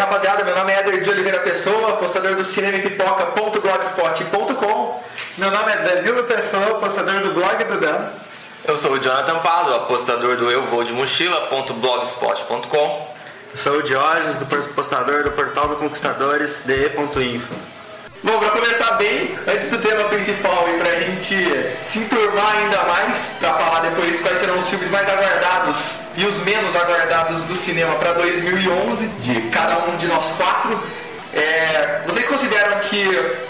rapaziada, 0.00 0.42
meu 0.42 0.56
nome 0.56 0.72
é 0.72 0.80
Eder 0.80 1.02
de 1.02 1.10
Oliveira 1.10 1.40
Pessoa, 1.40 1.90
apostador 1.90 2.34
do 2.34 2.42
cinemapipoca.blogspot.com. 2.42 5.04
Meu 5.36 5.50
nome 5.50 5.72
é 5.72 5.76
Danilo 5.76 6.24
Pessoa, 6.24 6.70
apostador 6.70 7.20
do 7.20 7.34
blog 7.34 7.62
do 7.64 7.78
Dan. 7.78 8.08
Eu 8.64 8.78
sou 8.78 8.92
o 8.92 8.98
Jonathan 8.98 9.40
Pado, 9.40 9.74
apostador 9.74 10.36
do 10.36 10.50
Eu 10.50 10.62
Vou 10.64 10.84
de 10.84 10.92
Mochila.blogspot.com. 10.92 13.14
Eu 13.52 13.58
sou 13.58 13.78
o 13.78 13.82
Diógenes, 13.82 14.36
do 14.36 14.46
postador 14.74 15.22
do 15.22 15.32
portal 15.32 15.68
do 15.68 15.76
Conquistadores, 15.76 16.62
de.info. 16.64 17.54
Bom, 18.22 18.38
para 18.38 18.50
começar 18.50 18.92
bem, 18.98 19.34
antes 19.48 19.70
do 19.70 19.78
tema 19.78 20.04
principal 20.04 20.68
e 20.68 20.78
para 20.78 20.90
a 20.90 20.96
gente 20.96 21.34
se 21.82 22.00
enturmar 22.00 22.54
ainda 22.54 22.82
mais, 22.82 23.36
para 23.40 23.54
falar 23.54 23.80
depois 23.80 24.20
quais 24.20 24.38
serão 24.38 24.58
os 24.58 24.68
filmes 24.68 24.90
mais 24.90 25.08
aguardados 25.08 26.00
e 26.16 26.26
os 26.26 26.40
menos 26.40 26.76
aguardados 26.76 27.42
do 27.44 27.56
cinema 27.56 27.94
para 27.94 28.12
2011, 28.12 29.06
de 29.06 29.40
cada 29.48 29.86
um 29.86 29.96
de 29.96 30.06
nós 30.06 30.34
quatro, 30.36 30.82
é, 31.32 32.02
vocês 32.06 32.28
consideram 32.28 32.78
que 32.80 33.02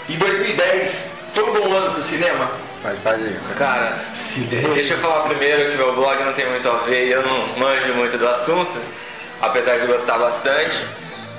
em 0.07 0.17
2010 0.17 1.11
foi 1.33 1.43
um 1.49 1.53
bom 1.53 1.75
ano 1.75 1.91
para 1.91 1.99
o 1.99 2.03
cinema? 2.03 2.49
Pode, 2.81 2.97
pode 3.01 3.21
ir. 3.23 3.39
Cara, 3.57 3.99
deixa 4.73 4.93
eu 4.93 4.99
falar 4.99 5.27
primeiro 5.27 5.69
que 5.69 5.75
meu 5.75 5.93
blog 5.93 6.23
não 6.23 6.31
tem 6.31 6.49
muito 6.49 6.69
a 6.69 6.77
ver 6.77 7.07
e 7.07 7.11
eu 7.11 7.21
não 7.21 7.47
manjo 7.57 7.93
muito 7.95 8.17
do 8.17 8.25
assunto, 8.25 8.79
apesar 9.41 9.79
de 9.79 9.85
gostar 9.85 10.17
bastante. 10.17 10.85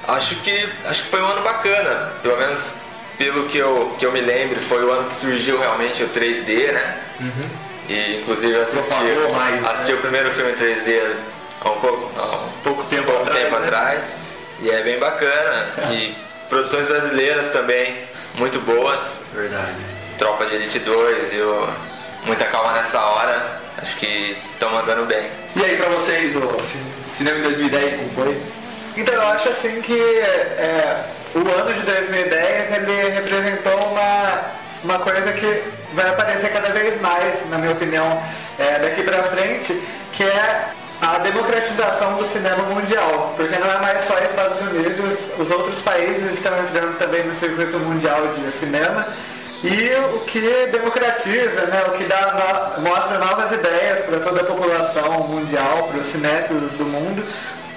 Acho 0.07 0.35
que, 0.37 0.69
acho 0.85 1.05
que 1.05 1.09
foi 1.09 1.23
um 1.23 1.29
ano 1.29 1.43
bacana, 1.43 2.13
pelo 2.23 2.37
menos 2.37 2.82
pelo 3.23 3.45
que 3.47 3.59
eu, 3.59 3.95
que 4.01 4.05
eu 4.05 4.11
me 4.11 4.21
lembro, 4.21 4.61
foi 4.61 4.85
o 4.85 4.91
ano 4.91 5.05
que 5.05 5.15
surgiu 5.15 5.57
realmente 5.57 6.03
o 6.03 6.09
3D, 6.09 6.73
né? 6.73 6.99
Uhum. 7.21 7.51
E 7.89 8.17
inclusive 8.17 8.57
assisti, 8.61 8.95
mais, 9.33 9.63
né? 9.63 9.69
assisti 9.71 9.93
né? 9.93 9.99
o 9.99 10.01
primeiro 10.01 10.31
filme 10.33 10.53
3D 10.55 11.15
há 11.61 11.71
um 11.71 11.79
pouco, 11.79 12.11
há 12.19 12.37
um 12.47 12.63
pouco 12.65 12.85
tempo, 12.85 13.05
pouco 13.05 13.23
atrás, 13.23 13.45
tempo 13.45 13.59
né? 13.59 13.67
atrás. 13.67 14.17
E 14.61 14.71
é 14.71 14.83
bem 14.83 14.99
bacana. 14.99 15.67
E 15.93 16.17
produções 16.49 16.89
brasileiras 16.89 17.51
também 17.51 17.97
muito 18.35 18.59
boas. 18.61 19.21
Verdade. 19.33 19.77
Tropa 20.19 20.47
de 20.47 20.57
Elite 20.57 20.81
2 20.81 21.33
e 21.33 21.41
o 21.41 21.69
Muita 22.25 22.47
Calma 22.47 22.73
Nessa 22.73 23.01
Hora. 23.01 23.61
Acho 23.79 23.97
que 23.97 24.37
estão 24.53 24.73
mandando 24.73 25.07
bem. 25.07 25.31
E 25.57 25.65
aí 25.65 25.77
pra 25.77 25.89
vocês, 25.91 26.35
o 26.35 26.57
cinema 27.09 27.39
em 27.39 27.43
2010 27.43 27.95
como 27.95 28.11
foi? 28.11 28.37
Então 28.97 29.15
eu 29.15 29.23
acho 29.29 29.49
assim 29.49 29.81
que 29.81 29.99
é, 29.99 31.05
o 31.35 31.61
ano 31.61 31.73
de 31.73 31.81
2010 31.81 32.73
ele 32.77 33.09
representou 33.11 33.79
uma, 33.91 34.53
uma 34.85 34.99
coisa 34.99 35.33
que 35.33 35.63
vai 35.95 36.09
aparecer 36.09 36.53
cada 36.53 36.69
vez 36.71 37.01
mais, 37.01 37.49
na 37.49 37.59
minha 37.59 37.73
opinião, 37.73 38.23
é, 38.59 38.79
daqui 38.79 39.03
para 39.03 39.23
frente, 39.25 39.81
que 40.13 40.25
é 40.25 40.73
a 41.01 41.19
democratização 41.19 42.15
do 42.17 42.25
cinema 42.25 42.63
mundial, 42.65 43.35
porque 43.37 43.59
não 43.59 43.71
é 43.71 43.79
mais 43.79 44.05
só 44.05 44.19
Estados 44.19 44.61
Unidos, 44.61 45.27
os 45.39 45.51
outros 45.51 45.81
países 45.81 46.35
estão 46.35 46.57
entrando 46.61 46.97
também 46.97 47.25
no 47.25 47.33
circuito 47.33 47.79
mundial 47.79 48.29
de 48.29 48.51
cinema. 48.53 49.07
E 49.65 49.91
o 50.15 50.21
que 50.21 50.41
democratiza, 50.73 51.67
né, 51.67 51.85
o 51.87 51.93
que 51.93 52.05
dá, 52.05 52.75
mostra 52.79 53.19
novas 53.19 53.53
ideias 53.53 54.01
para 54.01 54.19
toda 54.19 54.41
a 54.41 54.45
população 54.45 55.29
mundial, 55.29 55.89
para 55.89 55.99
os 55.99 56.07
cinéfilos 56.07 56.73
do 56.73 56.85
mundo, 56.85 57.25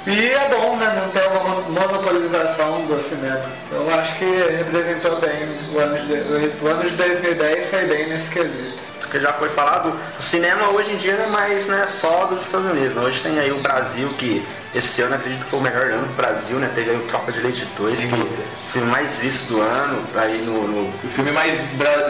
e 0.08 0.30
é 0.30 0.50
bom, 0.50 0.78
né, 0.78 1.02
não 1.02 1.10
ter 1.12 1.28
uma 1.28 1.62
monopolização 1.62 2.86
do 2.86 3.02
cinema. 3.02 3.46
Eu 3.72 3.90
acho 3.96 4.16
que 4.18 4.26
representou 4.26 5.20
bem 5.20 5.32
o 5.74 5.80
ano 5.80 5.98
de, 6.06 6.64
o 6.64 6.68
ano 6.68 6.90
de 6.90 6.96
2010 6.96 7.70
foi 7.70 7.86
bem 7.86 8.10
nesse 8.10 8.30
quesito 8.30 8.95
que 9.16 9.22
já 9.22 9.34
foi 9.34 9.50
falado, 9.50 9.98
o 10.20 10.22
cinema 10.22 10.70
hoje 10.72 10.92
em 10.92 10.98
dia 10.98 11.16
não 11.16 11.26
é 11.26 11.30
mais 11.30 11.68
né, 11.68 11.86
só 11.88 12.26
dos 12.26 12.46
Estados 12.46 12.70
Unidos. 12.70 12.94
Né? 12.94 13.02
Hoje 13.02 13.22
tem 13.22 13.40
aí 13.40 13.52
o 13.52 13.62
Brasil, 13.62 14.10
que 14.18 14.46
esse 14.74 15.02
ano 15.02 15.16
acredito 15.16 15.44
que 15.46 15.50
foi 15.50 15.60
o 15.60 15.62
melhor 15.62 15.84
ano 15.84 16.08
do 16.08 16.14
Brasil, 16.16 16.58
né? 16.58 16.70
Teve 16.76 16.90
aí 16.90 16.98
o 16.98 17.08
Tropa 17.08 17.32
de 17.32 17.40
Leite 17.40 17.66
2, 17.78 17.98
Sim, 17.98 18.10
que 18.10 18.16
o 18.16 18.70
filme 18.70 18.92
mais 18.92 19.20
visto 19.20 19.54
do 19.54 19.62
ano, 19.62 20.06
aí 20.16 20.42
no, 20.42 20.68
no... 20.68 20.94
O 21.02 21.08
filme 21.08 21.32
mais 21.32 21.58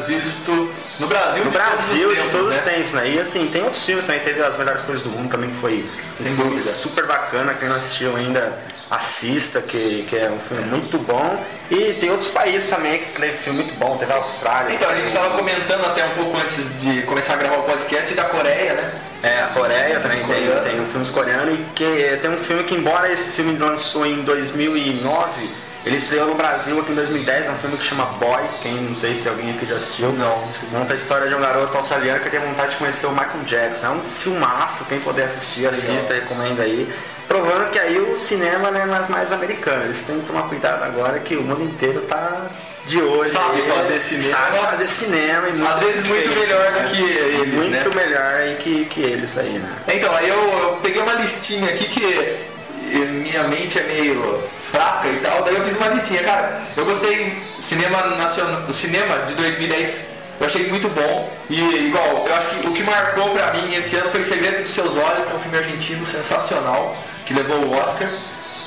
visto 0.07 0.51
no 0.99 1.07
Brasil 1.07 1.45
No 1.45 1.51
de 1.51 1.57
Brasil 1.57 2.09
todos 2.09 2.23
de 2.23 2.29
todos 2.31 2.55
os 2.55 2.61
tempos, 2.63 2.93
né? 2.93 3.07
E 3.07 3.19
assim, 3.19 3.47
tem 3.53 3.63
outros 3.63 3.85
filmes 3.85 4.03
também, 4.05 4.21
teve 4.21 4.41
As 4.41 4.57
Melhores 4.57 4.83
Coisas 4.83 5.03
do 5.03 5.11
Mundo 5.11 5.29
também, 5.29 5.51
que 5.51 5.57
foi 5.57 5.87
Sem 6.15 6.31
um 6.31 6.35
filme 6.35 6.51
dúvida. 6.53 6.71
super 6.71 7.05
bacana, 7.05 7.53
quem 7.53 7.69
não 7.69 7.75
assistiu 7.75 8.15
ainda 8.15 8.57
assista, 8.95 9.61
que, 9.61 10.05
que 10.09 10.15
é 10.15 10.29
um 10.29 10.39
filme 10.39 10.63
muito 10.63 10.97
bom. 10.99 11.43
E 11.69 11.93
tem 11.99 12.11
outros 12.11 12.29
países 12.31 12.69
também 12.69 12.99
que 12.99 13.19
teve 13.19 13.37
filme 13.37 13.63
muito 13.63 13.75
bom, 13.75 13.97
teve 13.97 14.13
a 14.13 14.17
Austrália. 14.17 14.73
Então, 14.73 14.89
a 14.89 14.93
gente 14.93 15.07
estava 15.07 15.35
comentando 15.35 15.85
até 15.85 16.05
um 16.05 16.11
pouco 16.11 16.37
antes 16.37 16.79
de 16.79 17.01
começar 17.03 17.33
a 17.33 17.37
gravar 17.37 17.57
o 17.57 17.63
podcast 17.63 18.13
da 18.13 18.25
Coreia, 18.25 18.73
né? 18.73 18.93
É, 19.23 19.41
a 19.41 19.47
Coreia 19.47 19.99
também 19.99 20.23
tem, 20.25 20.71
tem 20.71 20.81
um 20.81 20.85
filme 20.85 21.05
coreano 21.07 21.51
e 21.53 21.57
que 21.73 22.19
tem 22.21 22.29
um 22.29 22.37
filme 22.37 22.63
que 22.63 22.75
embora 22.75 23.11
esse 23.11 23.31
filme 23.31 23.57
lançou 23.57 24.05
em 24.05 24.21
2009, 24.21 25.49
ele 25.85 25.97
estreou 25.97 26.27
no 26.27 26.33
Brasil 26.35 26.79
aqui 26.79 26.91
em 26.91 26.95
2010, 26.95 27.45
é 27.45 27.51
um 27.51 27.55
filme 27.55 27.77
que 27.77 27.83
chama 27.83 28.05
Boy, 28.05 28.43
quem 28.63 28.73
não 28.73 28.95
sei 28.95 29.13
se 29.13 29.29
alguém 29.29 29.51
aqui 29.51 29.67
já 29.67 29.75
assistiu. 29.75 30.11
Não. 30.13 30.49
Conta 30.71 30.93
a 30.93 30.95
história 30.95 31.27
de 31.27 31.35
um 31.35 31.41
garoto 31.41 31.77
australiano 31.77 32.19
que 32.21 32.29
tem 32.29 32.39
vontade 32.39 32.71
de 32.71 32.77
conhecer 32.77 33.05
o 33.05 33.11
Michael 33.11 33.43
Jackson. 33.45 33.85
É 33.85 33.89
um 33.91 34.01
filmaço, 34.01 34.83
quem 34.85 34.99
puder 34.99 35.25
assistir, 35.25 35.67
assista, 35.67 36.15
recomendo 36.15 36.59
aí. 36.59 36.91
Provando 37.27 37.69
que 37.69 37.77
aí 37.77 37.99
o 38.15 38.19
cinema 38.19 38.71
né, 38.71 38.81
é 38.81 39.11
mais 39.11 39.31
americano. 39.31 39.83
Eles 39.83 40.01
têm 40.01 40.19
que 40.19 40.25
tomar 40.25 40.43
cuidado 40.43 40.83
agora 40.83 41.19
que 41.19 41.35
o 41.35 41.41
mundo 41.41 41.63
inteiro 41.63 42.01
tá 42.01 42.47
de 42.85 43.01
olho. 43.01 43.29
Sabe 43.29 43.61
aí, 43.61 43.69
fazer 43.69 43.99
cinema. 43.99 44.29
Sabe 44.29 44.57
fazer 44.59 44.85
cinema. 44.87 45.49
E 45.49 45.53
muito 45.53 45.67
Às 45.67 45.79
vezes 45.79 46.07
muito 46.07 46.39
melhor 46.39 46.71
do 46.71 46.89
que 46.89 47.01
eles, 47.01 47.53
Muito 47.53 47.89
né? 47.89 47.95
melhor 47.95 48.57
que, 48.59 48.85
que 48.85 49.01
eles 49.01 49.37
aí, 49.37 49.59
né? 49.59 49.75
Então, 49.87 50.15
aí 50.15 50.29
eu, 50.29 50.37
eu 50.37 50.79
peguei 50.81 51.01
uma 51.01 51.13
listinha 51.13 51.69
aqui 51.69 51.85
que 51.85 52.55
minha 52.95 53.43
mente 53.47 53.79
é 53.79 53.83
meio 53.83 54.41
fraca 54.71 55.07
e 55.07 55.17
tal, 55.17 55.43
daí 55.43 55.55
eu 55.55 55.63
fiz 55.63 55.75
uma 55.77 55.89
listinha. 55.89 56.23
Cara, 56.23 56.61
eu 56.77 56.85
gostei 56.85 57.35
cinema 57.59 58.07
nacional, 58.15 58.61
o 58.69 58.73
cinema 58.73 59.25
de 59.25 59.33
2010 59.35 60.14
eu 60.39 60.45
achei 60.45 60.67
muito 60.67 60.87
bom. 60.89 61.31
E 61.49 61.59
igual, 61.87 62.25
eu 62.27 62.35
acho 62.35 62.49
que 62.49 62.67
o 62.67 62.71
que 62.73 62.83
marcou 62.83 63.29
pra 63.31 63.53
mim 63.53 63.73
esse 63.75 63.95
ano 63.95 64.09
foi 64.09 64.21
Segredo 64.23 64.61
dos 64.63 64.71
Seus 64.71 64.95
Olhos, 64.97 65.25
que 65.25 65.31
é 65.31 65.35
um 65.35 65.39
filme 65.39 65.57
argentino 65.57 66.05
sensacional, 66.05 66.95
que 67.25 67.33
levou 67.33 67.57
o 67.57 67.75
Oscar 67.77 68.07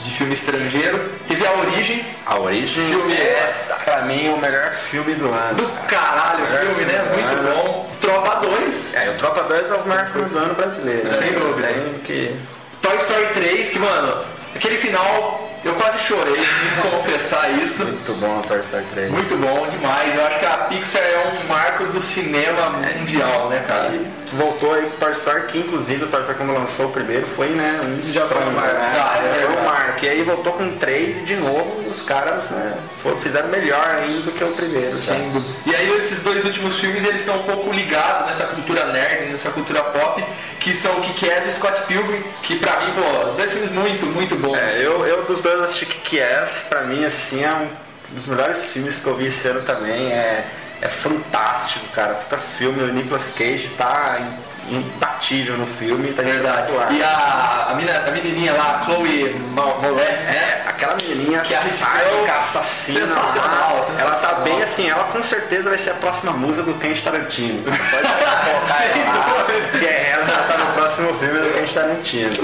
de 0.03 0.11
filme 0.11 0.33
estrangeiro. 0.33 1.13
Teve 1.27 1.47
A 1.47 1.53
Origem, 1.53 2.05
A 2.27 2.39
Origem 2.39 2.87
Filme 2.87 3.13
é, 3.15 3.55
pra 3.85 4.03
mim, 4.03 4.29
o 4.29 4.39
melhor 4.39 4.73
filme 4.73 5.15
do 5.15 5.27
ano. 5.33 5.55
do 5.57 5.69
caralho, 5.87 6.45
o 6.45 6.47
filme, 6.47 6.85
né? 6.85 7.05
filme 7.15 7.23
do 7.23 7.37
Muito 7.43 7.49
ano. 7.49 7.55
bom. 7.65 7.91
Tropa 8.01 8.37
2, 8.47 8.95
É, 8.95 9.11
o 9.11 9.15
Tropa 9.15 9.43
2 9.43 9.71
é 9.71 9.75
o 9.75 9.89
melhor 9.89 10.07
filme 10.07 10.29
do 10.29 10.39
ano 10.39 10.55
brasileiro. 10.55 11.09
né? 11.09 11.19
Sem 11.19 11.33
dúvida. 11.33 11.67
Tem 11.69 11.99
que... 12.05 12.35
Toy 12.81 12.97
Story 12.97 13.27
3, 13.35 13.71
que, 13.71 13.79
mano, 13.81 14.25
aquele 14.55 14.77
final 14.79 15.48
eu 15.65 15.75
quase 15.75 15.99
chorei, 15.99 16.37
vou 16.83 16.91
confessar 16.99 17.51
isso. 17.63 17.85
Muito 17.85 18.15
bom 18.15 18.43
Toy 18.43 18.61
Story 18.61 18.85
3. 18.93 19.11
Muito 19.11 19.37
bom 19.37 19.67
demais. 19.69 20.15
Eu 20.15 20.27
acho 20.27 20.39
que 20.39 20.47
a 20.47 20.59
Pixar 20.59 21.03
é 21.03 21.41
um 21.41 21.49
marco 21.49 21.85
do 21.87 22.01
cinema 22.01 22.71
mundial, 22.71 23.49
né, 23.49 23.65
cara? 23.67 23.89
E 23.95 24.18
voltou 24.33 24.73
aí 24.75 24.87
pro 24.87 24.99
Toy 24.99 25.13
Story, 25.13 25.43
que 25.47 25.59
inclusive 25.59 26.05
o 26.05 26.07
Toy 26.09 26.21
Story 26.21 26.39
quando 26.39 26.53
lançou 26.53 26.87
o 26.87 26.91
primeiro 26.91 27.27
foi, 27.27 27.49
né, 27.49 27.81
um 27.85 28.01
Já 28.01 28.27
foi 28.27 28.39
um 28.43 28.51
marco. 28.53 28.75
né? 28.75 28.97
Ah, 29.03 29.19
é 29.19 29.21
foi 29.35 29.45
um 29.45 29.49
verdade. 29.49 29.67
marco. 29.67 30.05
E 30.05 30.09
aí 30.09 30.23
voltou 30.23 30.53
com 30.53 30.77
três 30.79 31.21
e 31.21 31.25
de 31.25 31.37
novo 31.37 31.83
os 31.87 32.03
caras, 32.03 32.51
né, 32.51 32.79
fizeram 33.21 33.49
melhor 33.49 33.85
ainda 33.87 34.23
do 34.23 34.33
que 34.33 34.45
o 34.45 34.55
primeiro, 34.55 34.97
sabe? 34.99 35.21
E 35.67 35.75
aí 35.75 35.97
esses 35.97 36.21
dois 36.21 36.45
últimos 36.45 36.79
filmes 36.79 37.05
eles 37.05 37.21
estão 37.21 37.37
um 37.39 37.43
pouco 37.45 37.73
ligados 37.73 38.27
nessa 38.27 38.45
cultura 38.45 38.87
nerd, 38.87 39.31
nessa 39.31 39.51
cultura 39.51 39.83
pop, 39.85 40.25
que 40.61 40.75
são 40.75 40.97
o 40.99 41.01
Kick-Ass 41.01 41.47
e 41.47 41.49
o 41.49 41.53
Scott 41.53 41.83
Pilgrim, 41.83 42.23
que 42.43 42.57
pra 42.59 42.81
mim, 42.81 42.93
pô, 42.95 43.33
dois 43.33 43.53
filmes 43.53 43.71
muito, 43.71 44.07
muito 44.07 44.37
bons. 44.37 44.57
É, 44.57 44.79
eu, 44.81 45.05
eu 45.07 45.23
dos 45.25 45.43
dois 45.43 45.61
assisti 45.61 45.87
que 45.87 46.19
é, 46.19 46.45
pra 46.69 46.83
mim, 46.83 47.05
assim, 47.05 47.45
é 47.45 47.53
um 47.53 47.69
dos 48.15 48.27
melhores 48.27 48.73
filmes 48.73 48.99
que 49.01 49.07
eu 49.07 49.15
vi 49.17 49.27
esse 49.27 49.47
ano 49.49 49.63
também. 49.65 50.13
É 50.13 50.45
fantástico, 50.99 51.87
cara. 51.95 52.15
Puta 52.15 52.39
filme, 52.39 52.83
o 52.83 52.93
Nicolas 52.93 53.33
Cage 53.37 53.69
tá 53.77 54.19
im- 54.21 54.49
imbatível 54.77 55.57
no 55.57 55.67
filme, 55.67 56.13
tá 56.13 56.23
Verdade. 56.23 56.61
espetacular. 56.73 56.93
E 56.93 57.03
a, 57.03 57.67
a, 57.71 57.75
mina- 57.75 58.05
a 58.07 58.11
menininha 58.11 58.53
lá, 58.53 58.81
a 58.81 58.85
Chloe 58.85 59.35
Mo- 59.39 59.79
Moretz, 59.81 60.27
né? 60.27 60.37
É, 60.37 60.69
aquela 60.69 60.95
menininha 60.97 61.41
Que 61.41 61.55
gente 61.55 61.69
sádica, 61.79 62.33
assassina. 62.39 63.07
Sensacional, 63.07 63.77
lá, 63.77 63.83
sensacional. 63.83 64.13
Ela 64.13 64.15
tá 64.37 64.41
bem 64.43 64.63
assim, 64.63 64.91
ela 64.91 65.05
com 65.05 65.23
certeza 65.23 65.71
vai 65.71 65.79
ser 65.79 65.91
a 65.91 65.95
próxima 65.95 66.33
musa 66.33 66.63
do 66.63 66.75
Quentin 66.75 67.01
Tarantino. 67.03 67.63
Pode 67.65 67.73
colocar 67.81 68.85
ela 68.85 69.45
porque 69.71 69.87
ela 69.87 70.25
já 70.27 70.43
tá 70.45 70.59
no 70.59 70.73
próximo 70.75 71.15
filme 71.15 71.39
do 71.41 71.55
Quentin 71.55 71.75
Tarantino. 71.75 72.35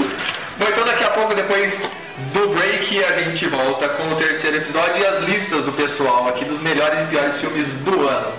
Bom, 0.57 0.65
então 0.67 0.83
daqui 0.85 1.03
a 1.03 1.09
pouco, 1.11 1.35
depois 1.35 1.87
do 2.33 2.49
break, 2.49 3.03
a 3.03 3.11
gente 3.13 3.47
volta 3.47 3.89
com 3.89 4.11
o 4.11 4.15
terceiro 4.15 4.57
episódio 4.57 4.97
e 4.97 5.05
as 5.05 5.21
listas 5.21 5.63
do 5.63 5.71
pessoal 5.73 6.27
aqui 6.27 6.45
dos 6.45 6.61
melhores 6.61 7.01
e 7.01 7.05
piores 7.05 7.37
filmes 7.37 7.73
do 7.75 8.07
ano. 8.07 8.31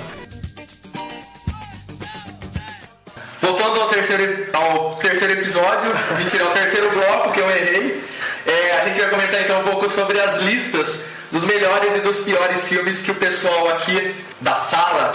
Voltando 3.40 3.80
ao 3.80 3.88
terceiro, 3.88 4.48
ao 4.52 4.96
terceiro 4.96 5.34
episódio, 5.34 5.90
mentira, 6.18 6.44
ao 6.44 6.50
terceiro 6.52 6.90
bloco 6.90 7.32
que 7.32 7.40
eu 7.40 7.50
errei, 7.50 8.02
é, 8.46 8.78
a 8.80 8.84
gente 8.88 9.00
vai 9.00 9.10
comentar 9.10 9.42
então 9.42 9.60
um 9.60 9.64
pouco 9.64 9.90
sobre 9.90 10.20
as 10.20 10.38
listas 10.38 11.00
dos 11.30 11.44
melhores 11.44 11.96
e 11.96 12.00
dos 12.00 12.20
piores 12.20 12.66
filmes 12.68 13.00
que 13.00 13.10
o 13.10 13.14
pessoal 13.14 13.68
aqui 13.70 14.14
da 14.40 14.54
sala 14.54 15.12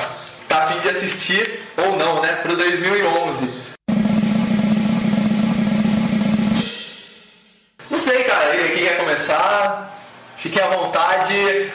tá 0.48 0.68
fim 0.68 0.80
de 0.80 0.90
assistir, 0.90 1.64
ou 1.78 1.96
não, 1.96 2.22
né, 2.22 2.34
pro 2.44 2.56
2011. 2.56 3.71
Sei, 8.02 8.24
cara. 8.24 8.52
Quem 8.52 8.84
quer 8.86 8.98
começar? 8.98 9.90
Fiquem 10.38 10.62
à 10.64 10.68
vontade. 10.68 11.34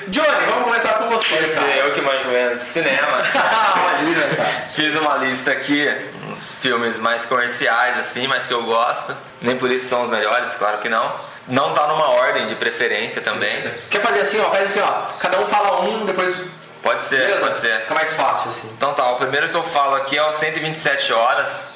Johnny, 0.08 0.46
vamos 0.48 0.64
começar 0.64 0.94
com 0.94 1.08
você, 1.08 1.34
Esse 1.36 1.54
cara. 1.54 1.70
é 1.70 1.86
eu 1.86 1.92
que 1.94 2.00
manjo 2.00 2.28
menos 2.28 2.58
de 2.58 2.64
cinema. 2.64 3.22
Imagina, 4.02 4.36
cara. 4.36 4.48
Fiz 4.74 4.94
uma 4.96 5.16
lista 5.18 5.52
aqui, 5.52 5.88
uns 6.28 6.56
filmes 6.56 6.96
mais 6.98 7.24
comerciais, 7.26 7.96
assim, 7.98 8.26
mas 8.26 8.46
que 8.46 8.52
eu 8.52 8.64
gosto. 8.64 9.16
Nem 9.40 9.56
por 9.56 9.70
isso 9.70 9.86
são 9.86 10.02
os 10.02 10.08
melhores, 10.10 10.54
claro 10.56 10.78
que 10.78 10.88
não. 10.88 11.14
Não 11.46 11.72
tá 11.74 11.86
numa 11.86 12.08
ordem 12.08 12.48
de 12.48 12.56
preferência 12.56 13.22
também. 13.22 13.62
Quer 13.88 14.00
fazer 14.02 14.20
assim, 14.20 14.40
ó? 14.40 14.50
Faz 14.50 14.64
assim, 14.64 14.80
ó. 14.80 15.18
Cada 15.20 15.38
um 15.40 15.46
fala 15.46 15.82
um, 15.82 16.04
depois. 16.04 16.44
Pode 16.82 17.04
ser, 17.04 17.20
Beleza? 17.20 17.40
pode 17.40 17.56
ser. 17.58 17.80
Fica 17.82 17.94
mais 17.94 18.12
fácil, 18.14 18.48
assim. 18.48 18.68
Então 18.76 18.92
tá, 18.94 19.12
o 19.12 19.16
primeiro 19.16 19.48
que 19.48 19.54
eu 19.54 19.62
falo 19.62 19.94
aqui 19.94 20.18
é 20.18 20.22
o 20.24 20.32
127 20.32 21.12
horas. 21.12 21.68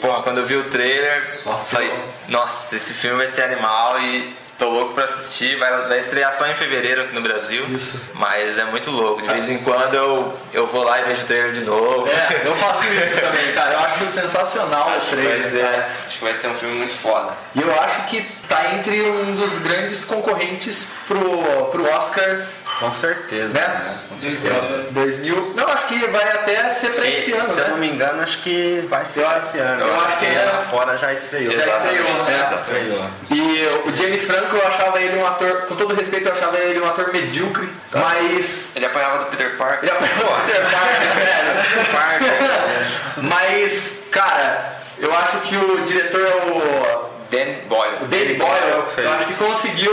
Pô, 0.00 0.12
quando 0.22 0.38
eu 0.38 0.46
vi 0.46 0.56
o 0.56 0.64
trailer, 0.64 1.22
Nossa. 1.46 1.76
falei, 1.76 1.92
nossa, 2.28 2.76
esse 2.76 2.92
filme 2.92 3.18
vai 3.18 3.26
ser 3.28 3.42
animal 3.42 4.00
e 4.00 4.34
tô 4.58 4.68
louco 4.68 4.94
pra 4.94 5.04
assistir. 5.04 5.56
Vai, 5.58 5.88
vai 5.88 5.98
estrear 5.98 6.32
só 6.32 6.46
em 6.46 6.54
fevereiro 6.54 7.02
aqui 7.02 7.14
no 7.14 7.20
Brasil. 7.20 7.64
Isso. 7.68 8.10
Mas 8.14 8.58
é 8.58 8.64
muito 8.64 8.90
louco. 8.90 9.22
De 9.22 9.28
vez 9.28 9.48
em 9.48 9.58
quando 9.58 9.94
eu, 9.94 10.38
eu 10.52 10.66
vou 10.66 10.84
lá 10.84 11.00
e 11.00 11.04
vejo 11.04 11.22
o 11.22 11.24
trailer 11.26 11.52
de 11.52 11.60
novo. 11.62 12.08
É, 12.08 12.42
eu 12.46 12.54
faço 12.56 12.84
isso 12.84 13.20
também, 13.20 13.52
cara. 13.52 13.72
Eu 13.74 13.78
acho 13.80 14.06
sensacional 14.06 14.88
Acho 14.90 15.06
o 15.06 15.08
que, 15.10 15.16
vai 15.16 15.40
trailer. 15.40 15.50
ser, 15.50 15.84
acho 16.06 16.18
que 16.18 16.24
vai 16.24 16.34
ser 16.34 16.48
um 16.48 16.54
filme 16.54 16.76
muito 16.78 16.94
foda. 16.94 17.32
E 17.54 17.60
eu 17.60 17.80
acho 17.82 18.04
que 18.06 18.20
tá 18.48 18.74
entre 18.74 19.02
um 19.02 19.34
dos 19.34 19.58
grandes 19.58 20.04
concorrentes 20.04 20.88
pro, 21.06 21.66
pro 21.70 21.88
Oscar, 21.90 22.46
Com 22.84 22.92
certeza. 22.92 23.58
né? 23.58 23.66
né? 23.68 24.00
Com 24.08 24.18
certeza. 24.18 24.86
2000. 24.90 25.54
Não, 25.54 25.68
acho 25.68 25.86
que 25.86 25.98
vai 26.08 26.24
até 26.28 26.68
ser 26.70 26.90
pra 26.94 27.06
esse 27.06 27.32
ano, 27.32 27.42
se 27.42 27.58
eu 27.60 27.68
não 27.68 27.74
né? 27.76 27.80
me 27.86 27.90
engano, 27.92 28.22
acho 28.22 28.42
que 28.42 28.84
vai 28.88 29.04
ser 29.06 29.20
Eu 29.20 29.38
esse 29.38 29.58
ano. 29.58 29.80
eu 29.86 30.00
acho 30.00 30.18
que 30.18 30.26
é- 30.26 30.44
lá 30.44 30.58
fora 30.70 30.96
já 30.96 31.12
estreou. 31.12 31.54
Já 31.54 31.66
estreou, 31.66 32.22
né? 32.24 32.46
Já 32.50 32.56
estreou. 32.56 33.04
E 33.30 33.88
o 33.88 33.96
James 33.96 34.24
Franco, 34.24 34.56
eu 34.56 34.66
achava 34.66 35.00
ele 35.00 35.16
um 35.18 35.26
ator, 35.26 35.62
com 35.62 35.76
todo 35.76 35.94
respeito, 35.94 36.26
eu 36.28 36.32
achava 36.32 36.56
ele 36.58 36.80
um 36.80 36.86
ator 36.86 37.12
medíocre, 37.12 37.68
mas. 37.92 38.72
Ele 38.76 38.86
apanhava 38.86 39.18
do 39.18 39.26
Peter 39.26 39.56
Parker. 39.56 39.78
Ele 39.82 39.90
apanhou 39.90 40.32
o 40.36 40.40
Peter 40.46 40.62
Parker, 40.70 42.28
velho. 42.34 43.28
Mas, 43.28 44.00
cara, 44.10 44.64
eu 44.98 45.14
acho 45.16 45.38
que 45.38 45.56
o 45.56 45.84
diretor 45.84 46.20
é 46.20 46.34
o 46.50 47.10
Dan 47.30 47.68
Boyle. 47.68 47.96
O 48.02 48.06
Danny 48.06 48.34
Boyle, 48.34 48.84
eu 48.98 49.12
acho 49.12 49.26
que 49.26 49.34
conseguiu 49.34 49.92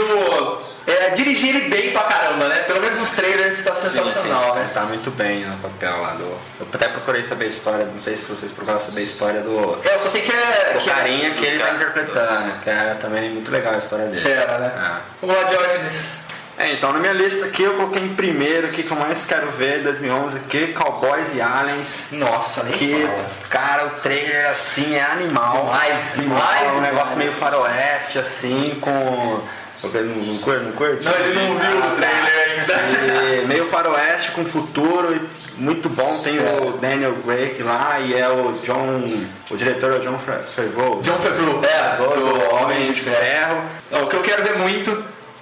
é, 0.86 1.10
dirigir 1.10 1.54
ele 1.56 1.68
bem 1.68 1.92
pra 1.92 2.02
caramba, 2.02 2.48
né? 2.48 2.60
Pelo 2.60 2.80
menos 2.80 2.98
nos 2.98 3.10
trailers 3.10 3.62
tá 3.64 3.74
sensacional, 3.74 4.54
né? 4.54 4.62
Ele 4.62 4.70
tá 4.74 4.82
muito 4.82 5.10
bem 5.12 5.44
no 5.44 5.56
papel 5.58 6.00
lá 6.00 6.10
do. 6.14 6.24
Eu 6.24 6.66
até 6.72 6.88
procurei 6.88 7.22
saber 7.22 7.44
a 7.46 7.48
história, 7.48 7.84
não 7.86 8.00
sei 8.00 8.16
se 8.16 8.26
vocês 8.30 8.50
procuraram 8.52 8.80
saber 8.84 9.00
a 9.00 9.04
história 9.04 9.40
do. 9.42 9.78
É, 9.84 9.94
eu 9.94 9.98
só 9.98 10.08
sei 10.08 10.22
que 10.22 10.32
é. 10.32 10.74
O 10.76 10.80
Que 10.80 10.90
é 10.90 10.94
carinha 10.94 11.30
que 11.34 11.44
ele 11.44 11.58
tá 11.62 11.70
interpretando, 11.74 12.60
que 12.60 12.70
é 12.70 12.96
também 13.00 13.30
muito 13.30 13.50
legal 13.50 13.74
a 13.74 13.78
história 13.78 14.06
dele. 14.06 14.20
fera, 14.20 14.58
né? 14.58 14.72
Ah. 14.76 15.00
Vamos 15.20 15.36
lá, 15.36 15.44
Diógenes. 15.44 16.22
É, 16.58 16.70
então 16.72 16.92
na 16.92 16.98
minha 16.98 17.14
lista 17.14 17.46
aqui 17.46 17.62
eu 17.62 17.72
coloquei 17.74 18.02
em 18.02 18.14
primeiro 18.14 18.66
aqui 18.68 18.82
que 18.82 18.90
eu 18.90 18.96
mais 18.96 19.24
quero 19.24 19.50
ver 19.52 19.82
2011 19.82 20.36
aqui, 20.36 20.66
Cowboys 20.74 21.34
e 21.34 21.40
Aliens. 21.40 22.08
Nossa, 22.12 22.62
nem 22.64 22.72
Que, 22.74 23.06
fala. 23.06 23.26
cara, 23.48 23.86
o 23.86 23.90
trailer 24.00 24.50
assim 24.50 24.94
é 24.94 25.02
animal. 25.02 25.52
Demais, 25.64 26.12
demais, 26.14 26.62
É 26.62 26.66
um 26.68 26.74
demais. 26.74 26.92
negócio 26.92 27.16
meio 27.16 27.32
faroeste, 27.32 28.18
assim, 28.18 28.76
com. 28.82 29.40
Eu 29.82 30.04
não, 30.04 30.14
não 30.14 30.38
curte, 30.38 30.64
não 30.64 30.72
curte? 30.72 31.04
Não, 31.04 31.12
ele 31.12 31.34
não 31.34 31.58
viu 31.58 31.78
o 31.78 31.96
trailer 31.96 32.58
ainda. 32.58 33.42
E 33.42 33.46
meio 33.46 33.66
faroeste 33.66 34.30
com 34.30 34.44
futuro, 34.44 35.14
e 35.14 35.60
muito 35.60 35.88
bom. 35.88 36.22
Tem 36.22 36.38
o 36.38 36.72
Daniel 36.78 37.14
Craig 37.24 37.60
lá 37.62 37.98
e 38.00 38.14
é 38.14 38.28
o 38.28 38.52
John. 38.64 39.02
O 39.50 39.56
diretor 39.56 39.92
é 39.94 39.96
o 39.96 40.00
John 40.00 40.18
Favreau. 40.18 41.00
John 41.02 41.18
Favreau, 41.18 41.60
é, 41.64 41.96
do 41.96 42.54
Homem 42.54 42.82
de 42.84 43.00
Ferro. 43.00 43.62
O 43.90 44.06
que 44.06 44.16
eu 44.16 44.20
quero 44.22 44.42
ver 44.44 44.56
muito, 44.56 44.90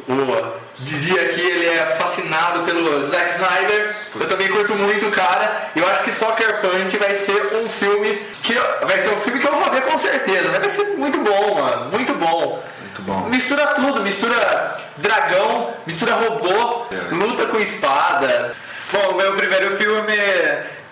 o 0.08 0.60
Didi 0.78 1.12
aqui, 1.18 1.42
ele 1.42 1.66
é 1.66 1.84
fascinado 1.98 2.60
pelo 2.60 3.02
Zack 3.06 3.34
Snyder. 3.34 3.94
Eu 4.18 4.26
também 4.28 4.48
curto 4.48 4.74
muito 4.74 5.06
o 5.06 5.10
cara. 5.10 5.68
Eu 5.76 5.86
acho 5.86 6.02
que 6.04 6.10
Soccer 6.12 6.62
Punch 6.62 6.96
vai 6.96 7.12
ser 7.14 7.54
um 7.62 7.68
filme 7.68 8.18
que 8.42 8.54
eu- 8.54 8.86
vai 8.88 8.98
ser 8.98 9.10
um 9.10 9.18
filme 9.20 9.38
que 9.38 9.46
eu 9.46 9.52
vou 9.52 9.70
ver 9.70 9.82
com 9.82 9.98
certeza. 9.98 10.48
Vai 10.48 10.68
ser 10.70 10.84
muito 10.96 11.18
bom, 11.18 11.60
mano, 11.60 11.90
muito 11.92 12.14
bom. 12.14 12.62
Bom. 13.10 13.28
Mistura 13.28 13.66
tudo, 13.74 14.02
mistura 14.02 14.76
dragão, 14.98 15.74
mistura 15.84 16.14
robô, 16.14 16.86
luta 17.10 17.46
com 17.46 17.58
espada. 17.58 18.52
Bom, 18.92 19.10
o 19.10 19.14
meu 19.16 19.32
primeiro 19.32 19.76
filme, 19.76 20.16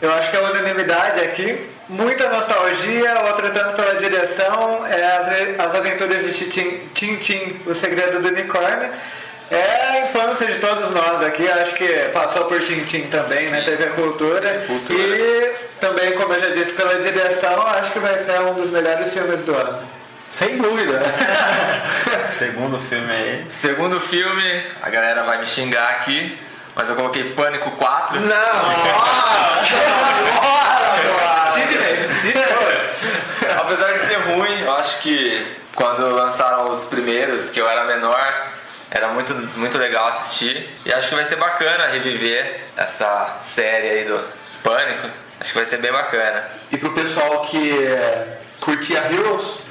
eu 0.03 0.12
acho 0.15 0.29
que 0.29 0.37
é 0.37 0.41
unanimidade 0.41 1.20
aqui. 1.20 1.70
Muita 1.88 2.29
nostalgia, 2.29 3.20
outro 3.25 3.49
tanto 3.50 3.76
pela 3.76 3.94
direção, 3.94 4.85
é 4.88 5.17
as, 5.17 5.65
as 5.65 5.75
aventuras 5.76 6.25
de 6.25 6.32
Tintin, 6.93 7.62
o 7.65 7.73
segredo 7.73 8.21
do 8.21 8.29
unicórnio. 8.29 8.91
É 9.49 9.87
a 9.91 10.00
infância 10.00 10.47
de 10.49 10.59
todos 10.59 10.91
nós 10.91 11.23
aqui, 11.23 11.49
acho 11.49 11.76
que 11.76 11.87
passou 12.12 12.47
por 12.47 12.61
Tintin 12.61 13.03
também, 13.03 13.49
né? 13.49 13.62
Teve 13.62 13.85
a 13.85 13.91
cultura. 13.91 14.64
Cultura. 14.67 14.99
E 14.99 15.55
também, 15.81 16.12
como 16.14 16.35
eu 16.35 16.41
já 16.41 16.49
disse, 16.49 16.73
pela 16.73 16.97
direção, 16.97 17.62
acho 17.62 17.93
que 17.93 18.00
vai 18.00 18.19
ser 18.19 18.41
um 18.41 18.55
dos 18.55 18.71
melhores 18.71 19.12
filmes 19.12 19.43
do 19.43 19.55
ano. 19.55 19.98
Sem 20.30 20.58
dúvida. 20.58 21.00
Segundo 22.26 22.78
filme 22.78 23.12
aí. 23.12 23.46
Segundo 23.48 23.98
filme, 23.98 24.62
a 24.82 24.90
galera 24.90 25.22
vai 25.25 25.38
me 25.38 25.46
xingar 25.46 25.88
aqui, 25.90 26.38
mas 26.75 26.88
eu 26.88 26.96
coloquei 26.96 27.32
Pânico 27.32 27.70
4. 27.72 28.20
Apesar 33.58 33.92
de 33.92 33.98
ser 34.06 34.16
ruim, 34.16 34.60
eu 34.60 34.72
acho 34.76 35.00
que 35.00 35.46
quando 35.75 36.14
lançaram 36.14 36.70
os 36.70 36.84
primeiros, 36.84 37.50
que 37.50 37.60
eu 37.60 37.69
era 37.69 37.84
menor, 37.84 38.48
era 38.90 39.08
muito, 39.08 39.34
muito 39.56 39.78
legal 39.78 40.08
assistir. 40.08 40.69
E 40.84 40.92
acho 40.92 41.08
que 41.08 41.14
vai 41.14 41.25
ser 41.25 41.36
bacana 41.36 41.86
reviver 41.86 42.60
essa 42.76 43.38
série 43.42 43.88
aí 43.88 44.04
do 44.04 44.22
Pânico. 44.62 45.08
Acho 45.40 45.50
que 45.52 45.58
vai 45.58 45.67
ser 45.67 45.79
bem 45.79 45.93
bacana. 45.93 46.44
E 46.73 46.76
pro 46.76 46.93
pessoal 46.93 47.43
que 47.43 47.85
é, 47.87 48.38
curtia 48.61 48.99
Heroes, 49.11 49.61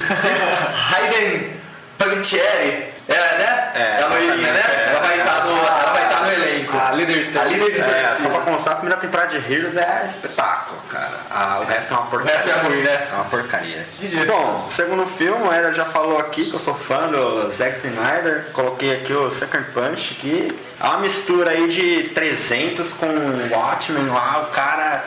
Hayden 0.94 1.58
Panettiere, 1.98 2.92
é, 3.08 3.14
né? 3.38 3.72
É, 3.74 4.02
a 4.02 4.06
loirinha, 4.06 4.52
né? 4.52 4.60
é, 4.60 4.90
ela 4.90 5.00
vai 5.00 5.18
estar 5.18 5.44
no, 5.44 5.50
ela 5.58 5.92
vai 5.92 6.04
estar 6.04 6.20
no 6.22 6.30
elenco. 6.32 6.76
A 6.78 6.92
líder 6.92 7.24
de 7.24 7.38
A 7.38 7.44
líder 7.44 7.72
de 7.72 7.80
É, 7.80 8.16
só 8.22 8.28
pra 8.28 8.40
constar, 8.40 8.74
a 8.74 8.76
primeira 8.76 9.00
temporada 9.00 9.38
de 9.38 9.52
Heroes 9.52 9.76
é 9.76 10.04
espetáculo, 10.06 10.80
cara. 10.88 11.14
Ah, 11.30 11.60
o 11.60 11.64
resto 11.64 11.92
é 11.92 11.96
uma 11.96 12.06
O 12.06 12.10
porcaria. 12.10 12.36
resto 12.36 12.50
é 12.50 12.52
ruim, 12.62 12.82
né? 12.82 13.08
É 13.10 13.14
uma 13.14 13.24
porcaria. 13.24 13.86
Didi. 13.98 14.24
Bom, 14.26 14.66
o 14.68 14.72
segundo 14.72 15.06
filme, 15.06 15.42
o 15.48 15.52
Era 15.52 15.72
já 15.72 15.84
falou 15.86 16.18
aqui 16.18 16.50
que 16.50 16.54
eu 16.54 16.60
sou 16.60 16.74
fã 16.74 17.08
do 17.08 17.50
Zack 17.50 17.78
Snyder. 17.78 18.46
Coloquei 18.52 18.94
aqui 18.94 19.12
o 19.12 19.30
Second 19.30 19.64
Punch, 19.72 20.14
que 20.16 20.48
é 20.80 20.84
uma 20.84 20.98
mistura 20.98 21.50
aí 21.50 21.66
de 21.68 22.10
300 22.14 22.92
com 22.92 23.06
Watchmen 23.50 24.06
lá. 24.08 24.46
O 24.48 24.52
cara 24.52 25.02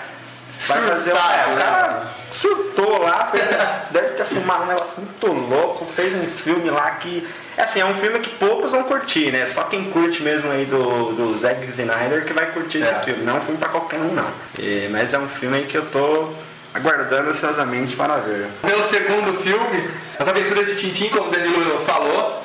vai 0.67 0.81
fazer... 0.81 1.11
É, 1.11 1.13
o 1.13 1.55
né? 1.55 1.61
cara 1.63 2.03
surtou 2.31 3.01
lá, 3.01 3.25
fez- 3.31 3.43
deve 3.91 4.09
ter 4.15 4.25
fumado 4.25 4.63
um 4.63 4.67
negócio 4.67 4.93
muito 4.97 5.27
louco, 5.49 5.85
fez 5.85 6.13
um 6.15 6.25
filme 6.25 6.69
lá 6.69 6.91
que... 6.91 7.27
é 7.57 7.61
Assim, 7.63 7.81
é 7.81 7.85
um 7.85 7.93
filme 7.93 8.19
que 8.19 8.29
poucos 8.31 8.71
vão 8.71 8.83
curtir, 8.83 9.31
né? 9.31 9.45
Só 9.47 9.63
quem 9.65 9.85
curte 9.91 10.23
mesmo 10.23 10.51
aí 10.51 10.65
do, 10.65 11.13
do 11.13 11.37
Zack 11.37 11.65
Snyder 11.69 12.25
que 12.25 12.33
vai 12.33 12.47
curtir 12.47 12.79
esse 12.79 12.89
É. 12.89 12.99
filme. 12.99 13.23
Não 13.23 13.35
é 13.35 13.39
um 13.39 13.41
filme 13.41 13.57
pra 13.57 13.69
qualquer 13.69 13.99
um, 13.99 14.13
não. 14.13 14.27
E- 14.59 14.87
mas 14.91 15.13
é 15.13 15.19
um 15.19 15.27
filme 15.27 15.57
aí 15.57 15.65
que 15.65 15.77
eu 15.77 15.85
tô 15.89 16.29
aguardando 16.73 17.31
ansiosamente 17.31 17.95
para 17.97 18.15
ver. 18.17 18.47
Meu 18.63 18.81
segundo 18.81 19.33
filme, 19.41 19.89
As 20.17 20.27
Aventuras 20.27 20.67
de 20.67 20.75
Tintin, 20.77 21.09
como 21.09 21.27
o 21.27 21.31
Danilo 21.31 21.77
falou. 21.79 22.40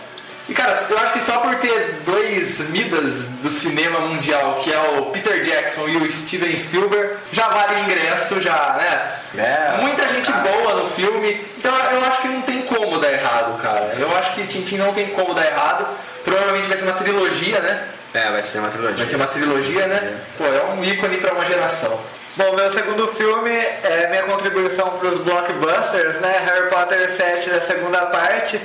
E 0.48 0.54
cara, 0.54 0.78
eu 0.88 0.98
acho 0.98 1.12
que 1.12 1.20
só 1.20 1.38
por 1.38 1.56
ter 1.56 2.02
dois 2.04 2.68
midas 2.70 3.22
do 3.42 3.50
cinema 3.50 3.98
mundial, 4.00 4.60
que 4.62 4.72
é 4.72 4.78
o 4.78 5.06
Peter 5.06 5.40
Jackson 5.42 5.88
e 5.88 5.96
o 5.96 6.10
Steven 6.10 6.56
Spielberg, 6.56 7.16
já 7.32 7.48
vale 7.48 7.74
o 7.74 7.78
ingresso, 7.80 8.40
já, 8.40 8.76
né? 8.78 9.12
É, 9.36 9.80
Muita 9.80 10.06
gente 10.08 10.30
cara. 10.30 10.48
boa 10.48 10.74
no 10.76 10.86
filme, 10.88 11.44
então 11.58 11.74
eu 11.90 12.04
acho 12.04 12.22
que 12.22 12.28
não 12.28 12.42
tem 12.42 12.62
como 12.62 13.00
dar 13.00 13.12
errado, 13.12 13.60
cara. 13.60 13.96
Eu 13.98 14.16
acho 14.16 14.34
que 14.34 14.46
Tintin 14.46 14.76
não 14.76 14.94
tem 14.94 15.08
como 15.08 15.34
dar 15.34 15.46
errado. 15.46 15.86
Provavelmente 16.24 16.68
vai 16.68 16.76
ser 16.76 16.84
uma 16.84 16.92
trilogia, 16.92 17.60
né? 17.60 17.84
É, 18.14 18.30
vai 18.30 18.42
ser 18.42 18.58
uma 18.60 18.68
trilogia. 18.68 18.96
Vai 18.96 19.06
ser 19.06 19.16
uma 19.16 19.26
trilogia, 19.26 19.86
né? 19.88 20.16
Pô, 20.38 20.44
é 20.44 20.64
um 20.74 20.82
ícone 20.84 21.16
pra 21.18 21.34
uma 21.34 21.44
geração. 21.44 22.00
Bom, 22.36 22.54
meu 22.54 22.70
segundo 22.70 23.08
filme 23.08 23.50
é 23.50 24.08
minha 24.10 24.22
contribuição 24.24 24.90
para 24.90 25.08
os 25.08 25.18
blockbusters, 25.18 26.16
né? 26.16 26.38
Harry 26.44 26.68
Potter 26.68 27.10
7 27.10 27.50
da 27.50 27.60
segunda 27.60 27.98
parte. 28.06 28.60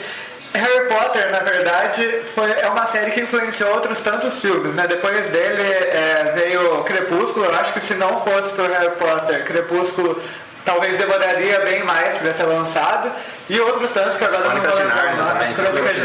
Harry 0.54 0.88
Potter, 0.90 1.32
na 1.32 1.40
verdade, 1.40 2.22
foi, 2.36 2.52
é 2.52 2.68
uma 2.70 2.86
série 2.86 3.12
que 3.12 3.22
influenciou 3.22 3.74
outros 3.74 4.02
tantos 4.02 4.40
filmes, 4.42 4.74
né? 4.76 4.86
Depois 4.88 5.30
dele 5.30 5.62
é, 5.62 6.34
veio 6.36 6.84
Crepúsculo, 6.84 7.46
eu 7.46 7.56
acho 7.56 7.72
que 7.74 7.80
se 7.80 7.94
não 7.94 8.18
fosse 8.22 8.52
por 8.54 8.70
Harry 8.70 8.92
Potter, 8.92 9.46
Crepúsculo 9.46 10.22
talvez 10.66 10.98
demoraria 10.98 11.60
bem 11.62 11.84
mais 11.84 12.18
para 12.18 12.32
ser 12.34 12.44
lançado. 12.44 13.12
E 13.50 13.60
outros 13.60 13.92
tantos 13.92 14.16
que 14.18 14.24
agora 14.24 14.44
eu 14.46 14.50
não 14.54 14.62
vou 14.62 14.76
lembrar 14.76 15.14
o 15.14 15.18
nome. 15.18 15.54
Crônicas 15.54 15.96
de 15.96 16.02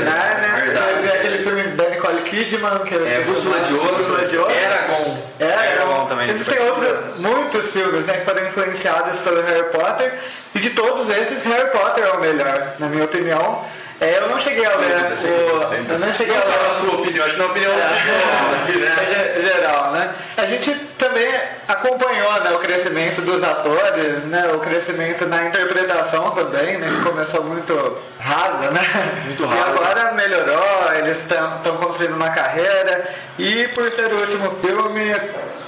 teve 0.97 1.09
aquele 1.19 1.39
filme 1.45 1.63
da 1.77 1.89
Nicole 1.91 2.23
Kidman, 2.23 2.79
que 2.81 2.95
É, 2.95 3.21
Bússola 3.21 3.61
de 3.61 3.75
Ouro, 3.75 3.97
Bússola 3.97 4.27
de 4.27 4.37
Ouro. 4.37 4.51
Eragon. 4.51 5.19
Era 5.39 5.65
eram- 5.65 5.87
bom 5.87 6.07
também. 6.07 6.31
Existem 6.31 6.59
outros, 6.61 7.19
muitos 7.19 7.67
filmes 7.71 8.07
né, 8.07 8.15
que 8.15 8.25
foram 8.25 8.47
influenciados 8.47 9.21
pelo 9.21 9.43
Harry 9.43 9.65
Potter 9.71 10.15
e 10.55 10.59
de 10.59 10.71
todos 10.71 11.09
esses 11.11 11.45
Harry 11.45 11.71
Potter 11.71 12.05
é 12.05 12.11
o 12.13 12.21
melhor, 12.21 12.73
na 12.79 12.89
minha 12.89 13.05
opinião. 13.05 13.65
É, 13.99 14.19
eu 14.19 14.29
não 14.29 14.39
cheguei 14.39 14.65
a 14.67 14.77
ler 14.77 14.97
o. 14.97 15.93
Eu 15.93 15.99
não 15.99 16.13
cheguei 16.13 16.37
a 16.37 16.39
Não 16.39 16.45
só 16.47 16.53
ler 16.61 16.67
a 16.67 16.71
sua 16.71 16.95
opinião, 16.97 17.25
acho 17.25 17.35
que 17.35 17.41
na 17.41 17.47
opinião 17.47 17.73
É. 17.73 17.77
né? 17.77 18.97
Ge- 19.09 19.43
geral, 19.49 19.91
né? 19.93 20.15
A 20.37 20.45
gente 20.45 20.75
também 20.99 21.33
acompanhou 21.67 22.33
né, 22.43 22.51
o 22.51 22.59
crescimento 22.59 23.23
dos 23.23 23.43
atores, 23.43 24.25
né, 24.27 24.49
o 24.55 24.59
crescimento 24.59 25.27
na 25.27 25.45
interpretação 25.47 26.31
também, 26.33 26.77
né, 26.77 26.89
que 26.91 27.03
começou 27.03 27.43
muito 27.45 27.99
rasa, 28.21 28.71
né? 28.71 28.83
Muito 29.25 29.43
E 29.45 29.47
rasa. 29.47 29.71
agora 29.71 30.13
melhorou, 30.13 30.93
eles 30.99 31.19
estão 31.19 31.77
construindo 31.79 32.15
uma 32.17 32.31
carreira 32.31 33.07
e 33.39 33.67
por 33.75 33.89
ser 33.91 34.13
o 34.13 34.21
último 34.21 34.51
filme 34.61 35.11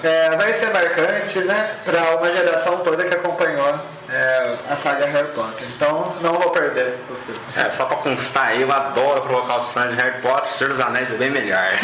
é, 0.04 0.37
vai 0.37 0.52
ser 0.52 0.66
marcante, 0.70 1.38
né, 1.40 1.70
para 1.85 2.16
uma 2.16 2.30
geração 2.30 2.78
toda 2.78 3.04
que 3.04 3.14
acompanhou 3.14 3.75
é, 4.10 4.56
a 4.68 4.76
saga 4.76 5.06
Harry 5.06 5.32
Potter. 5.32 5.66
Então 5.68 6.16
não 6.20 6.34
vou 6.34 6.50
perder 6.50 6.98
o 7.10 7.14
filme. 7.14 7.40
É, 7.56 7.70
só 7.70 7.84
pra 7.84 7.96
constar 7.98 8.48
aí, 8.48 8.62
eu 8.62 8.72
adoro 8.72 9.20
provocar 9.22 9.58
os 9.58 9.72
fãs 9.72 9.90
de 9.90 9.96
Harry 9.96 10.22
Potter, 10.22 10.50
Senhor 10.52 10.70
dos 10.70 10.80
Anéis 10.80 11.12
é 11.12 11.16
bem 11.16 11.30
melhor. 11.30 11.68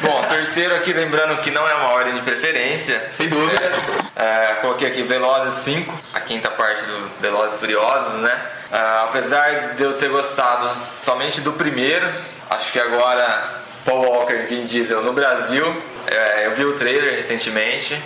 Bom, 0.00 0.22
terceiro 0.28 0.74
aqui, 0.74 0.92
lembrando 0.92 1.40
que 1.40 1.50
não 1.50 1.66
é 1.66 1.74
uma 1.74 1.88
ordem 1.88 2.14
de 2.14 2.22
preferência. 2.22 3.10
Sem 3.12 3.28
dúvida. 3.28 3.72
É, 4.14 4.58
coloquei 4.60 4.88
aqui 4.88 5.02
Velozes 5.02 5.54
5, 5.54 5.92
a 6.12 6.20
quinta 6.20 6.50
parte 6.50 6.82
do 6.82 7.10
Velozes 7.20 7.56
e 7.56 7.58
Furiosos, 7.58 8.20
né? 8.20 8.40
É, 8.70 8.78
apesar 9.04 9.74
de 9.74 9.82
eu 9.82 9.94
ter 9.94 10.08
gostado 10.10 10.70
somente 10.98 11.40
do 11.40 11.52
primeiro, 11.52 12.06
acho 12.50 12.72
que 12.72 12.78
agora 12.78 13.62
Paul 13.84 14.04
Walker 14.04 14.34
e 14.34 14.42
Vin 14.42 14.66
Diesel 14.66 15.02
no 15.02 15.12
Brasil, 15.12 15.64
é, 15.64 15.95
eu 16.44 16.54
vi 16.54 16.64
o 16.64 16.72
trailer 16.74 17.14
recentemente, 17.14 18.00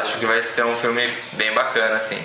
acho 0.00 0.18
que 0.18 0.26
vai 0.26 0.40
ser 0.42 0.64
um 0.64 0.76
filme 0.76 1.08
bem 1.32 1.52
bacana, 1.52 1.96
assim. 1.96 2.18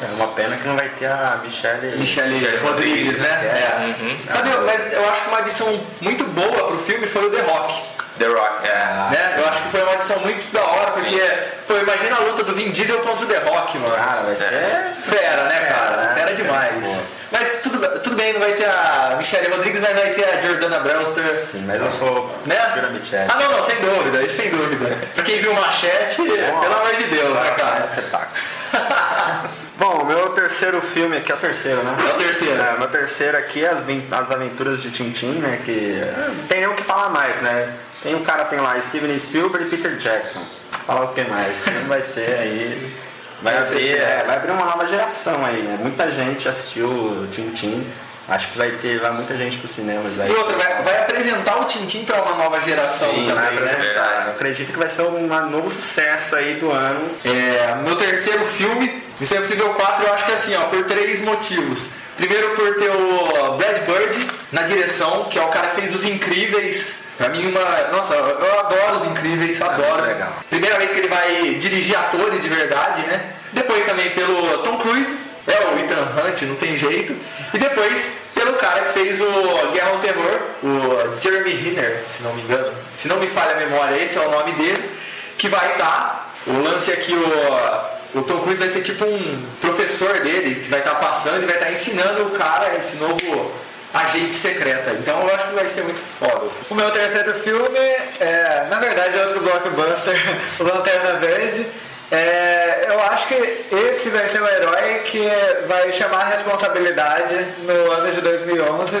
É 0.00 0.12
uma 0.12 0.28
pena 0.28 0.56
que 0.56 0.66
não 0.66 0.76
vai 0.76 0.88
ter 0.90 1.06
a 1.06 1.40
Michelle. 1.42 1.96
Michele 1.96 2.34
Michele 2.34 2.58
Rodrigues, 2.58 3.16
Rodrigues, 3.16 3.18
né? 3.18 3.28
É. 3.28 4.02
Uhum. 4.02 4.18
Sabe, 4.28 4.50
mas 4.64 4.92
eu 4.92 5.08
acho 5.08 5.22
que 5.22 5.28
uma 5.28 5.38
adição 5.38 5.86
muito 6.00 6.24
boa 6.24 6.68
pro 6.68 6.78
filme 6.78 7.06
foi 7.06 7.26
o 7.26 7.30
The 7.30 7.40
Rock. 7.40 7.82
The 8.18 8.26
Rock, 8.26 8.66
é. 8.66 8.74
né? 9.10 9.34
Eu 9.38 9.48
acho 9.48 9.62
que 9.62 9.68
foi 9.68 9.82
uma 9.82 9.92
adição 9.94 10.20
muito 10.20 10.52
da 10.52 10.64
hora, 10.64 10.92
porque, 10.92 11.20
pô, 11.66 11.76
imagina 11.78 12.16
a 12.16 12.20
luta 12.20 12.44
do 12.44 12.54
Vin 12.54 12.70
Diesel 12.70 12.98
contra 12.98 13.24
o 13.24 13.28
The 13.28 13.38
Rock, 13.38 13.78
mano. 13.78 13.94
Cara, 13.94 14.22
vai 14.22 14.36
ser. 14.36 14.92
Fera, 15.04 15.44
né, 15.44 15.66
cara? 15.68 15.96
né? 15.96 16.14
Fera 16.14 16.34
demais. 16.34 16.82
Boa. 16.82 17.17
Mas 17.30 17.60
tudo, 17.62 17.78
tudo 18.00 18.16
bem, 18.16 18.32
não 18.32 18.40
vai 18.40 18.52
ter 18.52 18.64
a 18.64 19.14
Michelle 19.16 19.50
Rodrigues, 19.54 19.80
mas 19.80 19.94
vai 19.94 20.10
ter 20.12 20.24
a 20.24 20.40
Jordana 20.40 20.78
Brewster. 20.80 21.24
Sim, 21.24 21.64
mas 21.66 21.80
eu 21.80 21.90
sou. 21.90 22.38
Né? 22.46 22.56
prefiro 22.56 22.86
a 22.86 22.90
Michelle. 22.90 23.30
Ah, 23.30 23.36
não, 23.38 23.52
não, 23.52 23.62
sem 23.62 23.76
dúvida, 23.76 24.22
isso 24.22 24.36
sem 24.36 24.50
dúvida. 24.50 24.96
Pra 25.14 25.24
quem 25.24 25.38
viu 25.40 25.52
Machete, 25.54 26.22
pelo 26.22 26.74
amor 26.74 26.94
de 26.96 27.04
Deus, 27.04 27.34
né, 27.34 27.48
É 27.48 27.52
um 27.52 27.56
cara? 27.56 27.80
espetáculo. 27.80 28.30
Bom, 29.78 30.02
o 30.02 30.06
meu 30.06 30.30
terceiro 30.30 30.80
filme 30.80 31.18
aqui 31.18 31.30
é 31.30 31.34
o 31.34 31.38
terceiro, 31.38 31.82
né? 31.84 31.96
É 32.10 32.12
o 32.14 32.16
terceiro. 32.16 32.60
É, 32.60 32.74
o 32.74 32.78
meu 32.80 32.88
terceiro 32.88 33.38
aqui 33.38 33.64
é 33.64 33.68
as, 33.68 33.84
as 34.10 34.30
Aventuras 34.30 34.82
de 34.82 34.90
Tintin, 34.90 35.38
né? 35.38 35.60
Que 35.64 36.02
é, 36.02 36.30
tem 36.48 36.66
o 36.66 36.74
que 36.74 36.82
falar 36.82 37.10
mais, 37.10 37.40
né? 37.42 37.72
Tem 38.02 38.14
um 38.14 38.24
cara 38.24 38.44
tem 38.46 38.58
lá 38.58 38.80
Steven 38.80 39.16
Spielberg 39.18 39.66
e 39.66 39.70
Peter 39.70 39.96
Jackson. 39.96 40.44
Falar 40.84 41.04
o 41.04 41.08
que 41.14 41.22
mais? 41.24 41.64
Não 41.66 41.88
vai 41.88 42.00
ser 42.00 42.38
aí. 42.40 42.96
Vai 43.42 43.56
abrir, 43.56 43.80
fiel. 43.80 43.96
é, 43.96 44.24
vai 44.26 44.36
abrir 44.36 44.50
uma 44.50 44.64
nova 44.64 44.86
geração 44.86 45.44
aí, 45.44 45.62
né? 45.62 45.78
Muita 45.80 46.10
gente 46.10 46.48
assistiu 46.48 46.88
o 46.88 47.28
Tintin. 47.30 47.86
Acho 48.28 48.48
que 48.48 48.58
vai 48.58 48.70
ter 48.72 48.98
vai 49.00 49.10
muita 49.12 49.34
gente 49.38 49.56
pros 49.56 49.70
cinemas 49.70 50.20
aí. 50.20 50.30
E 50.30 50.34
outra, 50.34 50.54
vai, 50.54 50.82
vai 50.82 50.98
apresentar 51.00 51.60
o 51.60 51.64
Tintim 51.64 52.04
pra 52.04 52.20
uma 52.22 52.34
nova 52.34 52.60
geração 52.60 53.10
Sim, 53.10 53.24
vai 53.26 53.34
também, 53.34 53.60
né? 53.60 53.70
apresentar. 53.70 54.24
Eu 54.26 54.32
acredito 54.32 54.72
que 54.72 54.78
vai 54.78 54.88
ser 54.88 55.02
um 55.02 55.26
novo 55.26 55.70
sucesso 55.70 56.36
aí 56.36 56.54
do 56.56 56.70
ano. 56.70 57.08
É, 57.24 57.74
meu 57.82 57.96
terceiro 57.96 58.44
filme, 58.44 59.02
Missão 59.18 59.38
Impossível 59.38 59.70
4, 59.70 60.06
eu 60.06 60.12
acho 60.12 60.26
que 60.26 60.30
é 60.30 60.34
assim, 60.34 60.54
ó, 60.56 60.64
por 60.64 60.84
três 60.84 61.22
motivos. 61.22 61.88
Primeiro 62.18 62.50
por 62.56 62.74
ter 62.74 62.90
o 62.90 63.56
Brad 63.56 63.78
Bird 63.86 64.26
na 64.50 64.62
direção, 64.62 65.24
que 65.30 65.38
é 65.38 65.42
o 65.42 65.48
cara 65.48 65.68
que 65.68 65.80
fez 65.80 65.94
Os 65.94 66.04
Incríveis. 66.04 67.04
Pra 67.16 67.28
mim 67.28 67.46
uma. 67.46 67.60
Nossa, 67.92 68.14
eu 68.14 68.60
adoro 68.60 68.96
os 68.96 69.04
incríveis, 69.06 69.60
adoro. 69.60 69.82
muito 69.82 70.06
legal. 70.06 70.32
Primeira 70.48 70.78
vez 70.78 70.92
que 70.92 70.98
ele 70.98 71.08
vai 71.08 71.54
dirigir 71.54 71.96
atores 71.96 72.42
de 72.42 72.48
verdade, 72.48 73.02
né? 73.06 73.32
Depois 73.52 73.84
também 73.86 74.10
pelo 74.10 74.58
Tom 74.58 74.78
Cruise, 74.78 75.16
é 75.46 75.66
o 75.66 75.78
Ethan 75.78 76.28
Hunt, 76.28 76.42
não 76.42 76.54
tem 76.54 76.76
jeito. 76.78 77.16
E 77.52 77.58
depois 77.58 78.30
pelo 78.34 78.52
cara 78.54 78.82
que 78.82 78.92
fez 78.92 79.20
o 79.20 79.72
Guerra 79.72 79.90
ao 79.90 79.98
Terror, 79.98 80.40
o 80.62 81.20
Jeremy 81.20 81.54
Renner, 81.54 82.04
se 82.06 82.22
não 82.22 82.34
me 82.34 82.42
engano. 82.42 82.72
Se 82.96 83.08
não 83.08 83.18
me 83.18 83.26
falha 83.26 83.52
a 83.52 83.58
memória, 83.58 84.00
esse 84.00 84.16
é 84.16 84.20
o 84.20 84.30
nome 84.30 84.52
dele. 84.52 84.88
Que 85.36 85.48
vai 85.48 85.72
estar. 85.72 86.32
o 86.46 86.62
lance 86.62 86.92
aqui, 86.92 87.14
o, 87.14 87.97
o 88.14 88.22
Tom 88.22 88.40
Cruise 88.40 88.58
vai 88.58 88.70
ser 88.70 88.82
tipo 88.82 89.04
um 89.04 89.42
professor 89.60 90.20
dele, 90.20 90.62
que 90.62 90.70
vai 90.70 90.80
estar 90.80 90.94
passando 90.96 91.42
e 91.42 91.46
vai 91.46 91.56
estar 91.56 91.70
ensinando 91.70 92.24
o 92.24 92.30
cara, 92.30 92.74
esse 92.76 92.96
novo 92.96 93.52
agente 93.92 94.34
secreto. 94.34 94.90
Então 94.90 95.20
eu 95.26 95.34
acho 95.34 95.48
que 95.48 95.54
vai 95.54 95.68
ser 95.68 95.84
muito 95.84 96.00
foda. 96.00 96.46
o 96.70 96.74
meu 96.74 96.90
terceiro 96.90 97.34
filme 97.34 97.78
é, 98.20 98.66
na 98.70 98.78
verdade, 98.78 99.18
é 99.18 99.26
outro 99.26 99.40
blockbuster, 99.40 100.16
Lanterna 100.60 101.14
Verde. 101.14 101.66
É, 102.10 102.86
eu 102.88 103.00
acho 103.02 103.28
que 103.28 103.34
esse 103.34 104.08
vai 104.08 104.26
ser 104.28 104.40
o 104.40 104.48
herói 104.48 105.00
que 105.04 105.28
vai 105.66 105.92
chamar 105.92 106.22
a 106.22 106.28
responsabilidade 106.28 107.34
no 107.64 107.92
ano 107.92 108.10
de 108.10 108.22
2011 108.22 108.96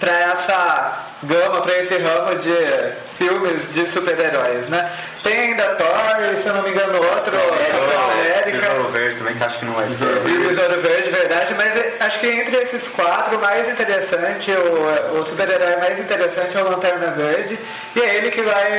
para 0.00 0.20
essa 0.32 1.04
gama, 1.22 1.60
para 1.60 1.78
esse 1.78 1.96
ramo 1.98 2.34
de 2.36 2.52
filmes 3.28 3.72
de 3.74 3.84
super-heróis, 3.86 4.68
né? 4.68 4.88
Tem 5.24 5.36
ainda 5.36 5.74
Thor, 5.74 6.32
e, 6.32 6.36
se 6.36 6.46
eu 6.46 6.54
não 6.54 6.62
me 6.62 6.70
engano, 6.70 6.94
outro, 7.02 7.32
Capitão 7.32 8.10
América. 8.12 8.50
Besouro 8.52 8.88
Verde 8.90 9.16
também, 9.18 9.34
que 9.34 9.42
acho 9.44 9.58
que 9.58 9.64
não 9.64 9.74
vai 9.74 9.88
ser. 9.88 10.04
E 10.04 10.36
o 10.36 10.48
Besouro 10.48 10.80
Verde, 10.80 11.10
verdade, 11.10 11.54
mas 11.56 11.76
é- 11.76 11.96
acho 12.00 12.20
que 12.20 12.28
entre 12.28 12.56
esses 12.56 12.86
quatro, 12.88 13.36
o 13.36 13.40
mais 13.40 13.68
interessante, 13.68 14.52
o, 14.52 15.18
o 15.18 15.24
super-herói 15.24 15.76
mais 15.78 15.98
interessante 15.98 16.56
é 16.56 16.62
o 16.62 16.70
Lanterna 16.70 17.08
Verde, 17.08 17.58
e 17.96 18.00
é 18.00 18.14
ele 18.14 18.30
que 18.30 18.42
vai 18.42 18.72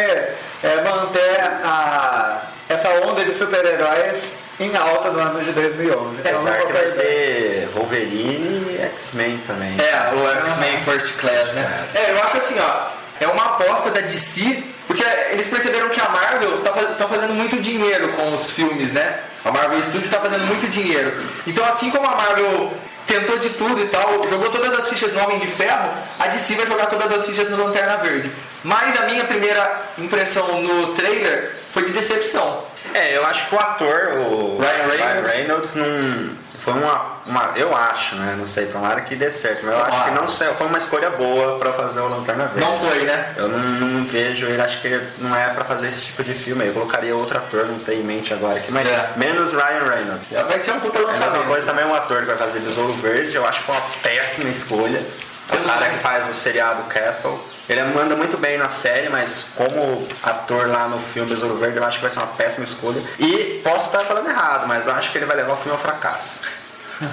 é, 0.64 0.82
manter 0.86 1.42
a, 1.64 2.42
essa 2.70 2.90
onda 3.06 3.26
de 3.26 3.34
super-heróis 3.34 4.40
em 4.58 4.76
alta 4.76 5.10
no 5.12 5.20
ano 5.20 5.44
de 5.44 5.52
2011. 5.52 6.20
Então, 6.20 6.32
não 6.32 6.40
Apesar 6.40 6.66
que 6.66 6.74
vai 6.74 6.92
ter 6.92 7.70
Wolverine 7.74 8.78
e 8.78 8.82
X-Men 8.96 9.38
também. 9.46 9.76
É, 9.80 10.14
o 10.14 10.30
X-Men 10.48 10.78
First 10.80 11.20
Class, 11.20 11.54
né? 11.54 11.88
É, 11.96 12.12
eu 12.12 12.24
acho 12.24 12.38
assim, 12.38 12.58
ó, 12.60 12.99
é 13.20 13.28
uma 13.28 13.46
aposta 13.46 13.92
da 13.92 14.02
DC, 14.02 14.64
porque 14.88 15.04
eles 15.32 15.48
perceberam 15.48 15.90
que 15.90 16.02
a 16.02 16.10
Marvel 16.10 16.62
tá, 16.62 16.72
tá 16.72 17.08
fazendo 17.08 17.34
muito 17.34 17.60
dinheiro 17.60 18.10
com 18.10 18.34
os 18.34 18.50
filmes, 18.50 18.92
né? 18.94 19.20
A 19.44 19.52
Marvel 19.52 19.82
Studios 19.84 20.10
tá 20.10 20.20
fazendo 20.20 20.46
muito 20.46 20.68
dinheiro. 20.68 21.14
Então, 21.46 21.64
assim 21.66 21.90
como 21.92 22.08
a 22.08 22.16
Marvel 22.16 22.72
tentou 23.06 23.38
de 23.38 23.50
tudo 23.50 23.82
e 23.82 23.88
tal, 23.88 24.28
jogou 24.30 24.52
todas 24.52 24.74
as 24.78 24.88
fichas 24.88 25.14
no 25.14 25.24
Homem 25.24 25.40
de 25.40 25.48
Ferro, 25.48 25.90
a 26.20 26.28
DC 26.28 26.56
vai 26.56 26.68
jogar 26.68 26.86
todas 26.86 27.12
as 27.12 27.26
fichas 27.26 27.50
no 27.50 27.64
Lanterna 27.64 27.98
Verde. 27.98 28.32
Mas 28.64 29.00
a 29.00 29.06
minha 29.06 29.26
primeira 29.26 29.82
impressão 29.98 30.62
no 30.62 30.94
trailer 30.94 31.56
foi 31.72 31.86
de 31.86 31.92
decepção. 31.92 32.64
É, 32.94 33.18
eu 33.18 33.26
acho 33.26 33.48
que 33.48 33.56
o 33.56 33.60
ator, 33.60 34.10
o 34.18 34.60
Ryan 34.60 34.88
Reynolds. 34.88 35.32
Reynolds 35.32 35.76
não. 35.76 36.50
Foi 36.60 36.74
uma, 36.74 37.19
uma. 37.30 37.52
Eu 37.56 37.76
acho, 37.76 38.16
né? 38.16 38.36
Não 38.38 38.46
sei, 38.48 38.66
tomara 38.68 39.02
que 39.02 39.16
dê 39.16 39.32
certo, 39.32 39.66
mas 39.66 39.74
eu 39.76 39.82
acho 39.82 39.92
Tomara. 39.92 40.12
que 40.12 40.16
não 40.20 40.30
sei, 40.30 40.48
foi 40.50 40.68
uma 40.68 40.78
escolha 40.78 41.10
boa 41.12 41.58
pra 41.60 41.72
fazer 41.74 42.00
o 42.02 42.08
Lanterna 42.08 42.46
Verde. 42.48 42.60
Não 42.70 42.78
foi, 42.78 43.04
né? 43.04 43.34
Eu 43.38 43.48
não, 43.48 43.60
não 43.60 44.06
vejo 44.06 44.46
ele, 44.48 44.62
acho 44.62 44.82
que 44.82 45.02
não 45.20 45.36
é 45.36 45.50
pra 45.50 45.64
fazer 45.64 45.88
esse 45.90 46.02
tipo 46.02 46.24
de 46.24 46.34
filme. 46.34 46.66
Eu 46.68 46.74
colocaria 46.74 47.16
outro 47.16 47.38
ator, 47.38 47.66
não 47.68 47.80
sei 47.80 48.00
em 48.00 48.04
mente 48.04 48.34
agora 48.34 48.58
aqui, 48.58 48.72
mas 48.72 48.88
É. 48.88 49.12
menos 49.16 49.52
Ryan 49.54 49.90
Reynolds. 49.90 50.28
Vai 50.48 50.60
ser 50.60 50.72
um 50.72 50.80
puta 50.80 50.98
É 51.00 51.04
a 51.04 51.08
mesma 51.08 51.26
lançamento. 51.26 51.48
coisa 51.48 51.66
também 51.68 51.86
um 51.86 51.94
ator 51.96 52.20
que 52.20 52.26
vai 52.26 52.38
fazer 52.38 52.60
Besouro 52.60 52.94
Verde, 52.94 53.36
eu 53.36 53.46
acho 53.48 53.60
que 53.60 53.66
foi 53.66 53.76
uma 53.76 53.84
péssima 54.04 54.50
escolha. 54.50 55.06
É 55.52 55.56
o 55.56 55.64
cara 55.64 55.90
que 55.90 55.98
faz 56.00 56.30
o 56.30 56.34
seriado 56.34 56.84
Castle. 56.84 57.40
Ele 57.68 57.84
manda 57.84 58.16
muito 58.16 58.36
bem 58.38 58.58
na 58.58 58.68
série, 58.70 59.10
mas 59.10 59.52
como 59.56 60.08
ator 60.24 60.68
lá 60.68 60.88
no 60.88 61.00
filme 61.00 61.30
Besouro 61.30 61.56
Verde, 61.58 61.78
eu 61.78 61.84
acho 61.86 61.98
que 61.98 62.02
vai 62.02 62.10
ser 62.12 62.18
uma 62.20 62.28
péssima 62.28 62.66
escolha. 62.66 63.00
E 63.20 63.62
posso 63.64 63.86
estar 63.88 64.00
falando 64.06 64.28
errado, 64.28 64.68
mas 64.68 64.88
eu 64.88 64.94
acho 64.94 65.12
que 65.12 65.18
ele 65.20 65.26
vai 65.26 65.38
levar 65.38 65.54
o 65.54 65.56
filme 65.56 65.72
ao 65.74 65.78
fracasso. 65.78 66.42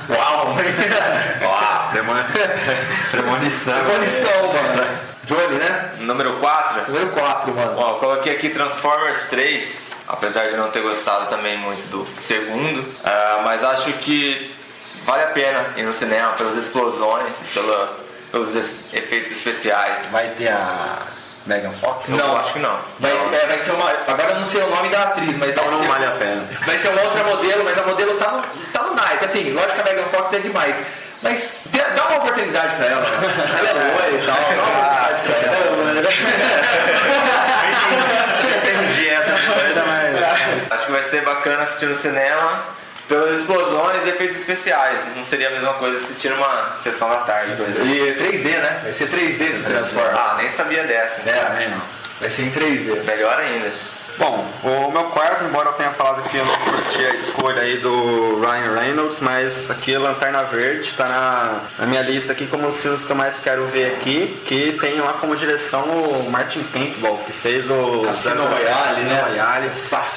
Uau! 0.08 0.56
Uau! 1.42 1.88
Premon... 1.90 2.14
Premonição. 3.10 3.84
Premonição, 3.84 4.52
mano. 4.52 4.86
Johnny, 5.24 5.56
né? 5.56 5.92
Número 6.00 6.34
4. 6.34 6.92
Número 6.92 7.10
4, 7.12 7.54
mano. 7.54 7.74
Bom, 7.74 7.88
eu 7.90 7.94
coloquei 7.96 8.34
aqui 8.34 8.48
Transformers 8.50 9.24
3, 9.24 9.82
apesar 10.08 10.48
de 10.48 10.56
não 10.56 10.70
ter 10.70 10.82
gostado 10.82 11.28
também 11.28 11.58
muito 11.58 11.86
do 11.90 12.06
segundo, 12.20 12.84
ah, 13.04 13.40
mas 13.44 13.64
acho 13.64 13.92
que 13.94 14.54
vale 15.04 15.24
a 15.24 15.28
pena 15.28 15.66
ir 15.76 15.82
no 15.82 15.92
cinema 15.92 16.32
pelas 16.32 16.54
explosões, 16.54 17.36
pela, 17.52 17.98
pelos 18.30 18.54
efeitos 18.54 19.32
especiais. 19.32 20.06
Vai 20.10 20.28
ter 20.30 20.48
a 20.48 20.98
Megan 21.46 21.72
Fox? 21.72 22.06
Não. 22.08 22.36
acho 22.36 22.52
que 22.54 22.58
não. 22.58 22.78
Vai, 22.98 23.12
Não. 23.12 23.32
é, 23.32 23.46
vai 23.46 23.58
ser 23.58 23.70
uma. 23.72 23.88
Agora 23.90 24.30
eu 24.30 24.34
não 24.36 24.44
sei 24.44 24.62
o 24.62 24.70
nome 24.70 24.88
da 24.88 25.02
atriz, 25.04 25.38
mas 25.38 25.54
vai 25.54 25.64
não 25.68 25.80
ser. 25.80 25.88
vale 25.88 26.06
a 26.06 26.10
pena. 26.12 26.48
Vai 26.66 26.78
ser 26.78 26.88
uma 26.88 27.02
outra 27.02 27.22
modelo, 27.24 27.64
mas 27.64 27.78
a 27.78 27.82
modelo 27.82 28.14
tá 28.14 28.30
no, 28.32 28.42
tá 28.72 28.82
no 28.82 28.94
naipe. 28.94 29.24
Assim, 29.24 29.52
lógico 29.52 29.74
que 29.74 29.80
a 29.88 29.92
Megan 29.94 30.06
Fox 30.06 30.32
é 30.32 30.38
demais. 30.40 30.76
Mas 31.22 31.60
dê- 31.66 31.82
dá 31.94 32.06
uma 32.08 32.16
oportunidade 32.18 32.74
pra 32.76 32.86
ela. 32.86 33.06
Ela 33.58 33.68
é 33.68 33.72
loira 33.72 34.22
e 34.22 34.26
tal. 34.26 34.36
Dá 34.36 34.42
uma 34.42 34.72
oportunidade 34.72 35.22
pra 35.22 35.36
ela. 35.36 36.56
Entendi 38.58 39.08
essa 39.08 39.32
coisa, 39.32 39.82
mas. 39.86 40.72
Acho 40.72 40.86
que 40.86 40.92
vai 40.92 41.02
ser 41.02 41.22
bacana 41.22 41.62
assistir 41.62 41.86
no 41.86 41.94
cinema. 41.94 42.64
Pelas 43.08 43.40
explosões 43.40 44.04
e 44.04 44.08
efeitos 44.10 44.36
especiais. 44.36 45.06
Não 45.16 45.24
seria 45.24 45.48
a 45.48 45.50
mesma 45.52 45.74
coisa 45.74 45.96
assistir 45.96 46.32
uma 46.32 46.76
sessão 46.82 47.08
da 47.08 47.18
tarde, 47.18 47.52
exemplo. 47.62 47.86
E 47.86 48.14
3D, 48.14 48.44
né? 48.58 48.80
Vai 48.82 48.92
ser 48.92 49.08
3D 49.08 49.40
esse 49.40 49.62
Transformers. 49.62 50.16
Ah, 50.18 50.34
nem 50.38 50.50
sabia 50.50 50.84
dessa. 50.84 51.28
É, 51.28 51.44
Também 51.44 51.70
não. 51.70 51.82
vai 52.20 52.30
ser 52.30 52.42
em 52.42 52.50
3D. 52.50 53.04
Melhor 53.04 53.38
ainda. 53.38 53.70
Bom, 54.18 54.48
o 54.62 54.90
meu 54.90 55.04
quarto, 55.04 55.44
embora 55.44 55.68
eu 55.68 55.72
tenha 55.74 55.90
falado 55.90 56.22
que 56.28 56.36
eu 56.38 56.44
não 56.44 56.54
curti 56.56 57.04
a 57.04 57.14
escolha 57.14 57.62
aí 57.62 57.76
do 57.76 58.40
Ryan 58.40 58.78
Reynolds, 58.80 59.18
mas 59.20 59.70
aqui 59.70 59.96
Lanterna 59.96 60.42
Verde 60.44 60.90
tá 60.96 61.04
na, 61.06 61.60
na 61.78 61.86
minha 61.86 62.00
lista 62.02 62.32
aqui 62.32 62.46
como 62.46 62.66
os 62.66 62.80
filmes 62.80 63.04
que 63.04 63.10
eu 63.10 63.16
mais 63.16 63.38
quero 63.40 63.66
ver 63.66 63.94
aqui, 63.94 64.40
que 64.46 64.78
tem 64.80 64.98
lá 65.00 65.14
como 65.14 65.36
direção 65.36 65.82
o 65.84 66.30
Martin 66.30 66.62
Campbell, 66.72 67.18
que 67.26 67.32
fez 67.32 67.70
o 67.70 68.02
Cassino 68.06 68.46
Royale, 68.46 69.00
né? 69.02 69.22
Royale, 69.28 69.70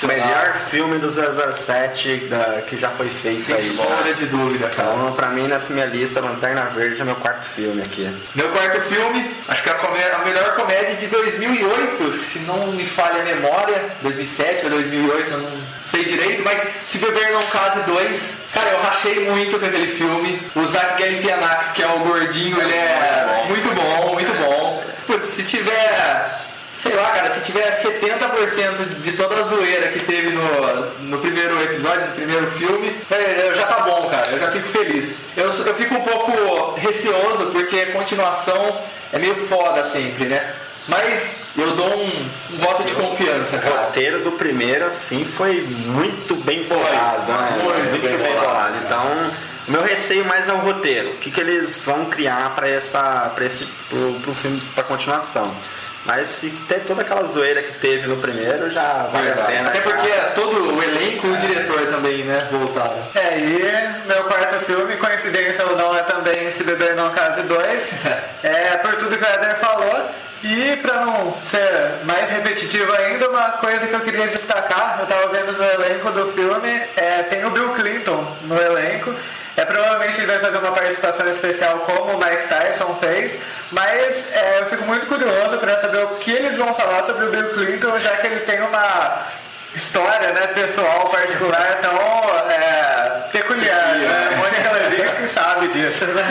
melhor 0.03 0.53
filme 0.70 0.98
do 0.98 1.10
007 1.10 2.27
da, 2.29 2.62
que 2.68 2.79
já 2.79 2.89
foi 2.89 3.10
feito 3.10 3.44
Sem 3.44 3.56
aí. 3.56 3.62
sombra 3.62 4.13
de 4.13 4.25
dúvida, 4.27 4.70
cara. 4.70 4.94
Então, 4.94 5.12
pra 5.13 5.27
mim, 5.29 5.48
nessa 5.48 5.74
minha 5.74 5.86
lista, 5.86 6.22
Lanterna 6.22 6.65
Verde 6.65 7.01
é 7.01 7.03
meu 7.03 7.15
quarto 7.15 7.44
filme 7.44 7.82
aqui. 7.82 8.10
Meu 8.34 8.50
quarto 8.50 8.79
filme, 8.82 9.36
acho 9.48 9.63
que 9.63 9.70
é 9.70 9.74
a, 9.74 10.15
a 10.15 10.25
melhor 10.25 10.56
comédia 10.56 10.96
de 10.96 11.08
2008, 11.08 12.12
se 12.13 12.39
não 12.39 12.68
me 12.68 12.86
falha 12.86 13.22
a 13.22 13.25
memória, 13.25 13.88
2007 14.01 14.65
ou 14.65 14.72
2008, 14.72 15.31
eu 15.31 15.38
não 15.39 15.62
sei 15.86 16.05
direito, 16.05 16.43
mas 16.43 16.60
Se 16.86 16.98
Beber 16.98 17.31
Não 17.31 17.41
Case 17.43 17.79
2, 17.81 18.38
cara, 18.53 18.69
eu 18.72 18.81
rachei 18.81 19.19
muito 19.29 19.60
com 19.60 19.65
aquele 19.65 19.88
filme. 19.88 20.41
O 20.55 20.63
Zach 20.65 21.01
Galifianakis, 21.01 21.72
que 21.72 21.84
é 21.84 21.88
o 21.88 22.00
gordinho, 22.00 22.62
ele 22.62 22.74
é 22.74 23.46
muito 23.48 23.74
bom, 23.74 24.13
muito 24.13 24.31
bom. 24.34 24.84
Putz, 25.08 25.27
se 25.29 25.43
tiver, 25.43 26.29
sei 26.75 26.93
lá, 26.96 27.12
cara, 27.12 27.31
se 27.31 27.41
tiver 27.41 27.69
70% 27.69 29.01
de 29.01 29.12
toda 29.13 29.36
a 29.36 29.43
zoeira 29.43 29.88
que 29.89 30.00
teve 30.00 30.29
no, 30.29 30.86
no 31.01 31.17
primeiro 31.19 31.62
episódio, 31.63 32.08
no 32.08 32.15
primeiro 32.15 32.48
filme, 32.51 32.96
é, 33.12 33.51
já 33.55 33.65
tá 33.65 33.81
bom, 33.81 34.10
cara, 34.10 34.27
eu 34.29 34.39
já 34.39 34.51
fico 34.51 34.67
feliz. 34.67 35.15
Eu, 35.36 35.46
eu 35.46 35.75
fico 35.75 35.96
um 35.96 36.01
pouco 36.01 36.75
receoso, 36.79 37.48
porque 37.48 37.88
continuação 37.88 38.75
é 39.12 39.19
meio 39.19 39.36
foda 39.48 39.84
sempre, 39.84 40.25
né? 40.25 40.53
Mas 40.88 41.42
eu 41.58 41.76
dou 41.76 41.88
um, 41.88 42.30
um 42.54 42.58
voto 42.58 42.84
de 42.84 42.94
confiança, 42.94 43.58
O 43.58 43.60
cara. 43.60 43.76
roteiro 43.86 44.24
do 44.24 44.32
primeiro, 44.34 44.86
assim, 44.86 45.24
foi 45.26 45.62
muito 45.62 46.36
bem 46.44 46.64
bolado, 46.64 47.32
né? 47.32 47.50
muito 47.62 48.02
bem 48.02 48.18
bolado, 48.18 48.74
Então, 48.86 49.06
o 49.68 49.72
meu 49.72 49.84
receio 49.84 50.26
mais 50.26 50.48
é 50.50 50.54
o 50.54 50.58
roteiro. 50.58 51.10
O 51.10 51.18
que, 51.18 51.30
que 51.30 51.40
eles 51.40 51.82
vão 51.84 52.06
criar 52.06 52.56
para 52.56 52.68
essa, 52.68 53.32
para 53.36 53.46
esse, 53.46 53.66
pro, 53.90 54.14
pro 54.22 54.34
filme, 54.34 54.60
pra 54.74 54.84
continuação. 54.84 55.54
Mas 56.06 56.30
se 56.30 56.50
ter 56.68 56.80
toda 56.88 57.02
aquela 57.02 57.24
zoeira 57.26 57.62
que 57.62 57.74
teve 57.74 58.08
no 58.08 58.16
primeiro, 58.18 58.70
já 58.72 59.08
vale 59.12 59.30
a 59.32 59.36
pena. 59.46 59.70
Até 59.70 59.82
cara. 59.82 59.96
porque 59.98 60.10
todo 60.34 60.76
o 60.78 60.82
elenco 60.82 61.28
e 61.28 61.32
o 61.32 61.38
diretor 61.38 61.86
também, 61.88 62.24
né, 62.24 62.48
voltaram. 62.50 62.96
É, 63.14 63.38
e 63.38 64.08
meu 64.08 64.24
quarto 64.24 64.64
filme, 64.66 64.96
coincidência 64.96 65.66
ou 65.68 65.76
não, 65.76 65.96
é 65.96 66.02
também 66.04 66.50
Se 66.52 66.64
Beber 66.64 66.96
Não 66.96 67.12
Case 67.12 67.42
2. 67.42 67.90
É 68.42 68.78
por 68.78 68.96
tudo 68.96 69.18
que 69.18 69.24
o 69.24 69.28
Eder 69.28 69.58
falou. 69.58 70.10
E 70.43 70.77
pra 70.81 71.05
não 71.05 71.34
ser 71.41 72.00
mais 72.03 72.29
repetitivo 72.29 72.93
ainda, 72.93 73.29
uma 73.29 73.51
coisa 73.53 73.88
que 73.88 73.93
eu 73.93 74.00
queria 74.00 74.27
destacar, 74.27 74.98
eu 75.01 75.05
tava 75.05 75.27
vendo 75.27 75.51
no 75.51 75.63
elenco 75.63 76.10
do 76.12 76.31
filme, 76.31 76.81
é, 76.96 77.24
tem 77.24 77.43
o 77.46 77.50
Bill 77.50 77.69
Clinton 77.74 78.25
no 78.43 78.58
elenco. 78.62 79.13
É, 79.58 79.65
provavelmente 79.65 80.17
ele 80.17 80.27
vai 80.27 80.39
fazer 80.39 80.58
uma 80.60 80.72
participação 80.72 81.27
especial 81.27 81.79
como 81.79 82.13
o 82.13 82.17
Mike 82.17 82.48
Tyson 82.48 82.96
fez, 83.01 83.38
mas 83.74 84.34
é, 84.34 84.60
eu 84.62 84.67
fico 84.67 84.84
muito 84.86 85.05
curioso 85.08 85.58
para 85.58 85.77
saber 85.79 86.03
o 86.03 86.08
que 86.15 86.31
eles 86.31 86.55
vão 86.55 86.74
falar 86.74 87.03
sobre 87.03 87.25
o 87.25 87.29
Bill 87.29 87.50
Clinton, 87.50 88.00
já 88.00 88.15
que 88.15 88.27
ele 88.27 88.39
tem 88.41 88.62
uma 88.62 89.25
história 89.75 90.31
né, 90.31 90.48
pessoal 90.48 91.10
particular 91.10 91.79
tão 91.81 92.50
é, 92.50 93.27
peculiar. 93.34 93.96
Né? 93.96 94.29
Mônica 94.38 94.69
Levinsky 95.00 95.27
sabe 95.27 95.68
disso. 95.70 96.06
Né? 96.06 96.24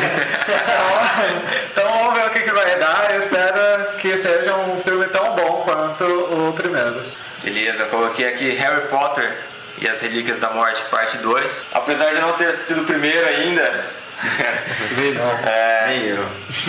Então, 0.47 1.85
então 1.85 1.99
vamos 1.99 2.15
ver 2.15 2.27
o 2.27 2.31
que, 2.31 2.41
que 2.41 2.51
vai 2.51 2.79
dar. 2.79 3.11
Eu 3.11 3.19
espero 3.21 3.97
que 3.99 4.17
seja 4.17 4.55
um 4.55 4.81
filme 4.83 5.07
tão 5.07 5.35
bom 5.35 5.63
quanto 5.65 6.05
o 6.05 6.53
primeiro. 6.55 7.03
Beleza, 7.43 7.85
eu 7.85 7.89
coloquei 7.89 8.29
aqui 8.29 8.51
Harry 8.51 8.87
Potter 8.89 9.37
e 9.81 9.89
as 9.89 10.01
Relíquias 10.01 10.41
da 10.41 10.51
Morte, 10.51 10.83
parte 10.91 11.17
2. 11.19 11.67
Apesar 11.73 12.11
de 12.11 12.21
não 12.21 12.33
ter 12.33 12.47
assistido 12.47 12.83
o 12.83 12.85
primeiro 12.85 13.27
ainda, 13.27 13.63
é, 15.47 15.85
Nem 15.89 16.07
eu. 16.09 16.29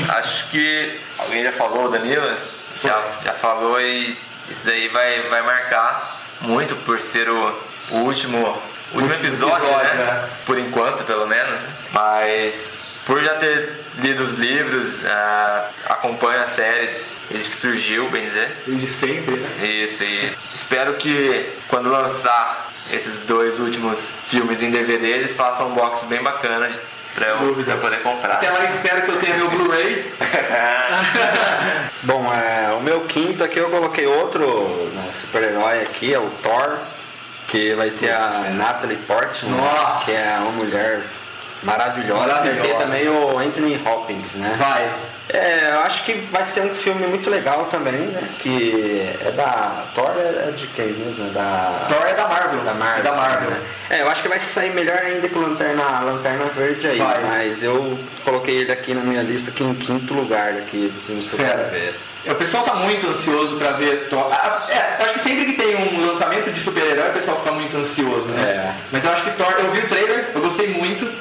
acho 0.09 0.49
que 0.49 0.99
alguém 1.17 1.43
já 1.43 1.51
falou, 1.51 1.85
o 1.85 1.89
Danilo? 1.89 2.37
Já, 2.83 3.01
já 3.23 3.33
falou 3.33 3.81
e 3.81 4.17
isso 4.49 4.65
daí 4.65 4.87
vai, 4.89 5.19
vai 5.21 5.41
marcar 5.41 6.19
muito 6.41 6.75
por 6.77 6.99
ser 7.01 7.29
o, 7.29 7.61
o 7.91 7.95
último, 7.97 8.61
último 8.93 9.13
episódio, 9.13 9.65
episódio, 9.65 9.95
né? 9.95 10.03
né? 10.03 10.29
Por 10.45 10.57
enquanto, 10.57 11.03
pelo 11.03 11.27
menos. 11.27 11.59
Mas 11.91 12.89
por 13.05 13.23
já 13.23 13.35
ter 13.35 13.73
lido 13.99 14.21
os 14.21 14.35
livros, 14.35 15.05
ah, 15.05 15.69
acompanho 15.89 16.41
a 16.41 16.45
série 16.45 16.89
desde 17.29 17.49
que 17.49 17.55
surgiu, 17.55 18.09
bem 18.09 18.25
dizer. 18.25 18.51
De 18.67 18.87
sempre, 18.87 19.35
né? 19.35 19.67
Isso, 19.67 20.03
e 20.03 20.33
espero 20.53 20.93
que 20.93 21.49
quando 21.67 21.89
lançar 21.89 22.69
esses 22.91 23.25
dois 23.25 23.59
últimos 23.59 24.17
filmes 24.27 24.61
em 24.61 24.71
DVD, 24.71 25.07
eles 25.07 25.35
façam 25.35 25.69
um 25.69 25.73
box 25.73 26.05
bem 26.05 26.21
bacana 26.21 26.69
pra 27.15 27.27
eu, 27.29 27.37
dúvida. 27.37 27.63
pra 27.63 27.73
eu 27.73 27.79
poder 27.79 28.01
comprar. 28.01 28.33
Até 28.33 28.49
lá 28.49 28.63
espero 28.65 29.01
que 29.03 29.09
eu 29.09 29.17
tenha 29.17 29.37
meu 29.37 29.49
Blu-ray. 29.49 30.13
Bom, 32.03 32.31
é, 32.33 32.71
o 32.73 32.81
meu 32.81 33.01
quinto 33.01 33.43
aqui 33.43 33.59
eu 33.59 33.69
coloquei 33.69 34.05
outro 34.07 34.45
né, 34.93 35.09
super-herói 35.11 35.81
aqui, 35.81 36.13
é 36.13 36.19
o 36.19 36.29
Thor, 36.41 36.77
que 37.49 37.73
vai 37.73 37.89
ter 37.89 38.11
a 38.11 38.51
Natalie 38.53 38.97
Portman, 38.97 39.57
Nossa. 39.57 40.05
que 40.05 40.11
é 40.11 40.37
uma 40.39 40.51
mulher 40.51 41.01
maravilhosa. 41.63 42.27
Vai 42.27 42.55
ter 42.55 42.77
também 42.77 43.09
o 43.09 43.37
Anthony 43.39 43.81
Hopkins, 43.85 44.35
né? 44.35 44.55
Vai. 44.57 44.89
É, 45.31 45.69
eu 45.73 45.81
acho 45.81 46.05
que 46.05 46.13
vai 46.31 46.43
ser 46.43 46.61
um 46.61 46.69
filme 46.69 47.05
muito 47.05 47.29
legal 47.29 47.65
também, 47.65 47.93
né? 47.93 48.27
Que 48.39 49.15
é 49.23 49.31
da. 49.31 49.83
Thor 49.93 50.11
é 50.17 50.51
de 50.51 50.65
quem 50.67 50.87
mesmo? 50.87 51.27
É 51.27 51.29
da. 51.29 51.85
Thor 51.87 52.07
é 52.07 52.13
da 52.15 52.27
Marvel. 52.27 52.59
Da 52.61 52.73
Marvel. 52.73 52.99
É 52.99 53.03
da 53.03 53.11
Marvel. 53.11 53.49
né? 53.51 53.61
É, 53.91 54.01
eu 54.01 54.09
acho 54.09 54.23
que 54.23 54.27
vai 54.27 54.39
sair 54.39 54.71
melhor 54.73 54.97
ainda 54.97 55.29
que 55.29 55.37
o 55.37 55.41
Lanterna, 55.41 55.99
Lanterna 56.01 56.45
Verde 56.45 56.87
aí, 56.87 56.97
Vai. 56.97 57.21
mas 57.23 57.61
eu 57.61 57.97
coloquei 58.23 58.57
ele 58.61 58.71
aqui 58.71 58.93
na 58.95 59.01
minha 59.01 59.21
lista 59.21 59.51
aqui 59.51 59.63
em 59.63 59.73
quinto 59.75 60.15
lugar 60.15 60.49
aqui 60.53 60.91
dos 60.93 61.05
filmes 61.05 61.27
que 61.27 61.33
eu 61.33 61.45
quero 61.45 61.69
ver. 61.69 61.95
O 62.29 62.35
pessoal 62.35 62.63
tá 62.63 62.75
muito 62.75 63.07
ansioso 63.07 63.57
pra 63.57 63.71
ver 63.71 64.07
Thor. 64.09 64.31
É, 64.69 64.97
eu 64.99 65.05
acho 65.05 65.13
que 65.15 65.19
sempre 65.19 65.45
que 65.45 65.53
tem 65.53 65.75
um 65.75 66.05
lançamento 66.05 66.51
de 66.51 66.59
super-herói, 66.59 67.09
o 67.09 67.13
pessoal 67.13 67.35
fica 67.35 67.51
muito 67.51 67.75
ansioso, 67.75 68.27
né? 68.29 68.41
É. 68.41 68.73
Mas 68.91 69.03
eu 69.03 69.11
acho 69.11 69.23
que 69.23 69.31
Thor, 69.31 69.51
eu 69.57 69.71
vi 69.71 69.79
o 69.79 69.87
trailer, 69.87 70.29
eu 70.35 70.41
gostei 70.41 70.67
muito. 70.69 71.11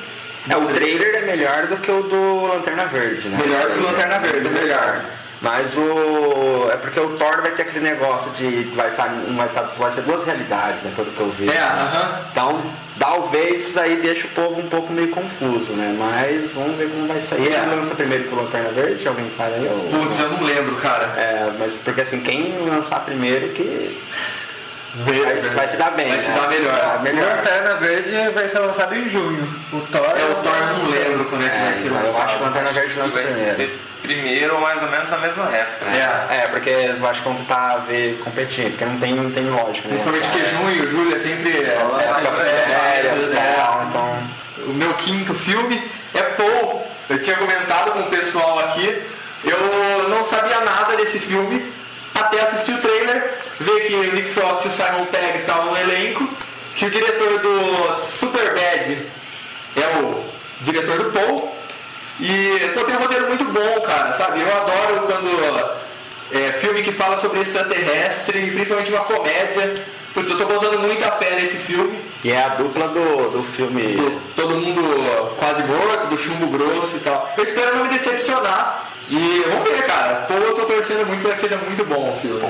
É, 0.48 0.56
o 0.56 0.66
trailer 0.66 1.14
é 1.14 1.20
melhor 1.22 1.66
do 1.66 1.76
que 1.78 1.90
o 1.90 2.02
do 2.02 2.46
Lanterna 2.46 2.84
Verde, 2.86 3.28
né? 3.28 3.38
Melhor 3.40 3.70
que 3.70 3.78
o 3.78 3.82
Lanterna 3.82 4.18
Verde, 4.18 4.48
melhor. 4.48 5.00
Mas 5.40 5.76
o. 5.76 6.68
É 6.72 6.76
porque 6.76 6.98
o 6.98 7.16
Thor 7.16 7.42
vai 7.42 7.52
ter 7.52 7.62
aquele 7.62 7.80
negócio 7.80 8.30
de. 8.32 8.64
Vai, 8.74 8.90
tá, 8.90 9.08
vai, 9.36 9.48
tá, 9.48 9.62
vai 9.78 9.90
ser 9.90 10.02
duas 10.02 10.24
realidades, 10.24 10.82
né? 10.82 10.92
Pelo 10.94 11.10
que 11.10 11.20
eu 11.20 11.30
vi. 11.30 11.48
É, 11.48 11.58
aham. 11.58 12.20
Então, 12.32 12.62
talvez 12.98 13.68
isso 13.68 13.80
aí 13.80 13.96
deixe 13.96 14.26
o 14.26 14.30
povo 14.30 14.60
um 14.60 14.68
pouco 14.68 14.92
meio 14.92 15.08
confuso, 15.08 15.72
né? 15.72 15.94
Mas 15.98 16.54
vamos 16.54 16.76
ver 16.76 16.88
como 16.90 17.06
vai 17.06 17.20
sair. 17.22 17.52
É. 17.52 17.58
Ele 17.62 17.74
lança 17.76 17.94
primeiro 17.94 18.24
com 18.24 18.36
Lanterna 18.36 18.70
Verde, 18.70 19.06
alguém 19.08 19.30
sabe 19.30 19.54
aí? 19.54 19.68
Ou... 19.68 20.00
Putz, 20.04 20.18
eu 20.18 20.28
não 20.30 20.42
lembro, 20.44 20.76
cara. 20.76 21.04
É, 21.16 21.52
mas 21.58 21.78
porque 21.84 22.00
assim, 22.00 22.20
quem 22.20 22.52
lançar 22.68 23.00
primeiro 23.04 23.48
que 23.50 24.00
vai, 24.94 25.34
vai 25.54 25.68
se 25.68 25.76
dar 25.76 25.90
bem. 25.92 26.08
Vai 26.08 26.20
se 26.20 26.30
né? 26.30 26.40
dar 26.40 26.48
melhor. 26.48 27.02
Melhor. 27.02 27.36
Lanterna 27.36 27.74
Verde 27.74 28.30
vai 28.34 28.48
ser 28.48 28.58
lançado 28.58 28.94
em 28.96 29.08
junho. 29.08 29.48
O 29.72 29.80
Thor, 29.80 30.00
É, 30.16 30.24
o 30.24 30.34
Thor 30.42 30.52
eu 30.56 30.78
não 30.78 30.90
lembro 30.90 31.24
quando 31.26 31.44
é 31.44 31.48
que 31.48 31.58
vai 31.58 31.70
É, 31.70 31.72
ser 31.72 31.86
então, 31.88 32.00
eu 32.00 32.04
acho 32.04 32.12
que 32.12 32.18
o 32.18 32.22
lançado. 32.22 32.44
Lanterna 32.44 32.72
Verde 32.72 32.98
lança 32.98 33.18
primeiro. 33.20 33.56
ser 33.56 33.78
primeiro 34.08 34.54
ou 34.54 34.60
mais 34.60 34.82
ou 34.82 34.88
menos 34.88 35.10
na 35.10 35.18
mesma 35.18 35.44
época. 35.54 35.84
né? 35.84 36.26
É. 36.30 36.36
É, 36.36 36.48
porque 36.48 36.70
eu 36.70 37.06
acho 37.06 37.20
que 37.20 37.28
vão 37.28 37.36
tentar 37.36 37.76
ver 37.86 38.18
competindo, 38.24 38.70
porque 38.70 38.84
não 38.86 38.98
tem, 38.98 39.14
não 39.14 39.30
tem 39.30 39.44
lógica. 39.50 39.88
Né? 39.88 39.96
Principalmente 39.98 40.28
que 40.30 40.40
Essa- 40.40 40.56
junho, 40.56 40.88
julho 40.88 41.14
é 41.14 41.18
sempre. 41.18 41.50
É, 41.50 41.76
férias 42.66 43.32
e 43.32 43.36
é, 43.36 43.54
tal, 43.56 43.84
então. 43.88 44.18
O 44.66 44.72
meu 44.72 44.94
quinto 44.94 45.34
filme 45.34 45.82
é 46.14 46.22
Paul. 46.22 46.86
Eu 47.10 47.20
tinha 47.22 47.36
comentado 47.36 47.92
com 47.92 48.00
o 48.00 48.10
pessoal 48.10 48.58
aqui. 48.60 49.02
Eu 49.44 50.08
não 50.08 50.24
sabia 50.24 50.60
nada 50.60 50.96
desse 50.96 51.18
filme 51.18 51.72
até 52.14 52.40
assistir 52.40 52.72
o 52.72 52.78
trailer, 52.78 53.34
ver 53.60 53.86
que 53.86 53.94
o 53.94 54.12
Nick 54.12 54.28
Frost 54.30 54.64
e 54.64 54.68
o 54.68 54.70
Simon 54.70 55.04
Pegg 55.06 55.36
estavam 55.36 55.66
no 55.66 55.78
elenco, 55.78 56.28
que 56.74 56.84
o 56.86 56.90
diretor 56.90 57.38
do 57.38 57.92
Superbad 57.94 58.98
é 59.76 59.98
o 60.02 60.24
diretor 60.62 60.98
do 60.98 61.12
Paul. 61.12 61.57
E 62.20 62.70
pô, 62.74 62.84
tem 62.84 62.96
um 62.96 62.98
roteiro 63.00 63.26
muito 63.28 63.44
bom, 63.44 63.80
cara, 63.82 64.12
sabe? 64.12 64.40
Eu 64.40 64.48
adoro 64.56 65.06
quando 65.06 65.78
é, 66.32 66.52
filme 66.52 66.82
que 66.82 66.90
fala 66.92 67.16
sobre 67.18 67.40
extraterrestre, 67.40 68.50
principalmente 68.50 68.90
uma 68.92 69.04
comédia. 69.04 69.74
Putz, 70.14 70.30
eu 70.30 70.38
tô 70.38 70.46
botando 70.46 70.78
muita 70.80 71.12
fé 71.12 71.32
nesse 71.36 71.56
filme. 71.56 71.98
E 72.24 72.32
é 72.32 72.42
a 72.42 72.48
dupla 72.48 72.88
do, 72.88 73.30
do 73.30 73.42
filme. 73.42 73.94
Do- 73.94 74.20
todo 74.34 74.56
mundo 74.56 75.34
quase 75.36 75.62
morto, 75.62 76.06
do 76.08 76.18
chumbo 76.18 76.46
grosso 76.48 76.96
e 76.96 77.00
tal. 77.00 77.32
Eu 77.36 77.44
espero 77.44 77.76
não 77.76 77.84
me 77.84 77.90
decepcionar. 77.90 78.84
E 79.10 79.44
vamos 79.48 79.70
ver, 79.70 79.84
cara. 79.86 80.24
Pô, 80.26 80.34
eu 80.34 80.54
tô 80.54 80.62
torcendo 80.62 81.06
muito 81.06 81.22
para 81.22 81.34
que 81.34 81.40
seja 81.40 81.56
muito 81.56 81.84
bom 81.84 82.10
o 82.12 82.20
filme. 82.20 82.42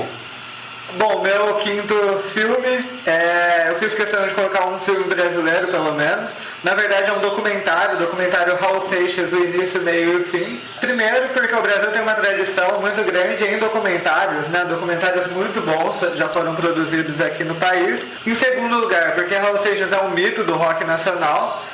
Bom, 0.95 1.21
meu 1.21 1.55
quinto 1.57 1.95
filme, 2.33 2.83
é, 3.07 3.67
eu 3.69 3.75
fiz 3.75 3.93
questão 3.93 4.27
de 4.27 4.33
colocar 4.33 4.67
um 4.67 4.81
filme 4.81 5.05
brasileiro, 5.05 5.67
pelo 5.67 5.93
menos. 5.93 6.31
Na 6.65 6.75
verdade, 6.75 7.11
é 7.11 7.13
um 7.13 7.21
documentário, 7.21 7.99
documentário 7.99 8.57
Raul 8.57 8.81
Seixas, 8.81 9.31
o 9.31 9.37
início, 9.37 9.83
meio 9.83 10.15
e 10.15 10.17
o 10.17 10.25
fim. 10.25 10.59
Primeiro, 10.81 11.29
porque 11.35 11.55
o 11.55 11.61
Brasil 11.61 11.91
tem 11.91 12.01
uma 12.01 12.15
tradição 12.15 12.81
muito 12.81 13.05
grande 13.05 13.45
em 13.45 13.59
documentários, 13.59 14.49
né? 14.49 14.65
Documentários 14.65 15.27
muito 15.27 15.61
bons 15.61 16.17
já 16.17 16.27
foram 16.29 16.55
produzidos 16.55 17.21
aqui 17.21 17.45
no 17.45 17.55
país. 17.57 18.03
Em 18.27 18.35
segundo 18.35 18.79
lugar, 18.79 19.13
porque 19.15 19.35
Raul 19.35 19.59
Seixas 19.59 19.93
é 19.93 19.99
um 19.99 20.11
mito 20.11 20.43
do 20.43 20.55
rock 20.55 20.87
nacional. 20.87 21.65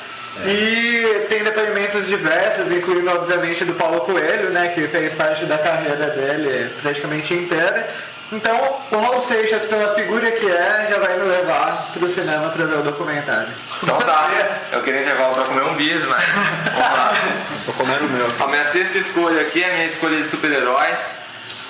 E 0.44 1.26
tem 1.28 1.44
depoimentos 1.44 2.08
diversos, 2.08 2.72
incluindo 2.72 3.08
obviamente 3.08 3.64
do 3.64 3.72
Paulo 3.74 4.00
Coelho, 4.00 4.50
né, 4.50 4.72
que 4.74 4.88
fez 4.88 5.14
parte 5.14 5.44
da 5.44 5.56
carreira 5.56 6.06
dele 6.08 6.70
praticamente 6.82 7.32
inteira. 7.32 7.88
Então, 8.36 8.78
o 8.90 8.96
Raul 8.98 9.20
Seixas, 9.20 9.64
pela 9.64 9.94
figura 9.94 10.30
que 10.32 10.46
é, 10.50 10.86
já 10.90 10.98
vai 10.98 11.16
me 11.18 11.24
levar 11.24 11.90
pro 11.92 12.08
cinema 12.08 12.48
para 12.50 12.64
ver 12.66 12.78
o 12.78 12.82
documentário. 12.82 13.48
Então 13.82 13.98
tá, 13.98 14.28
eu 14.72 14.82
queria 14.82 15.02
intervalo 15.02 15.34
pra 15.34 15.44
comer 15.44 15.62
um 15.64 15.74
bis, 15.74 16.04
mas 16.06 16.24
vamos 16.26 16.78
lá. 16.80 17.12
Tô 17.66 17.72
comendo 17.74 18.06
o 18.06 18.10
meu. 18.10 18.26
A 18.40 18.46
minha 18.48 18.64
sexta 18.66 18.98
escolha 18.98 19.42
aqui 19.42 19.62
é 19.62 19.70
a 19.70 19.74
minha 19.74 19.86
escolha 19.86 20.16
de 20.16 20.26
super-heróis. 20.26 21.14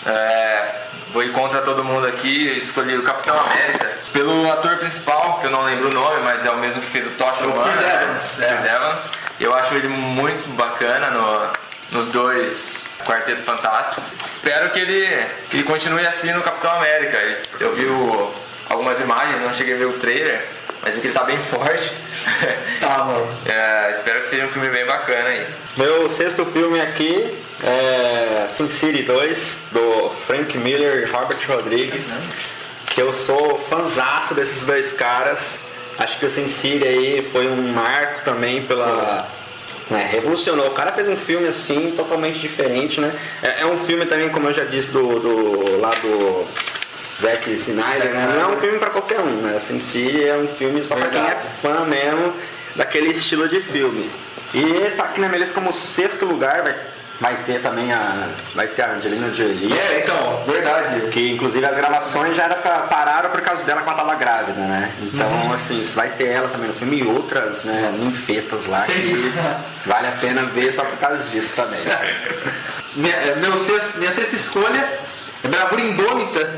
É, 0.06 0.74
vou 1.12 1.22
ir 1.22 1.32
contra 1.32 1.60
todo 1.62 1.84
mundo 1.84 2.06
aqui, 2.06 2.56
escolhi 2.56 2.96
o 2.96 3.02
Capitão 3.02 3.38
América. 3.38 3.90
Pelo 4.12 4.50
ator 4.52 4.76
principal, 4.78 5.38
que 5.40 5.46
eu 5.46 5.50
não 5.50 5.62
lembro 5.64 5.88
o 5.88 5.92
nome, 5.92 6.20
mas 6.22 6.44
é 6.46 6.50
o 6.50 6.56
mesmo 6.58 6.80
que 6.80 6.86
fez 6.86 7.06
o 7.06 7.10
Tocha 7.10 7.44
O 7.46 7.50
Humana, 7.52 7.72
Chris 7.72 7.80
né? 7.80 8.02
Evans, 8.04 8.34
Chris 8.36 8.64
é. 8.64 8.74
Evans. 8.76 8.98
Eu 9.40 9.54
acho 9.54 9.74
ele 9.74 9.88
muito 9.88 10.48
bacana 10.56 11.10
no- 11.10 11.48
nos 11.90 12.08
dois 12.10 12.83
Quarteto 13.04 13.42
Fantásticos. 13.42 14.04
Espero 14.26 14.70
que 14.70 14.78
ele, 14.80 15.26
que 15.50 15.56
ele 15.58 15.64
continue 15.64 16.06
assim 16.06 16.32
no 16.32 16.42
Capitão 16.42 16.70
América. 16.72 17.18
Eu 17.60 17.72
vi 17.74 17.84
o- 17.86 18.30
algumas 18.68 18.98
imagens, 19.00 19.40
não 19.42 19.52
cheguei 19.52 19.74
a 19.74 19.78
ver 19.78 19.86
o 19.86 19.92
trailer, 19.94 20.40
mas 20.82 20.94
vi 20.94 21.00
que 21.00 21.06
ele 21.08 21.14
tá 21.14 21.24
bem 21.24 21.38
forte. 21.44 21.92
Tá, 22.80 22.98
mano. 23.04 23.26
É, 23.46 23.92
espero 23.96 24.22
que 24.22 24.28
seja 24.28 24.44
um 24.46 24.48
filme 24.48 24.68
bem 24.70 24.84
bacana 24.86 25.28
aí. 25.28 25.46
Meu 25.76 26.08
sexto 26.10 26.44
filme 26.46 26.80
aqui 26.80 27.30
é 27.62 28.46
Sin 28.48 28.68
City 28.68 29.02
2, 29.02 29.38
do 29.72 30.10
Frank 30.26 30.56
Miller 30.58 31.02
e 31.06 31.10
Robert 31.10 31.38
Rodrigues. 31.48 32.12
Que 32.86 33.00
eu 33.02 33.12
sou 33.12 33.58
fanzaço 33.58 34.34
desses 34.34 34.64
dois 34.64 34.92
caras. 34.92 35.62
Acho 35.98 36.18
que 36.18 36.26
o 36.26 36.30
Sin 36.30 36.48
City 36.48 36.86
aí 36.86 37.28
foi 37.32 37.46
um 37.48 37.72
marco 37.72 38.20
também 38.24 38.62
pela. 38.62 39.26
Né, 39.90 40.08
revolucionou. 40.10 40.66
O 40.68 40.70
cara 40.70 40.92
fez 40.92 41.08
um 41.08 41.16
filme 41.16 41.46
assim 41.46 41.92
totalmente 41.96 42.38
diferente, 42.38 43.00
né? 43.00 43.12
É, 43.42 43.62
é 43.62 43.66
um 43.66 43.76
filme 43.78 44.06
também, 44.06 44.28
como 44.28 44.48
eu 44.48 44.52
já 44.52 44.64
disse, 44.64 44.88
do, 44.88 45.20
do 45.20 45.80
lá 45.80 45.90
do 45.90 46.46
Zack 47.20 47.50
Snyder, 47.50 48.10
né? 48.10 48.32
Não 48.34 48.50
é 48.50 48.54
um 48.54 48.58
filme 48.58 48.78
pra 48.78 48.90
qualquer 48.90 49.20
um, 49.20 49.42
né? 49.42 49.58
Sin 49.60 49.78
City 49.78 50.24
é 50.24 50.36
um 50.36 50.48
filme 50.48 50.82
só 50.82 50.96
pra 50.96 51.08
quem 51.08 51.20
é 51.20 51.36
fã 51.60 51.84
mesmo 51.84 52.32
daquele 52.74 53.08
estilo 53.08 53.48
de 53.48 53.60
filme. 53.60 54.10
E 54.52 54.90
tá 54.96 55.04
aqui 55.04 55.20
na 55.20 55.28
minha 55.28 55.40
lista 55.40 55.54
como 55.54 55.72
sexto 55.72 56.24
lugar, 56.24 56.62
vai, 56.62 56.76
vai 57.20 57.36
ter 57.46 57.60
também 57.60 57.92
a. 57.92 58.28
Vai 58.54 58.66
ter 58.68 58.82
a 58.82 58.92
Angelina 58.92 59.30
Jolie. 59.34 59.72
É, 59.72 60.00
então, 60.02 60.44
verdade. 60.46 61.08
Que 61.10 61.32
inclusive 61.32 61.64
as 61.64 61.76
gravações 61.76 62.36
já 62.36 62.44
era 62.44 62.54
pra, 62.56 62.78
pararam 62.80 63.30
por 63.30 63.40
causa 63.40 63.64
dela 63.64 63.82
quando 63.82 63.98
ela 63.98 64.06
tava 64.08 64.18
grávida, 64.18 64.60
né? 64.60 64.92
Então, 65.00 65.52
assim, 65.52 65.80
isso 65.80 65.94
vai 65.94 66.08
ter 66.10 66.28
ela 66.28 66.48
também 66.48 66.68
no 66.68 66.74
filme 66.74 67.00
e 67.00 67.06
outras, 67.06 67.64
né, 67.64 67.92
ninfetas 67.96 68.66
lá 68.66 68.80
Sim. 68.84 68.92
que 68.94 69.32
vale 69.88 70.08
a 70.08 70.12
pena 70.12 70.42
ver 70.46 70.74
só 70.74 70.84
por 70.84 70.98
causa 70.98 71.22
disso 71.30 71.52
também. 71.56 71.80
Minha, 72.96 73.14
é, 73.14 73.34
meu 73.36 73.56
sexto- 73.56 73.98
minha 73.98 74.10
sexta 74.12 74.36
escolha 74.36 74.80
é 75.42 75.48
Bravura 75.48 75.80
Indômita, 75.80 76.48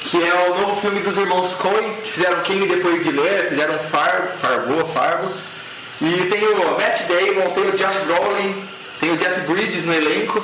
que 0.00 0.16
é 0.26 0.34
o 0.48 0.58
novo 0.58 0.80
filme 0.80 1.00
dos 1.00 1.18
irmãos 1.18 1.52
Coen, 1.54 1.96
que 2.02 2.12
fizeram 2.12 2.40
Quem 2.40 2.66
Depois 2.66 3.04
de 3.04 3.10
Ler, 3.12 3.48
fizeram 3.50 3.78
Fargo, 3.78 4.28
Fargo, 4.34 4.84
Fargo. 4.86 5.30
E 6.00 6.28
tem 6.30 6.48
o 6.48 6.70
Matt 6.80 7.02
Damon, 7.02 7.50
tem 7.50 7.68
o 7.68 7.72
Josh 7.76 7.96
Brolin, 8.06 8.68
tem 9.02 9.10
o 9.10 9.16
Jeff 9.16 9.40
Bridges 9.40 9.84
no 9.84 9.92
elenco. 9.92 10.40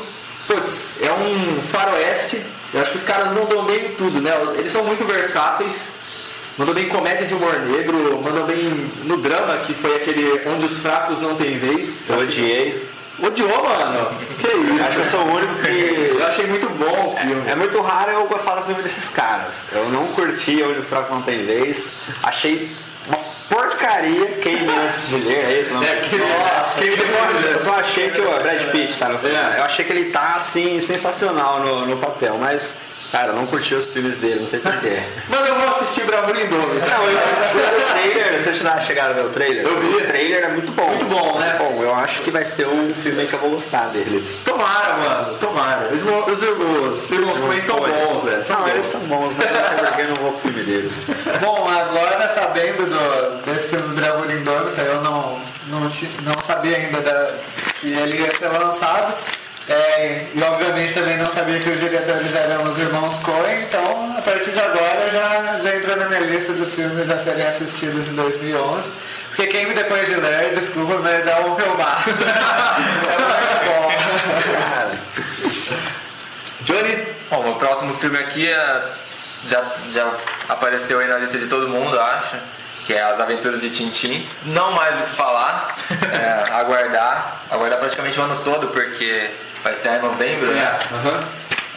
Putz, 0.48 0.94
é 1.00 1.12
um 1.12 1.62
faroeste. 1.62 2.42
Eu 2.74 2.80
acho 2.80 2.90
que 2.90 2.96
os 2.98 3.04
caras 3.04 3.28
mandam 3.28 3.64
bem 3.64 3.86
em 3.86 3.92
tudo, 3.92 4.20
né? 4.20 4.32
Eles 4.58 4.72
são 4.72 4.82
muito 4.82 5.04
versáteis. 5.04 6.32
Mandou 6.58 6.74
bem 6.74 6.86
em 6.86 6.88
comédia 6.88 7.24
de 7.24 7.34
humor 7.34 7.56
negro, 7.60 8.20
mandou 8.20 8.44
bem 8.44 8.90
no 9.04 9.18
drama, 9.18 9.58
que 9.58 9.72
foi 9.72 9.94
aquele 9.94 10.42
onde 10.48 10.66
os 10.66 10.78
fracos 10.78 11.20
não 11.20 11.36
têm 11.36 11.56
vez. 11.56 12.00
Eu 12.08 12.18
odiei. 12.18 12.88
Odiou, 13.22 13.62
mano? 13.62 14.10
Que 14.40 14.48
isso? 14.48 14.82
Acho 14.82 14.94
que 14.94 15.00
eu 15.00 15.04
sou 15.04 15.20
o 15.20 15.36
único 15.36 15.54
que. 15.54 16.16
Eu 16.18 16.26
achei 16.26 16.46
muito 16.48 16.68
bom 16.70 17.14
o 17.14 17.16
filme. 17.16 17.48
É 17.48 17.54
muito 17.54 17.80
raro 17.80 18.10
eu 18.10 18.26
gostar 18.26 18.56
do 18.56 18.66
filme 18.66 18.82
desses 18.82 19.08
caras. 19.10 19.54
Eu 19.72 19.88
não 19.90 20.04
curti 20.08 20.60
Onde 20.64 20.80
os 20.80 20.88
Fracos 20.88 21.10
Não 21.10 21.22
Tem 21.22 21.46
Vez. 21.46 22.08
Achei 22.24 22.68
porcaria 23.48 24.26
quem 24.42 24.68
antes 24.68 25.08
de 25.08 25.16
ler, 25.16 25.44
é 25.44 25.60
isso? 25.60 25.74
Não? 25.74 25.82
É, 25.82 25.96
que- 25.96 26.16
Nossa, 26.16 26.80
quem 26.80 26.88
eu, 26.90 26.96
de 26.96 27.02
ler. 27.02 27.52
eu 27.54 27.60
só 27.64 27.74
achei 27.80 28.10
que 28.10 28.20
o 28.20 28.38
Brad 28.38 28.62
Pitt 28.70 28.98
tá 28.98 29.08
no 29.08 29.18
filme. 29.18 29.34
É. 29.34 29.54
Eu 29.58 29.64
achei 29.64 29.84
que 29.84 29.92
ele 29.92 30.10
tá 30.10 30.34
assim, 30.36 30.80
sensacional 30.80 31.60
no, 31.60 31.86
no 31.86 31.96
papel, 31.96 32.36
mas, 32.38 32.76
cara, 33.12 33.28
eu 33.28 33.36
não 33.36 33.46
curti 33.46 33.74
os 33.74 33.86
filmes 33.86 34.16
dele, 34.18 34.40
não 34.40 34.48
sei 34.48 34.60
porquê. 34.60 34.98
Mano, 35.28 35.46
eu 35.46 35.54
vou 35.54 35.68
assistir 35.68 36.04
Bravura 36.04 36.40
Indômita. 36.40 36.86
Não, 36.86 37.04
eu, 37.04 37.18
o 37.18 37.92
trailer, 37.92 38.42
vocês 38.42 38.58
já 38.58 38.80
chegaram 38.80 39.10
a 39.10 39.14
ver 39.14 39.24
o 39.26 39.28
trailer? 39.30 39.64
Eu 39.66 39.80
vi. 39.80 39.86
O 39.96 40.06
trailer 40.06 40.44
é 40.44 40.48
muito 40.48 40.72
bom. 40.72 40.86
Muito 40.88 41.04
bom, 41.06 41.38
né? 41.38 41.54
Bom, 41.58 41.82
eu 41.82 41.94
acho 41.94 42.20
que 42.22 42.30
vai 42.30 42.44
ser 42.46 42.68
um 42.68 42.94
filme 42.94 43.26
que 43.26 43.32
eu 43.32 43.38
vou 43.38 43.50
gostar 43.50 43.86
deles. 43.88 44.42
Tomara, 44.44 44.94
mano, 44.98 45.38
tomara. 45.38 45.88
Os, 45.94 46.02
irmãos- 46.02 46.26
os, 46.28 46.42
os 46.42 47.10
irmãos 47.10 47.40
Coen 47.40 47.60
são 47.62 47.80
bons, 47.80 48.24
velho. 48.24 48.44
São 48.44 48.56
Não, 48.56 48.64
bons. 48.64 48.72
eles 48.74 48.86
são 48.86 49.00
bons, 49.02 49.34
mas 49.36 49.50
não 49.50 49.64
sei 49.68 49.78
porque 49.86 50.02
eu 50.02 50.08
não 50.08 50.14
vou 50.16 50.32
com 50.32 50.38
o 50.38 50.40
filme 50.40 50.62
deles. 50.64 50.94
Bom, 51.40 51.68
agora 51.68 52.28
sabendo 52.28 52.84
do, 52.88 53.42
desse 53.52 53.68
filme 53.68 53.94
Bravura 53.94 54.32
Indômita, 54.32 54.82
eu 54.82 55.00
não, 55.02 55.40
não, 55.68 55.80
não 55.80 56.40
sabia 56.46 56.76
ainda 56.76 57.00
da- 57.00 57.34
que 57.80 57.92
ele 57.92 58.18
ia 58.20 58.36
ser 58.36 58.48
lançado. 58.48 59.14
É, 59.68 60.26
e 60.34 60.42
obviamente 60.42 60.94
também 60.94 61.18
não 61.18 61.26
sabia 61.26 61.58
que 61.58 61.68
os 61.68 61.78
diretores 61.78 62.34
eram 62.34 62.62
os 62.64 62.78
irmãos 62.78 63.18
Coen, 63.18 63.62
então 63.64 64.16
a 64.16 64.22
partir 64.22 64.50
de 64.50 64.60
agora 64.60 65.10
já, 65.10 65.60
já 65.62 65.76
entrou 65.76 65.96
na 65.96 66.06
minha 66.06 66.20
lista 66.20 66.54
dos 66.54 66.72
filmes 66.72 67.10
a 67.10 67.18
serem 67.18 67.46
assistidos 67.46 68.08
em 68.08 68.14
2011. 68.14 68.90
Porque 69.28 69.46
quem 69.48 69.66
me 69.66 69.74
depois 69.74 70.08
de 70.08 70.14
ler, 70.14 70.54
desculpa, 70.54 70.98
mas 70.98 71.26
é 71.26 71.40
um 71.40 71.54
filmaço. 71.54 72.10
é 73.12 73.18
muito 73.18 73.64
bom. 73.66 73.92
Johnny, 76.62 77.18
Bom, 77.30 77.50
o 77.50 77.54
próximo 77.56 77.94
filme 77.94 78.16
aqui 78.18 78.50
é- 78.50 78.82
já, 79.48 79.62
já 79.92 80.10
apareceu 80.48 80.98
aí 80.98 81.08
na 81.08 81.18
lista 81.18 81.36
de 81.36 81.46
todo 81.46 81.68
mundo, 81.68 81.98
acho. 82.00 82.36
Que 82.86 82.94
é 82.94 83.02
As 83.02 83.20
Aventuras 83.20 83.60
de 83.60 83.68
Tintim. 83.68 84.26
Não 84.46 84.72
mais 84.72 84.98
o 84.98 85.02
que 85.04 85.14
falar. 85.14 85.76
É, 86.10 86.52
aguardar. 86.52 87.42
Aguardar 87.50 87.78
praticamente 87.78 88.18
o 88.18 88.22
ano 88.22 88.42
todo, 88.42 88.68
porque 88.68 89.30
vai 89.68 89.76
ser 89.76 89.98
em 89.98 90.02
novembro, 90.02 90.50
né? 90.50 90.78
Aham. 90.92 91.24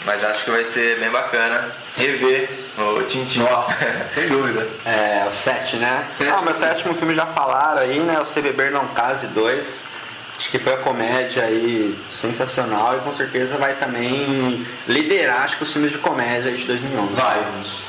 Mas 0.06 0.24
acho 0.24 0.46
que 0.46 0.52
vai 0.52 0.64
ser 0.64 0.98
bem 1.00 1.12
bacana 1.12 1.70
rever 1.96 2.50
o 2.78 3.04
Tintim. 3.04 3.40
Nossa, 3.40 3.76
sem 4.14 4.28
dúvida. 4.28 4.68
É, 4.86 5.26
o 5.28 5.32
7, 5.32 5.76
né? 5.76 6.06
Sétimo. 6.10 6.38
Ah, 6.38 6.42
meu 6.42 6.56
sétimo 6.56 6.96
filme 6.96 7.14
já 7.14 7.26
falaram 7.28 7.82
aí, 7.82 8.00
né? 8.00 8.20
O 8.20 8.26
Se 8.26 8.42
Beber 8.42 8.72
Não 8.72 8.88
Case 8.88 9.28
2. 9.28 9.92
Acho 10.40 10.50
que 10.50 10.58
foi 10.58 10.74
a 10.74 10.78
comédia 10.78 11.44
aí 11.44 11.96
sensacional 12.12 12.98
e 12.98 13.02
com 13.02 13.14
certeza 13.14 13.58
vai 13.58 13.76
também 13.76 14.66
liderar, 14.88 15.44
acho 15.44 15.58
que 15.58 15.62
os 15.62 15.72
filmes 15.72 15.92
de 15.92 16.00
comédia 16.00 16.50
aí 16.50 16.58
de 16.58 16.66
2011. 16.66 17.14
Vai. 17.14 17.46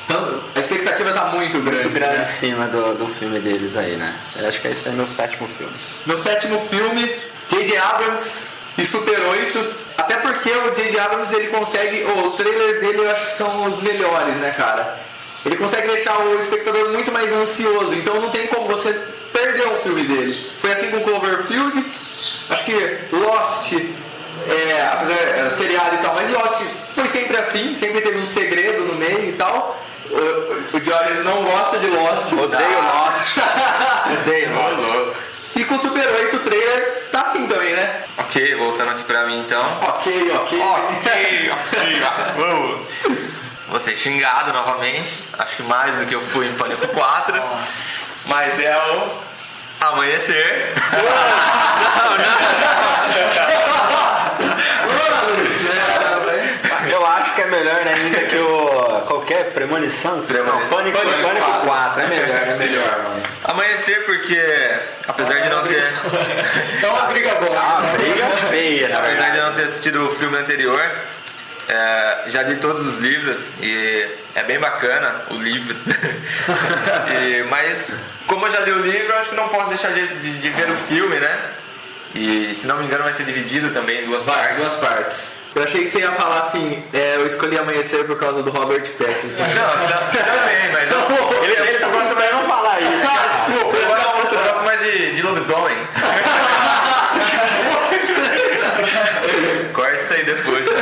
Tanto, 0.06 0.44
a 0.54 0.60
expectativa 0.60 1.12
tá 1.12 1.24
muito 1.26 1.58
grande. 1.62 1.84
Muito 1.84 1.94
grande 1.94 2.16
em 2.16 2.18
né? 2.18 2.24
cima 2.26 2.66
do, 2.66 2.94
do 2.94 3.06
filme 3.06 3.38
deles 3.38 3.74
aí, 3.74 3.96
né? 3.96 4.14
Eu 4.36 4.48
acho 4.48 4.60
que 4.60 4.68
esse 4.68 4.86
é 4.86 4.92
meu 4.92 5.06
sétimo 5.06 5.48
filme. 5.48 5.72
Meu 6.04 6.18
sétimo 6.18 6.58
filme, 6.58 7.10
J.J. 7.48 7.78
Abrams 7.78 8.51
e 8.78 8.84
Super 8.84 9.18
8. 9.20 9.74
Até 9.98 10.16
porque 10.16 10.50
o 10.50 10.70
J.J. 10.70 10.98
Abrams 10.98 11.34
ele 11.34 11.48
consegue. 11.48 12.04
oh, 12.04 12.26
os 12.28 12.36
trailers 12.36 12.80
dele 12.80 12.98
eu 13.00 13.10
acho 13.10 13.26
que 13.26 13.32
são 13.32 13.66
os 13.66 13.80
melhores, 13.80 14.34
né, 14.36 14.52
cara? 14.56 14.98
Ele 15.44 15.56
consegue 15.56 15.88
deixar 15.88 16.18
o 16.20 16.38
espectador 16.38 16.90
muito 16.90 17.12
mais 17.12 17.32
ansioso. 17.32 17.94
Então 17.94 18.20
não 18.20 18.30
tem 18.30 18.46
como 18.46 18.66
você 18.66 18.92
perder 19.32 19.66
um 19.66 19.76
filme 19.76 20.04
dele. 20.04 20.50
Foi 20.58 20.72
assim 20.72 20.90
com 20.90 21.00
Cloverfield. 21.00 21.84
Acho 22.50 22.64
que 22.64 22.98
Lost. 23.12 23.72
É, 24.44 24.88
apesar 24.92 25.14
é, 25.14 25.50
seriado 25.50 25.94
e 25.94 25.98
tal, 25.98 26.16
mas 26.16 26.28
Lost 26.30 26.62
foi 26.96 27.06
sempre 27.06 27.36
assim, 27.36 27.76
sempre 27.76 28.00
teve 28.00 28.18
um 28.18 28.26
segredo 28.26 28.82
no 28.82 28.96
meio 28.96 29.28
e 29.28 29.32
tal. 29.34 29.78
O, 30.10 30.76
o 30.76 30.80
George 30.80 31.22
não 31.22 31.44
gosta 31.44 31.78
de 31.78 31.86
Lost. 31.86 32.32
Odeio 32.32 32.82
Lost. 32.82 33.36
Odeio 34.20 34.48
Lost. 34.52 35.16
E 35.54 35.64
com 35.64 35.78
Super 35.78 36.08
8 36.08 36.36
o 36.36 36.40
trailer 36.40 37.08
tá 37.12 37.22
assim 37.22 37.46
também, 37.46 37.72
né? 37.74 38.04
Ok, 38.18 38.54
voltando 38.56 38.90
aqui 38.90 39.04
pra 39.04 39.26
mim 39.26 39.40
então. 39.40 39.64
Ok, 39.82 40.32
ok. 40.34 40.60
Ok, 40.60 41.50
ok, 41.52 42.00
vamos. 42.36 42.88
Vou 43.68 43.80
ser 43.80 43.96
xingado 43.96 44.52
novamente. 44.52 45.22
Acho 45.38 45.56
que 45.56 45.62
mais 45.62 45.98
do 45.98 46.06
que 46.06 46.14
eu 46.14 46.20
fui 46.20 46.46
em 46.46 46.54
Pânico 46.54 46.86
4. 46.88 47.42
Mas 48.26 48.58
é 48.60 48.76
o 48.76 49.86
Amanhecer. 49.86 50.72
É, 55.68 56.20
velho. 56.26 56.52
Eu 56.92 57.06
acho 57.06 57.34
que 57.34 57.40
é 57.42 57.46
melhor 57.46 57.80
ainda 57.86 58.18
que 58.20 58.36
o. 58.36 58.61
qualquer 59.22 59.52
premonição? 59.52 60.20
Premonição. 60.22 60.60
Não, 60.60 60.68
Pânico, 60.68 60.98
Pânico 60.98 61.22
Pânico, 61.22 61.46
4. 61.46 61.66
4, 61.66 62.00
é 62.02 62.06
melhor, 62.08 62.42
é 62.48 62.56
melhor. 62.58 63.02
mano. 63.02 63.22
Amanhecer 63.44 64.04
porque, 64.04 64.40
apesar 65.08 65.34
de 65.40 65.48
não 65.48 65.62
ter. 65.66 65.82
É 66.82 66.86
uma 66.86 67.02
briga 67.06 67.34
boa. 67.36 67.56
Ah, 67.58 67.82
briga 67.96 68.26
feia, 68.50 68.98
Apesar 68.98 69.30
de 69.30 69.38
não 69.38 69.54
ter 69.54 69.64
assistido 69.64 70.08
o 70.08 70.14
filme 70.14 70.36
anterior, 70.36 70.82
é, 71.68 72.24
já 72.26 72.42
li 72.42 72.56
todos 72.56 72.84
os 72.86 72.98
livros 72.98 73.50
e 73.60 74.06
é 74.34 74.42
bem 74.42 74.58
bacana 74.58 75.22
o 75.30 75.34
livro. 75.36 75.76
E- 77.14 77.44
mas 77.48 77.90
como 78.26 78.46
eu 78.46 78.50
já 78.52 78.60
li 78.60 78.72
o 78.72 78.78
livro, 78.80 79.14
acho 79.16 79.30
que 79.30 79.36
não 79.36 79.48
posso 79.48 79.68
deixar 79.68 79.92
de, 79.92 80.06
de- 80.06 80.38
de 80.38 80.48
ver 80.50 80.68
o 80.70 80.76
filme, 80.76 81.16
né? 81.20 81.38
E 82.14 82.54
se 82.54 82.66
não 82.66 82.76
me 82.78 82.84
engano 82.84 83.04
vai 83.04 83.12
ser 83.12 83.24
dividido 83.24 83.70
também 83.70 84.02
em 84.02 84.06
duas 84.06 84.24
Vai, 84.24 84.36
partes. 84.36 84.56
duas 84.58 84.74
partes. 84.76 85.32
Eu 85.54 85.62
achei 85.64 85.82
que 85.82 85.88
você 85.90 85.98
ia 86.00 86.12
falar 86.12 86.40
assim, 86.40 86.82
é, 86.94 87.16
eu 87.16 87.26
escolhi 87.26 87.58
amanhecer 87.58 88.06
por 88.06 88.18
causa 88.18 88.42
do 88.42 88.50
Robert 88.50 88.86
Pattinson. 88.98 89.42
Não, 89.42 89.88
ta- 89.88 90.02
também, 90.32 90.72
mas 90.72 90.90
eu, 90.90 91.02
Ele, 91.44 91.52
ele 91.68 91.78
tá 91.78 91.88
gostando 91.88 92.22
de 92.22 92.30
não 92.32 92.46
falar 92.48 92.80
isso. 92.80 93.06
Ah, 93.06 93.28
desculpa, 93.46 93.76
eu, 93.76 93.86
gosto, 93.88 94.34
eu 94.34 94.44
gosto 94.44 94.64
mais 94.64 94.80
de, 94.80 95.14
de 95.14 95.22
lobisomem. 95.22 95.76
Corta 99.74 100.00
isso 100.02 100.14
aí 100.14 100.24
depois, 100.24 100.64
tá. 100.64 100.72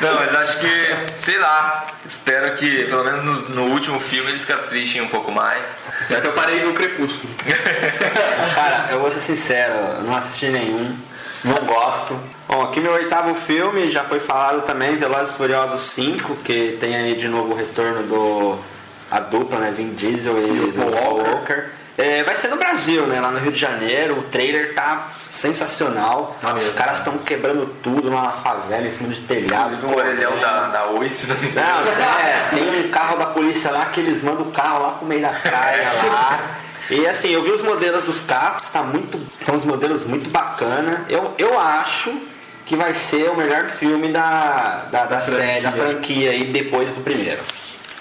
Não, 0.00 0.14
mas 0.16 0.34
acho 0.34 0.58
que, 0.58 0.94
sei 1.18 1.38
lá, 1.38 1.86
espero 2.04 2.56
que 2.56 2.84
pelo 2.84 3.04
menos 3.04 3.22
no, 3.22 3.32
no 3.50 3.62
último 3.72 3.98
filme 4.00 4.30
eles 4.30 4.44
caprichem 4.44 5.00
um 5.02 5.08
pouco 5.08 5.30
mais. 5.32 5.64
Certo, 6.04 6.26
eu 6.26 6.32
parei 6.32 6.62
no 6.62 6.74
Crepúsculo. 6.74 7.32
Cara, 8.54 8.88
eu 8.90 9.00
vou 9.00 9.10
ser 9.10 9.20
sincero, 9.20 9.72
eu 9.98 10.02
não 10.02 10.16
assisti 10.16 10.46
nenhum, 10.48 10.96
não 11.44 11.64
gosto. 11.66 12.18
Bom, 12.48 12.62
aqui 12.62 12.80
meu 12.80 12.92
oitavo 12.92 13.34
filme 13.34 13.90
já 13.90 14.04
foi 14.04 14.20
falado 14.20 14.62
também, 14.62 14.96
Velozes 14.96 15.34
e 15.34 15.36
Furiosos 15.36 15.80
5, 15.80 16.36
que 16.36 16.76
tem 16.80 16.94
aí 16.96 17.14
de 17.14 17.28
novo 17.28 17.52
o 17.52 17.56
retorno 17.56 18.02
do 18.02 18.58
a 19.10 19.20
dupla, 19.20 19.58
né, 19.58 19.72
Vin 19.76 19.90
Diesel 19.94 20.38
e, 20.38 20.60
o 20.60 20.72
do 20.72 20.80
Walker. 20.80 21.30
Walker. 21.30 21.64
É, 21.96 22.24
vai 22.24 22.34
ser 22.34 22.48
no 22.48 22.56
Brasil, 22.56 23.06
né, 23.06 23.20
lá 23.20 23.30
no 23.30 23.38
Rio 23.38 23.52
de 23.52 23.58
Janeiro, 23.58 24.18
o 24.18 24.22
trailer 24.22 24.74
tá 24.74 25.08
sensacional. 25.30 26.36
Mesmo. 26.42 26.58
Os 26.58 26.72
caras 26.72 26.98
estão 26.98 27.18
quebrando 27.18 27.66
tudo 27.82 28.08
lá 28.08 28.22
na 28.22 28.32
favela, 28.32 28.86
em 28.86 28.90
cima 28.90 29.12
de 29.12 29.20
telhado. 29.22 29.76
O 29.86 29.96
orelhão 29.96 30.36
da, 30.38 30.68
da 30.68 30.86
Oi, 30.86 31.08
se 31.08 31.26
não 31.26 31.36
me 31.36 31.48
engano. 31.48 31.68
Não, 31.68 32.18
é, 32.20 32.48
tem 32.50 32.86
um 32.86 32.88
carro 32.90 33.16
da 33.18 33.26
polícia 33.26 33.70
lá 33.70 33.86
que 33.86 34.00
eles 34.00 34.22
mandam 34.22 34.42
o 34.42 34.50
carro 34.50 34.82
lá 34.82 34.90
pro 34.92 35.06
meio 35.06 35.22
da 35.22 35.30
praia 35.30 35.88
lá. 36.04 36.40
E 36.90 37.06
assim, 37.06 37.30
eu 37.30 37.42
vi 37.42 37.50
os 37.50 37.62
modelos 37.62 38.04
dos 38.04 38.20
carros, 38.20 38.68
tá 38.70 38.82
muito. 38.82 39.18
São 39.44 39.54
uns 39.54 39.64
modelos 39.64 40.04
muito 40.04 40.28
bacana. 40.30 41.06
Eu, 41.08 41.34
eu 41.38 41.58
acho 41.58 42.12
que 42.66 42.76
vai 42.76 42.92
ser 42.92 43.30
o 43.30 43.36
melhor 43.36 43.66
filme 43.66 44.08
da, 44.08 44.86
da, 44.90 45.06
da 45.06 45.20
série, 45.20 45.60
da 45.62 45.72
franquia 45.72 46.30
aí 46.30 46.44
depois 46.44 46.92
do 46.92 47.00
primeiro. 47.02 47.40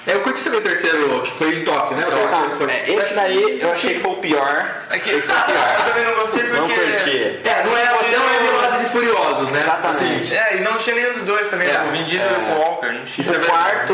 É, 0.05 0.13
Eu 0.13 0.19
curti 0.21 0.43
também 0.43 0.59
o 0.59 0.63
terceiro, 0.63 1.21
que 1.21 1.31
foi 1.31 1.55
em 1.55 1.63
Tóquio, 1.63 1.95
né? 1.97 2.05
O 2.07 2.11
terceiro 2.11 2.49
foi- 2.57 2.67
É, 2.71 2.93
esse 2.99 3.13
daí 3.13 3.59
eu 3.61 3.71
achei 3.71 3.93
que 3.95 3.99
foi 4.01 4.11
o 4.11 4.15
pior. 4.17 4.75
É 4.89 4.99
que, 4.99 5.09
eu 5.11 5.21
também 5.21 6.05
não 6.05 6.13
gostei 6.15 6.43
porque. 6.43 6.57
Não 6.59 6.67
curti. 6.69 7.39
É, 7.45 7.63
não 7.65 7.77
é, 7.77 7.85
não 7.85 8.29
é 8.29 8.43
Velozes 8.43 8.87
e 8.87 8.91
Furiosos, 8.91 9.49
né? 9.49 9.61
Exatamente. 9.61 10.35
É, 10.35 10.57
e 10.57 10.61
não 10.61 10.73
tinha 10.77 10.95
nenhum 10.95 11.13
dos 11.13 11.23
dois 11.23 11.49
também, 11.49 11.69
É, 11.69 11.81
o 11.87 11.91
Vin 11.91 12.03
Diesel 12.03 12.27
e 12.29 12.33
o 12.33 12.45
Paul 12.47 12.59
Walker. 12.59 12.87
Não 12.91 13.05
tinha. 13.05 13.27
É 13.27 13.37
o 13.39 13.45
quarto, 13.45 13.93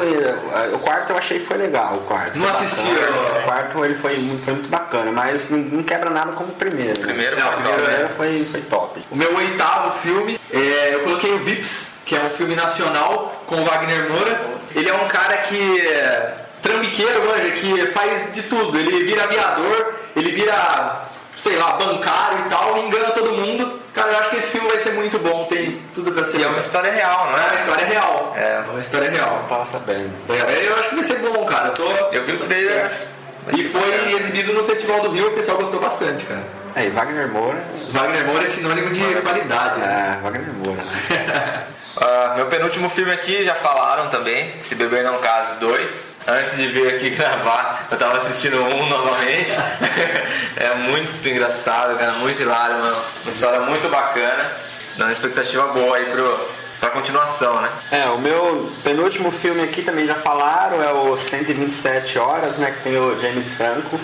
o 0.73 0.79
quarto 0.79 1.09
eu 1.11 1.17
achei 1.17 1.39
que 1.39 1.45
foi 1.45 1.57
legal, 1.57 1.93
o 1.95 2.01
quarto. 2.01 2.37
Não 2.39 2.47
Foi 2.53 2.65
assisti, 2.65 2.89
O 2.89 3.43
quarto 3.43 3.85
ele 3.85 3.95
foi, 3.95 4.17
muito- 4.17 4.43
foi 4.43 4.53
muito 4.53 4.69
bacana, 4.69 5.11
mas 5.11 5.49
não, 5.49 5.57
não 5.59 5.83
quebra 5.83 6.09
nada 6.09 6.31
como 6.33 6.49
o 6.49 6.55
primeiro. 6.55 6.99
né? 6.99 7.05
Primeiro 7.07 7.35
Não, 7.39 7.45
foi 7.45 7.55
o 7.55 7.59
O 7.59 7.61
primeiro 7.61 7.81
né? 7.83 7.87
primeiro 8.09 8.13
foi, 8.15 8.45
foi 8.51 8.61
top. 8.61 8.99
O 9.11 9.15
meu 9.15 9.35
oitavo 9.35 9.91
filme, 9.99 10.39
é, 10.51 10.91
eu 10.95 10.99
coloquei 11.01 11.31
o 11.33 11.37
Vips, 11.39 11.88
que 12.09 12.15
é 12.15 12.21
um 12.21 12.29
filme 12.29 12.55
nacional 12.55 13.43
com 13.45 13.57
o 13.57 13.63
Wagner 13.65 14.09
Moura. 14.09 14.41
Ele 14.75 14.89
é 14.89 14.93
um 14.95 15.07
cara 15.07 15.37
que 15.37 15.79
é 15.79 16.33
trambiqueiro, 16.59 17.23
manja, 17.23 17.51
que 17.51 17.85
faz 17.87 18.33
de 18.33 18.41
tudo. 18.43 18.79
Ele 18.79 19.03
vira 19.03 19.25
aviador, 19.25 19.93
ele 20.15 20.31
vira, 20.31 21.03
sei 21.35 21.55
lá, 21.55 21.73
bancário 21.73 22.39
e 22.47 22.49
tal, 22.49 22.79
engana 22.79 23.11
todo 23.11 23.31
mundo. 23.33 23.79
Cara, 23.93 24.09
eu 24.09 24.17
acho 24.17 24.31
que 24.31 24.37
esse 24.37 24.49
filme 24.49 24.67
vai 24.69 24.79
ser 24.79 24.93
muito 24.93 25.19
bom, 25.19 25.45
tem 25.45 25.79
tudo 25.93 26.11
pra 26.11 26.25
ser. 26.25 26.39
E 26.39 26.43
é 26.43 26.47
uma 26.47 26.57
história 26.57 26.91
real, 26.91 27.27
não 27.31 27.37
É 27.37 27.41
uma 27.43 27.51
é? 27.51 27.55
história 27.55 27.85
real. 27.85 28.33
É. 28.35 28.63
uma 28.67 28.81
história 28.81 29.11
real. 29.11 29.45
Tava 29.47 29.65
sabendo. 29.67 30.11
É, 30.29 30.67
eu 30.67 30.75
acho 30.79 30.89
que 30.89 30.95
vai 30.95 31.03
ser 31.03 31.19
bom, 31.19 31.45
cara. 31.45 31.67
Eu, 31.67 31.73
tô, 31.73 31.87
Eu 32.11 32.23
vi 32.25 32.31
o 32.33 32.39
trailer, 32.39 32.85
acho 32.87 32.95
que 32.95 33.05
vai 33.05 33.18
E 33.57 33.63
foi 33.63 34.13
exibido 34.13 34.53
no 34.53 34.63
Festival 34.63 35.01
do 35.01 35.09
Rio, 35.09 35.27
o 35.27 35.31
pessoal 35.31 35.57
gostou 35.57 35.79
bastante, 35.79 36.25
cara. 36.25 36.43
É, 36.75 36.85
e 36.85 36.89
Wagner 36.89 37.27
Moura. 37.27 37.63
Wagner 37.91 38.25
Moura 38.25 38.43
é 38.43 38.47
sinônimo 38.47 38.89
de 38.91 39.01
qualidade, 39.21 39.79
né? 39.79 40.17
É, 40.17 40.23
Wagner 40.23 40.53
Moura? 40.53 40.79
Ah, 42.01 42.33
meu 42.35 42.45
penúltimo 42.45 42.89
filme 42.89 43.11
aqui, 43.11 43.43
já 43.43 43.55
falaram 43.55 44.09
também, 44.09 44.49
Se 44.59 44.75
Beber 44.75 45.03
Não 45.03 45.17
Case 45.17 45.59
2. 45.59 46.09
Antes 46.27 46.57
de 46.57 46.67
vir 46.67 46.95
aqui 46.95 47.09
gravar, 47.15 47.87
eu 47.91 47.97
tava 47.97 48.17
assistindo 48.17 48.57
um 48.57 48.87
novamente. 48.87 49.51
é 50.55 50.75
muito 50.75 51.27
engraçado, 51.27 51.97
cara, 51.97 52.13
muito 52.13 52.39
hilário, 52.41 52.77
mano. 52.77 52.97
Uma 53.23 53.31
história 53.31 53.59
muito 53.61 53.89
bacana. 53.89 54.51
Dá 54.97 55.05
uma 55.05 55.13
expectativa 55.13 55.67
boa 55.67 55.97
aí 55.97 56.05
pro, 56.05 56.47
pra 56.79 56.89
continuação, 56.91 57.59
né? 57.61 57.69
É, 57.91 58.05
o 58.07 58.17
meu 58.19 58.71
penúltimo 58.83 59.31
filme 59.31 59.61
aqui 59.63 59.81
também 59.81 60.05
já 60.05 60.15
falaram, 60.15 60.81
é 60.81 60.91
o 60.91 61.15
127 61.17 62.17
Horas, 62.19 62.57
né? 62.57 62.71
Que 62.71 62.83
tem 62.89 62.97
o 62.97 63.19
James 63.19 63.53
Franco. 63.53 63.99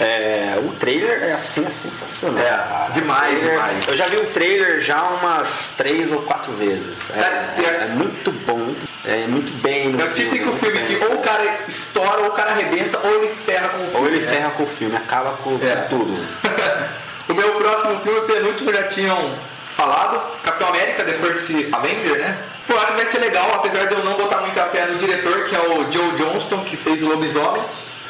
É, 0.00 0.58
o 0.62 0.72
trailer 0.72 1.22
é 1.22 1.32
assim, 1.32 1.64
é 1.64 1.70
sensacional, 1.70 2.44
É, 2.44 2.48
cara. 2.50 2.90
demais, 2.92 3.38
trailer- 3.38 3.50
demais. 3.50 3.88
Eu 3.88 3.96
já 3.96 4.04
vi 4.06 4.16
o 4.16 4.26
trailer 4.26 4.80
já 4.80 5.00
umas 5.02 5.70
três 5.76 6.12
ou 6.12 6.20
quatro 6.22 6.52
vezes. 6.52 7.10
É, 7.16 7.20
É, 7.20 7.62
é- 7.64 7.84
é 7.84 7.86
muito 7.94 8.30
bom, 8.44 8.74
é 9.06 9.26
muito 9.28 9.50
bem 9.62 9.98
É 9.98 10.04
o 10.04 10.12
típico 10.12 10.52
filme 10.52 10.80
que 10.80 11.02
ou 11.02 11.14
o 11.14 11.18
cara 11.18 11.44
estoura, 11.66 12.22
ou 12.22 12.26
o 12.28 12.32
cara 12.32 12.50
arrebenta, 12.50 12.98
ou 13.02 13.10
ele 13.22 13.28
ferra 13.28 13.68
com 13.68 13.84
o 13.84 13.88
filme. 13.90 13.96
Ou 14.06 14.06
ele 14.12 14.20
né? 14.26 14.32
ferra 14.32 14.50
com 14.50 14.62
o 14.64 14.66
filme, 14.66 14.96
acaba 14.96 15.30
com, 15.42 15.58
com 15.58 15.66
É. 15.66 15.76
tudo. 15.88 16.12
o 17.30 17.34
meu 17.34 17.52
próximo 17.54 17.98
filme, 18.00 18.20
penúltimo, 18.26 18.72
já 18.74 18.82
tinham 18.82 19.34
falado. 19.76 20.20
Capitão 20.42 20.68
América, 20.68 21.04
The 21.04 21.12
First 21.12 21.50
Avenger, 21.72 22.18
né? 22.18 22.38
Pô, 22.66 22.72
eu 22.72 22.80
acho 22.80 22.92
que 22.92 22.96
vai 22.96 23.06
ser 23.06 23.18
legal, 23.18 23.52
apesar 23.54 23.86
de 23.86 23.94
eu 23.94 24.04
não 24.04 24.14
botar 24.14 24.38
muita 24.38 24.64
fé 24.64 24.86
no 24.86 24.94
diretor, 24.96 25.44
que 25.44 25.54
é 25.54 25.60
o 25.60 25.92
Joe 25.92 26.10
Johnston, 26.16 26.64
que 26.64 26.76
fez 26.76 27.02
o 27.02 27.08
Lobisomem. 27.08 27.62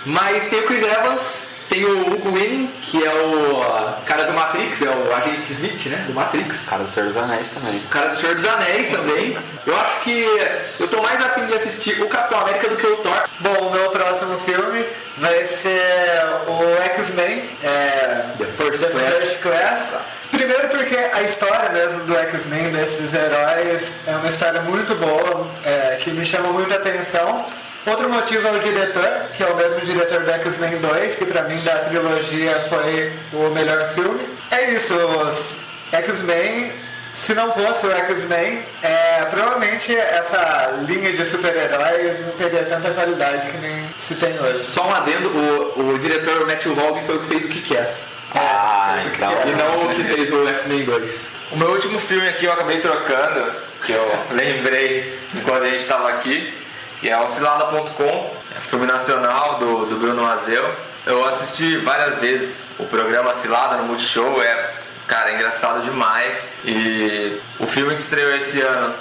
Mas 0.07 0.48
tem 0.48 0.61
o 0.61 0.62
Chris 0.62 0.83
Evans, 0.83 1.48
tem 1.68 1.85
o 1.85 2.12
Hugo 2.12 2.33
Weaving, 2.33 2.70
que 2.81 3.05
é 3.05 3.12
o 3.12 3.62
ah, 3.62 3.98
cara 4.07 4.24
do 4.24 4.33
Matrix, 4.33 4.81
é 4.83 4.88
o 4.88 5.14
agente 5.14 5.52
Smith, 5.52 5.87
né? 5.87 6.05
Do 6.07 6.14
Matrix. 6.14 6.64
Cara 6.64 6.85
do 6.85 6.90
Senhor 6.90 7.09
dos 7.09 7.16
Anéis 7.16 7.50
também. 7.50 7.79
O 7.79 7.88
cara 7.88 8.09
do 8.09 8.16
Senhor 8.16 8.35
dos 8.37 8.44
Anéis 8.44 8.88
também. 8.88 9.37
Eu 9.66 9.76
acho 9.76 10.00
que 10.02 10.24
eu 10.79 10.88
tô 10.88 11.02
mais 11.02 11.20
afim 11.20 11.44
de 11.46 11.55
assistir 11.55 12.00
o 12.00 12.07
Capitão 12.07 12.40
América 12.40 12.68
do 12.68 12.76
que 12.76 12.87
o 12.87 12.96
Thor. 12.98 13.24
Bom, 13.40 13.66
o 13.66 13.70
meu 13.72 13.90
próximo 13.90 14.38
filme 14.38 14.87
vai 15.18 15.44
ser 15.44 16.24
o 16.46 16.83
X-Men, 16.83 17.42
é, 17.62 18.24
The 18.38 18.46
First 18.46 18.83
The 18.83 18.90
Class. 18.90 19.14
First 19.14 19.40
Class. 19.40 19.94
Primeiro 20.31 20.68
porque 20.68 20.96
a 20.96 21.22
história 21.22 21.70
mesmo 21.70 22.00
do 22.00 22.16
X-Men, 22.16 22.70
desses 22.70 23.14
heróis, 23.14 23.92
é 24.07 24.16
uma 24.16 24.29
história 24.29 24.61
muito 24.62 24.94
boa, 24.96 25.46
é, 25.64 25.96
que 26.00 26.11
me 26.11 26.24
chama 26.24 26.48
muita 26.52 26.76
atenção. 26.76 27.46
Outro 27.87 28.09
motivo 28.09 28.46
é 28.48 28.50
o 28.50 28.59
diretor, 28.59 29.29
que 29.33 29.42
é 29.44 29.46
o 29.46 29.57
mesmo 29.57 29.81
diretor 29.81 30.20
do 30.20 30.31
X-Men 30.31 30.79
2, 30.79 31.14
que 31.14 31.24
pra 31.24 31.42
mim 31.42 31.62
da 31.62 31.76
trilogia 31.79 32.59
foi 32.68 33.12
o 33.33 33.50
melhor 33.50 33.87
filme. 33.94 34.29
É 34.50 34.70
isso, 34.70 34.92
os 34.94 35.52
X-Men 35.92 36.72
se 37.16 37.33
não 37.33 37.50
fosse 37.50 37.87
o 37.87 37.90
X-Men, 37.90 38.62
é, 38.83 39.24
provavelmente 39.31 39.96
essa 39.96 40.79
linha 40.87 41.12
de 41.14 41.24
super-heróis 41.24 42.20
não 42.20 42.33
teria 42.33 42.62
tanta 42.64 42.90
qualidade 42.90 43.46
que 43.50 43.57
nem 43.57 43.88
se 43.98 44.14
tem 44.16 44.38
hoje. 44.38 44.64
Só 44.64 44.87
um 44.87 44.94
adendo, 44.94 45.31
o, 45.31 45.94
o 45.94 45.98
diretor 45.98 46.46
Matthew 46.46 46.74
Vaughn 46.74 47.00
foi 47.07 47.16
o 47.16 47.20
que 47.20 47.26
fez 47.26 47.44
o 47.46 47.48
Kick-Ass. 47.48 48.05
Ah, 48.35 48.98
então. 49.07 49.33
E 49.46 49.52
não 49.52 49.87
o 49.87 49.94
que 49.94 50.05
fez 50.05 50.31
o 50.31 50.46
X-Men 50.46 50.85
2. 50.85 51.26
O 51.52 51.57
meu 51.57 51.70
último 51.70 51.98
filme 51.98 52.29
aqui 52.29 52.44
eu 52.44 52.52
acabei 52.52 52.81
trocando, 52.81 53.50
que 53.87 53.92
eu 53.92 54.18
lembrei 54.37 55.18
enquanto 55.35 55.62
a 55.62 55.70
gente 55.70 55.81
estava 55.81 56.11
aqui, 56.11 56.52
que 57.00 57.09
é 57.09 57.18
o 57.18 57.26
Cilada.com, 57.26 58.37
é 58.55 58.61
filme 58.68 58.85
nacional 58.85 59.59
do, 59.59 59.87
do 59.87 59.96
Bruno 59.96 60.22
Mazeu. 60.22 60.70
Eu 61.07 61.24
assisti 61.24 61.79
várias 61.79 62.18
vezes 62.18 62.66
o 62.79 62.85
programa 62.85 63.33
Cilada 63.33 63.76
no 63.76 63.85
Multishow, 63.85 64.42
é, 64.42 64.74
cara, 65.07 65.31
é 65.31 65.35
engraçado 65.35 65.83
demais. 65.83 66.49
E 66.64 67.40
o 67.61 67.66
filme 67.66 67.95
que 67.95 68.01
estreou 68.01 68.35
esse 68.35 68.61
ano, 68.61 68.95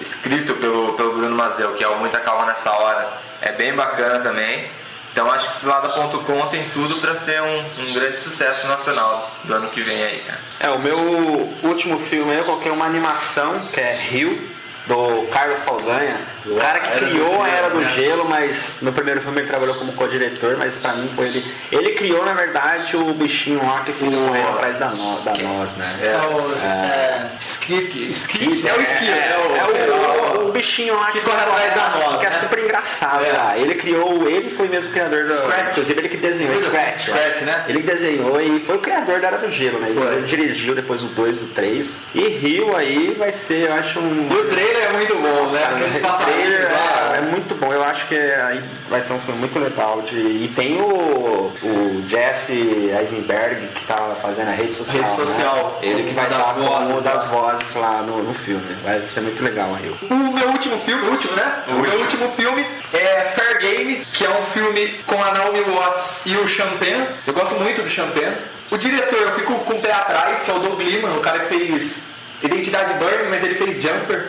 escrito 0.00 0.54
pelo, 0.54 0.94
pelo 0.94 1.12
Bruno 1.12 1.36
Mazeu, 1.36 1.74
que 1.74 1.84
é 1.84 1.88
o 1.88 1.98
Muita 1.98 2.20
Calma 2.20 2.46
Nessa 2.46 2.72
Hora, 2.72 3.08
é 3.40 3.52
bem 3.52 3.74
bacana 3.74 4.20
também. 4.20 4.68
Então 5.12 5.30
acho 5.30 5.50
que 5.50 5.56
Cilada.com 5.56 6.46
tem 6.46 6.66
tudo 6.70 6.98
para 7.00 7.14
ser 7.14 7.40
um, 7.42 7.58
um 7.58 7.92
grande 7.92 8.16
sucesso 8.16 8.66
nacional 8.66 9.30
do 9.44 9.54
ano 9.54 9.68
que 9.68 9.82
vem 9.82 10.02
aí, 10.02 10.20
cara. 10.20 10.40
É, 10.58 10.70
o 10.70 10.78
meu 10.78 10.98
último 11.64 11.98
filme 11.98 12.32
aí 12.32 12.38
eu 12.38 12.44
coloquei 12.44 12.72
uma 12.72 12.86
animação 12.86 13.60
que 13.66 13.78
é 13.78 13.94
Rio, 13.94 14.50
do 14.86 15.26
Carlos 15.30 15.60
Saldanha. 15.60 16.16
O 16.44 16.56
cara 16.56 16.80
que 16.80 16.98
criou 17.04 17.42
a 17.42 17.48
Era 17.48 17.70
do 17.70 17.78
né? 17.80 17.90
Gelo, 17.94 18.28
mas 18.28 18.78
no 18.82 18.92
primeiro 18.92 19.20
filme 19.20 19.40
ele 19.40 19.48
trabalhou 19.48 19.76
como 19.76 19.92
co-diretor, 19.92 20.56
mas 20.56 20.76
pra 20.76 20.94
mim 20.94 21.08
foi 21.14 21.26
ele. 21.26 21.54
Ele 21.70 21.90
criou, 21.92 22.24
na 22.24 22.32
verdade, 22.32 22.96
o 22.96 23.12
bichinho 23.14 23.64
lá 23.64 23.80
que 23.84 23.92
fica 23.92 24.10
correndo 24.16 24.48
atrás 24.48 24.78
da, 24.78 24.88
no, 24.90 25.20
da 25.20 25.34
nós, 25.36 25.76
né? 25.76 25.94
É, 26.02 26.34
os, 26.34 26.64
é, 26.64 27.30
Skip. 27.40 28.10
Skip, 28.10 28.66
É 28.68 28.74
o 28.74 28.80
Skip, 28.80 29.10
é, 29.10 29.16
é 29.18 29.36
o- 29.38 29.56
é 29.56 30.38
o, 30.48 30.52
bichinho 30.52 30.94
lá 30.96 31.10
que 31.12 31.20
corre 31.20 31.40
atrás 31.40 31.74
da 31.74 31.88
noz, 31.90 32.20
que 32.20 32.26
é 32.26 32.30
né? 32.30 32.36
super 32.40 32.58
engraçado 32.58 33.24
É. 33.24 33.32
lá. 33.32 33.56
Ele 33.56 33.74
criou, 33.74 34.28
ele 34.28 34.50
foi 34.50 34.68
mesmo 34.68 34.90
o 34.90 34.92
criador 34.92 35.24
do. 35.24 35.32
Scratch. 35.34 35.70
Inclusive 35.70 36.00
ele 36.00 36.08
que 36.10 36.16
desenhou 36.18 36.60
Scratch. 36.60 36.94
assim, 36.96 37.10
Scratch, 37.12 37.40
né? 37.42 37.64
Ele 37.68 37.80
que 37.80 37.86
desenhou 37.86 38.40
e 38.40 38.60
foi 38.60 38.76
o 38.76 38.78
criador 38.80 39.20
da 39.20 39.28
Era 39.28 39.38
do 39.38 39.50
Gelo, 39.50 39.78
né? 39.78 39.88
Ele 39.88 40.26
dirigiu 40.26 40.74
depois 40.74 41.02
o 41.02 41.06
2 41.06 41.40
e 41.40 41.44
o 41.44 41.46
3. 41.48 41.96
E 42.14 42.20
Rio 42.28 42.76
aí 42.76 43.14
vai 43.18 43.32
ser, 43.32 43.68
eu 43.68 43.74
acho 43.74 43.98
um. 44.00 44.28
E 44.30 44.36
o 44.36 44.48
trailer 44.72 44.88
é 44.88 44.92
muito 44.92 45.14
bom, 45.16 45.46
né? 45.52 45.60
Cara, 45.60 45.76
Aqueles 45.76 45.96
o 45.96 46.00
passarinhos 46.00 46.64
lá. 46.64 47.12
é, 47.14 47.18
é 47.18 47.20
muito 47.20 47.54
bom, 47.54 47.72
eu 47.72 47.84
acho 47.84 48.06
que 48.08 48.18
vai 48.88 49.02
ser 49.02 49.12
um 49.12 49.18
filme 49.20 49.40
muito 49.40 49.58
legal. 49.58 50.02
De, 50.02 50.16
e 50.16 50.52
tem 50.54 50.80
o, 50.80 51.52
o 51.62 52.04
Jesse 52.08 52.90
Eisenberg 52.98 53.68
que 53.68 53.84
tá 53.86 54.16
fazendo 54.20 54.48
a 54.48 54.52
rede 54.52 54.72
social. 54.72 55.02
Rede 55.02 55.20
né? 55.20 55.26
social, 55.26 55.78
Ele 55.82 56.02
que 56.04 56.14
vai 56.14 56.28
dar 56.28 56.54
vozes 56.54 56.90
uma 56.90 57.00
das 57.00 57.24
lá. 57.24 57.30
vozes 57.30 57.74
lá 57.74 58.02
no, 58.02 58.22
no 58.22 58.34
filme. 58.34 58.62
Vai 58.82 59.00
ser 59.02 59.20
muito 59.20 59.42
legal 59.42 59.68
aí. 59.76 59.94
O 60.10 60.32
meu 60.32 60.48
último 60.48 60.78
filme, 60.78 61.06
o 61.06 61.10
último, 61.10 61.34
né? 61.34 61.62
O, 61.68 61.74
meu 61.74 61.98
último 62.00 62.28
filme 62.28 62.66
é 62.92 63.20
Fair 63.20 63.58
Game, 63.60 63.96
que 64.12 64.24
é 64.24 64.30
um 64.30 64.42
filme 64.42 64.88
com 65.06 65.22
a 65.22 65.32
Naomi 65.32 65.60
Watts 65.60 66.22
e 66.26 66.36
o 66.36 66.46
Champagne. 66.46 67.06
Eu 67.26 67.34
gosto 67.34 67.54
muito 67.56 67.82
do 67.82 67.88
Champagne. 67.88 68.36
O 68.70 68.78
diretor, 68.78 69.20
eu 69.20 69.32
fico 69.32 69.54
com 69.54 69.74
o 69.74 69.80
pé 69.80 69.92
atrás, 69.92 70.40
que 70.40 70.50
é 70.50 70.54
o 70.54 70.58
Doug 70.58 70.80
Liman, 70.80 71.14
o 71.16 71.20
cara 71.20 71.40
que 71.40 71.46
fez 71.46 72.04
Identidade 72.42 72.94
Burn, 72.94 73.28
mas 73.28 73.44
ele 73.44 73.54
fez 73.54 73.80
Jumper. 73.80 74.28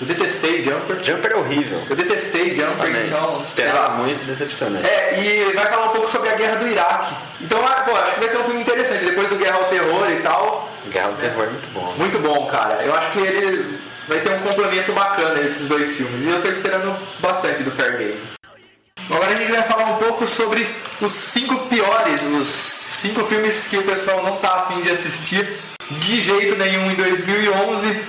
Eu 0.00 0.06
detestei 0.06 0.62
Jumper. 0.62 1.04
Jumper 1.04 1.32
é 1.32 1.36
horrível. 1.36 1.82
Eu 1.90 1.94
detestei 1.96 2.54
Jumper, 2.54 2.86
Também. 2.86 3.06
então... 3.06 3.42
Esperava 3.42 4.02
muito 4.02 4.24
decepcionante. 4.24 4.88
É, 4.88 5.20
e 5.20 5.52
vai 5.52 5.66
falar 5.66 5.86
um 5.86 5.90
pouco 5.90 6.10
sobre 6.10 6.30
a 6.30 6.34
guerra 6.34 6.56
do 6.56 6.68
Iraque. 6.68 7.14
Então, 7.40 7.60
ah, 7.66 7.82
pô, 7.82 7.94
acho 7.96 8.14
que 8.14 8.20
vai 8.20 8.28
ser 8.30 8.38
um 8.38 8.44
filme 8.44 8.60
interessante. 8.62 9.04
Depois 9.04 9.28
do 9.28 9.36
Guerra 9.36 9.56
ao 9.58 9.64
Terror 9.64 10.10
e 10.10 10.16
tal, 10.22 10.68
Guerra 10.90 11.08
do 11.08 11.16
Terror 11.20 11.44
é 11.44 11.50
muito 11.50 11.68
bom. 11.74 11.94
muito 11.98 12.18
bom, 12.18 12.46
cara. 12.46 12.82
Eu 12.82 12.94
acho 12.94 13.12
que 13.12 13.18
ele 13.18 13.78
vai 14.08 14.20
ter 14.20 14.30
um 14.30 14.40
complemento 14.40 14.92
bacana 14.92 15.40
esses 15.40 15.66
dois 15.66 15.94
filmes. 15.96 16.24
E 16.24 16.28
eu 16.28 16.40
tô 16.40 16.48
esperando 16.48 16.96
bastante 17.20 17.62
do 17.62 17.70
Fair 17.70 17.98
Game. 17.98 18.20
Agora 19.10 19.32
a 19.32 19.34
gente 19.34 19.50
vai 19.50 19.62
falar 19.64 19.84
um 19.86 19.96
pouco 19.96 20.26
sobre 20.26 20.66
os 21.00 21.12
cinco 21.12 21.56
piores, 21.66 22.22
os 22.22 22.46
cinco 22.46 23.24
filmes 23.24 23.66
que 23.66 23.76
o 23.76 23.82
pessoal 23.82 24.22
não 24.22 24.36
tá 24.36 24.54
afim 24.54 24.80
de 24.82 24.90
assistir 24.90 25.46
de 25.90 26.20
jeito 26.20 26.56
nenhum 26.56 26.90
em 26.90 26.94
2011. 26.94 28.04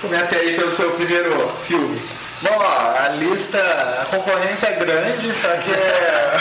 Comece 0.00 0.34
aí 0.34 0.56
pelo 0.56 0.72
seu 0.72 0.90
primeiro 0.92 1.36
filme. 1.66 2.00
Bom, 2.42 2.56
ó, 2.58 3.04
a 3.04 3.08
lista, 3.10 3.58
a 3.58 4.06
concorrência 4.06 4.68
é 4.68 4.72
grande, 4.72 5.34
só 5.34 5.48
que 5.48 5.70
é, 5.70 6.40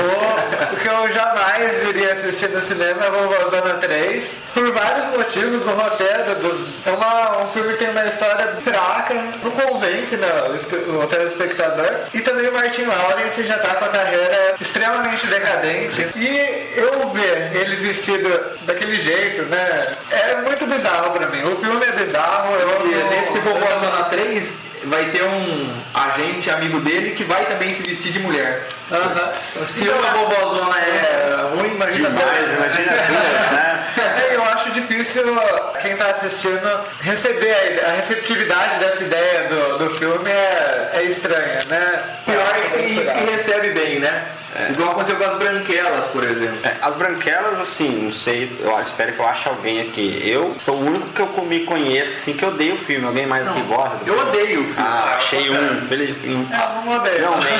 o, 0.00 0.74
o 0.74 0.76
que 0.78 0.88
eu 0.88 1.12
jamais 1.12 1.82
iria 1.82 2.12
assistir 2.12 2.48
no 2.48 2.60
cinema 2.62 3.04
é 3.04 3.10
Vovozona 3.10 3.74
3. 3.74 4.36
Por 4.54 4.72
vários 4.72 5.06
motivos, 5.08 5.66
o 5.66 5.70
roteiro 5.72 6.36
dos, 6.36 6.86
é 6.86 6.90
uma, 6.90 7.42
um 7.42 7.46
filme 7.48 7.74
que 7.74 7.80
tem 7.80 7.90
uma 7.90 8.06
história 8.06 8.46
fraca, 8.64 9.14
não 9.42 9.50
convence 9.50 10.16
né, 10.16 10.26
o, 10.48 11.04
o 11.04 11.06
telespectador. 11.06 11.90
E 12.14 12.20
também 12.20 12.48
o 12.48 12.54
Martin 12.54 12.86
Lawrence 12.86 13.44
já 13.44 13.58
tá 13.58 13.74
com 13.74 13.84
a 13.84 13.88
carreira 13.88 14.54
extremamente 14.58 15.26
decadente. 15.26 16.08
E 16.16 16.72
eu 16.76 17.10
ver 17.10 17.54
ele 17.54 17.76
vestido 17.76 18.56
daquele 18.62 18.98
jeito, 18.98 19.42
né, 19.42 19.82
é 20.10 20.36
muito 20.36 20.64
bizarro 20.64 21.10
pra 21.10 21.26
mim. 21.26 21.42
O 21.42 21.56
filme 21.56 21.84
é 21.84 21.92
bizarro, 21.92 22.54
eu 22.54 22.90
E 22.90 23.04
nesse 23.14 23.38
Vovó 23.40 23.66
Zona 23.78 24.04
3 24.04 24.75
vai 24.86 25.06
ter 25.10 25.22
um 25.22 25.72
agente 25.94 26.50
amigo 26.50 26.80
dele 26.80 27.12
que 27.12 27.24
vai 27.24 27.44
também 27.46 27.70
se 27.70 27.82
vestir 27.82 28.12
de 28.12 28.20
mulher. 28.20 28.66
Aham. 28.90 29.34
Se 29.34 29.88
uma 29.88 30.10
vovózona 30.10 30.78
é 30.78 31.16
ruim, 31.54 31.74
imagina 31.74 32.08
Demais, 32.10 32.38
dois. 32.38 32.56
imagina 32.56 32.92
duas, 33.06 33.52
né? 33.52 33.86
É, 33.96 34.36
eu 34.36 34.44
acho 34.44 34.70
difícil 34.70 35.22
quem 35.82 35.92
está 35.92 36.06
assistindo 36.10 36.80
receber 37.00 37.82
a, 37.84 37.92
receptividade 37.92 38.78
dessa 38.78 39.02
ideia 39.02 39.48
do, 39.48 39.78
do 39.78 39.90
filme 39.96 40.30
é, 40.30 40.90
é 40.94 41.02
estranha, 41.04 41.64
né? 41.68 42.02
Pior 42.24 42.56
é 42.56 42.60
que 42.60 42.88
gente 42.88 43.10
que 43.10 43.30
recebe 43.32 43.70
bem, 43.70 44.00
né? 44.00 44.24
Igual 44.70 44.90
aconteceu 44.92 45.16
com 45.16 45.24
as 45.24 45.34
branquelas, 45.38 46.06
por 46.08 46.24
exemplo. 46.24 46.58
É, 46.64 46.76
as 46.82 46.96
branquelas, 46.96 47.60
assim, 47.60 48.02
não 48.04 48.12
sei, 48.12 48.50
eu 48.60 48.78
espero 48.80 49.12
que 49.12 49.18
eu 49.20 49.26
ache 49.26 49.48
alguém 49.48 49.80
aqui. 49.82 50.20
Eu 50.24 50.54
sou 50.58 50.76
o 50.76 50.86
único 50.86 51.08
que 51.08 51.20
eu 51.20 51.44
me 51.44 51.60
conheço, 51.60 52.14
assim, 52.14 52.32
que 52.34 52.44
odeio 52.44 52.74
o 52.74 52.78
filme. 52.78 53.06
Alguém 53.06 53.26
mais 53.26 53.48
que 53.48 53.60
gosta 53.62 53.96
do 53.96 54.06
Eu 54.10 54.14
filme? 54.14 54.30
odeio 54.30 54.60
o 54.60 54.64
filme. 54.64 54.74
Ah, 54.78 55.14
achei 55.16 55.50
um. 55.50 55.80
Felipe, 55.86 56.28
um 56.28 56.46
Ah, 56.52 56.82
não 56.84 56.96
odeio. 56.96 57.20
Não, 57.22 57.38
nem. 57.40 57.52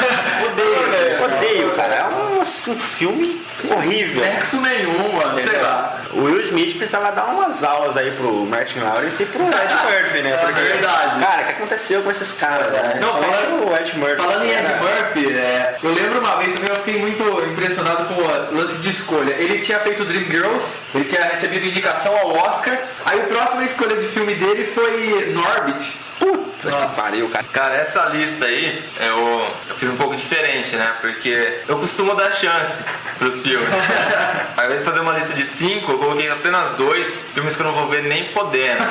Odeio. 0.47 1.25
Odeio, 1.25 1.71
cara. 1.73 1.95
É 1.95 2.05
um, 2.05 2.41
assim, 2.41 2.75
filme 2.77 3.41
horrível. 3.71 4.23
Nexo 4.23 4.61
nenhum, 4.61 5.13
mano. 5.15 5.41
Sei 5.41 5.61
lá. 5.61 6.01
O 6.13 6.25
Will 6.25 6.41
Smith 6.41 6.77
precisava 6.77 7.13
dar 7.13 7.25
umas 7.27 7.63
aulas 7.63 7.97
aí 7.97 8.11
pro 8.13 8.33
Martin 8.47 8.79
Lawrence 8.81 9.23
e 9.23 9.27
pro 9.27 9.43
Ed 9.43 9.75
Murphy, 9.85 10.23
né? 10.23 10.37
Porque, 10.39 10.61
verdade. 10.63 11.21
Cara, 11.21 11.43
o 11.43 11.45
que 11.45 11.51
aconteceu 11.53 12.03
com 12.03 12.11
esses 12.11 12.33
caras? 12.33 12.73
Né? 12.73 12.99
Não, 13.01 13.13
falando- 13.13 13.69
o 13.71 13.77
Ed 13.77 13.99
Murphy. 13.99 14.17
Falando 14.17 14.45
em 14.45 14.51
Ed 14.51 14.67
Era- 14.71 14.77
Murphy, 14.83 15.35
é, 15.35 15.77
eu 15.83 15.93
lembro 15.93 16.21
uma 16.21 16.37
vez 16.37 16.55
também, 16.55 16.71
eu 16.71 16.77
fiquei 16.87 17.01
muito 17.01 17.23
impressionado 17.51 18.05
com 18.05 18.15
o 18.15 18.57
lance 18.57 18.79
de 18.79 18.91
escolha. 18.91 19.35
Ele 19.35 19.59
tinha 19.59 19.81
feito 19.81 20.05
Dreamgirls, 20.05 20.75
ele 20.95 21.05
tinha 21.05 21.25
recebido 21.25 21.67
indicação 21.67 22.17
ao 22.17 22.33
Oscar, 22.33 22.79
aí 23.05 23.23
a 23.23 23.25
próxima 23.25 23.65
escolha 23.65 23.97
de 23.97 24.07
filme 24.07 24.37
dele 24.37 24.65
foi 24.65 25.33
Norbit. 25.33 26.07
Puta 26.21 26.71
que 26.71 26.97
pariu, 26.97 27.29
cara. 27.29 27.45
Cara, 27.53 27.75
essa 27.75 28.05
lista 28.07 28.47
aí, 28.47 28.83
eu, 29.01 29.47
eu 29.69 29.75
fiz 29.75 29.91
um 29.91 29.97
pouco 29.97 30.17
diferente, 30.17 30.75
né? 30.77 30.95
Porque 31.01 31.59
eu 31.69 31.77
costumo 31.79 32.15
dar 32.15 32.31
chance 32.33 32.85
pros 33.19 33.43
filmes. 33.43 33.69
Ao 34.57 34.65
invés 34.65 34.79
de 34.79 34.85
fazer 34.85 35.01
uma 35.01 35.13
lista 35.13 35.35
de 35.35 35.45
cinco, 35.45 35.93
eu 35.93 35.99
coloquei 35.99 36.31
apenas 36.31 36.73
dois 36.73 37.27
filmes 37.35 37.55
que 37.55 37.63
eu 37.63 37.67
não 37.67 37.75
vou 37.75 37.89
ver 37.89 38.05
nem 38.05 38.25
podendo. 38.27 38.83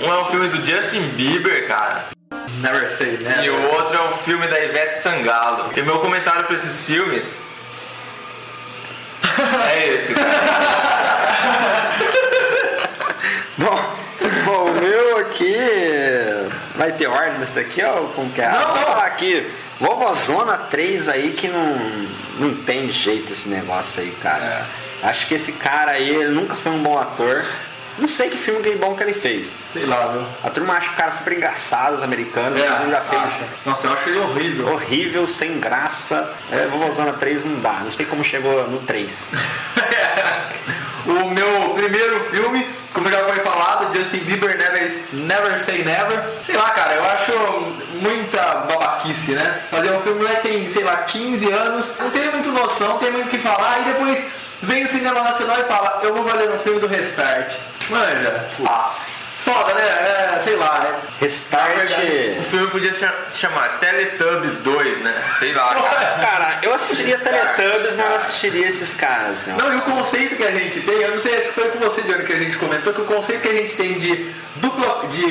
Um 0.00 0.12
é 0.12 0.16
o 0.16 0.24
filme 0.26 0.48
do 0.48 0.66
Justin 0.66 1.02
Bieber, 1.10 1.66
cara. 1.68 2.13
Never 2.64 2.88
Say 2.88 3.18
Never. 3.18 3.44
E 3.44 3.50
o 3.50 3.70
outro 3.74 3.96
é 3.96 4.00
o 4.08 4.12
filme 4.18 4.48
da 4.48 4.58
Ivete 4.58 5.00
Sangalo. 5.02 5.70
E 5.76 5.80
o 5.80 5.84
meu 5.84 5.98
comentário 5.98 6.44
pra 6.44 6.56
esses 6.56 6.84
filmes 6.84 7.40
é 9.68 9.88
esse, 9.94 10.14
cara. 10.14 10.34
Bom, 13.56 13.94
bom, 14.44 14.64
o 14.64 14.72
meu 14.80 15.18
aqui 15.18 15.56
vai 16.74 16.90
ter 16.90 17.06
ordem 17.06 17.38
nesse 17.38 17.54
daqui, 17.54 17.84
ó, 17.84 18.02
como 18.16 18.28
que 18.30 18.40
é? 18.40 18.48
Não, 18.48 18.74
Vou 18.74 18.82
falar 18.82 19.06
aqui. 19.06 19.48
Vovozona 19.78 20.58
3 20.58 21.08
aí 21.08 21.32
que 21.32 21.46
não, 21.46 21.76
não 22.40 22.54
tem 22.64 22.90
jeito 22.90 23.32
esse 23.32 23.48
negócio 23.48 24.02
aí, 24.02 24.10
cara. 24.20 24.66
É. 25.02 25.08
Acho 25.08 25.28
que 25.28 25.34
esse 25.34 25.52
cara 25.52 25.92
aí, 25.92 26.08
ele 26.10 26.34
nunca 26.34 26.56
foi 26.56 26.72
um 26.72 26.82
bom 26.82 26.98
ator. 26.98 27.44
Não 27.98 28.08
sei 28.08 28.28
que 28.28 28.36
filme 28.36 28.62
que 28.62 28.76
bom 28.76 28.94
que 28.96 29.02
ele 29.02 29.14
fez. 29.14 29.52
Sei 29.72 29.86
lá, 29.86 30.06
viu? 30.08 30.26
A 30.42 30.50
turma 30.50 30.74
acha 30.74 30.90
o 30.90 30.94
cara 30.94 31.12
super 31.12 31.32
engraçado, 31.32 31.94
os 31.94 32.02
americanos, 32.02 32.58
É, 32.60 32.64
ele 32.82 32.90
já 32.90 33.00
fez 33.00 33.22
acha. 33.22 33.44
Nossa, 33.64 33.86
eu 33.86 33.92
acho 33.92 34.08
ele 34.08 34.18
horrível. 34.18 34.72
horrível, 34.72 35.28
sem 35.28 35.60
graça. 35.60 36.32
É, 36.50 36.66
Vovozona 36.66 37.12
3 37.14 37.44
não 37.44 37.60
dá, 37.60 37.72
não 37.84 37.90
sei 37.92 38.04
como 38.06 38.24
chegou 38.24 38.68
no 38.68 38.78
3. 38.80 39.30
o 41.06 41.30
meu 41.30 41.70
primeiro 41.74 42.24
filme, 42.30 42.66
como 42.92 43.10
já 43.10 43.22
foi 43.24 43.36
falado, 43.40 43.96
Justin 43.96 44.18
Bieber 44.18 44.56
Never, 44.56 44.92
Never 45.12 45.58
Say 45.58 45.84
Never. 45.84 46.20
Sei 46.46 46.56
lá, 46.56 46.70
cara, 46.70 46.94
eu 46.94 47.04
acho 47.04 47.32
muita 48.00 48.42
babaquice, 48.66 49.32
né? 49.32 49.60
Fazer 49.70 49.92
um 49.92 50.00
filme 50.00 50.26
que 50.26 50.36
tem, 50.42 50.68
sei 50.68 50.82
lá, 50.84 50.96
15 50.98 51.50
anos, 51.50 51.94
não 51.98 52.10
tem 52.10 52.30
muito 52.30 52.50
noção, 52.50 52.88
não 52.88 52.98
tem 52.98 53.10
muito 53.12 53.26
o 53.26 53.30
que 53.30 53.38
falar, 53.38 53.80
e 53.80 53.84
depois 53.84 54.24
vem 54.62 54.84
o 54.84 54.88
cinema 54.88 55.22
nacional 55.22 55.60
e 55.60 55.64
fala, 55.64 56.00
eu 56.02 56.14
vou 56.14 56.26
fazer 56.26 56.48
um 56.50 56.58
filme 56.58 56.80
do 56.80 56.86
Restart. 56.86 57.54
Manja, 57.90 58.44
foda, 59.44 59.74
né? 59.74 59.82
É, 59.82 60.40
sei 60.40 60.56
lá, 60.56 60.86
é. 60.86 61.22
Restart. 61.22 61.90
O 62.38 62.42
filme 62.44 62.66
podia 62.68 62.92
se 62.92 63.06
chamar 63.34 63.78
Teletubbies 63.78 64.62
2, 64.62 64.98
né? 65.00 65.14
Sei 65.38 65.52
lá, 65.52 65.74
cara. 65.74 66.26
Cara, 66.26 66.58
eu 66.62 66.72
assistiria 66.72 67.18
Teletubbies, 67.18 67.96
mas 67.96 68.08
não 68.08 68.16
assistiria 68.16 68.66
esses 68.66 68.96
caras, 68.96 69.46
meu. 69.46 69.56
Não, 69.56 69.74
e 69.74 69.76
o 69.76 69.82
conceito 69.82 70.36
que 70.36 70.44
a 70.44 70.50
gente 70.50 70.80
tem, 70.80 70.94
eu 70.94 71.10
não 71.10 71.18
sei, 71.18 71.36
acho 71.36 71.48
que 71.48 71.54
foi 71.54 71.68
com 71.68 71.78
você, 71.78 72.00
Johnny, 72.02 72.24
que 72.24 72.32
a 72.32 72.38
gente 72.38 72.56
comentou, 72.56 72.94
que 72.94 73.02
o 73.02 73.04
conceito 73.04 73.42
que 73.42 73.48
a 73.48 73.54
gente 73.54 73.76
tem 73.76 73.98
de 73.98 74.32
dupla, 74.56 75.06
de 75.08 75.26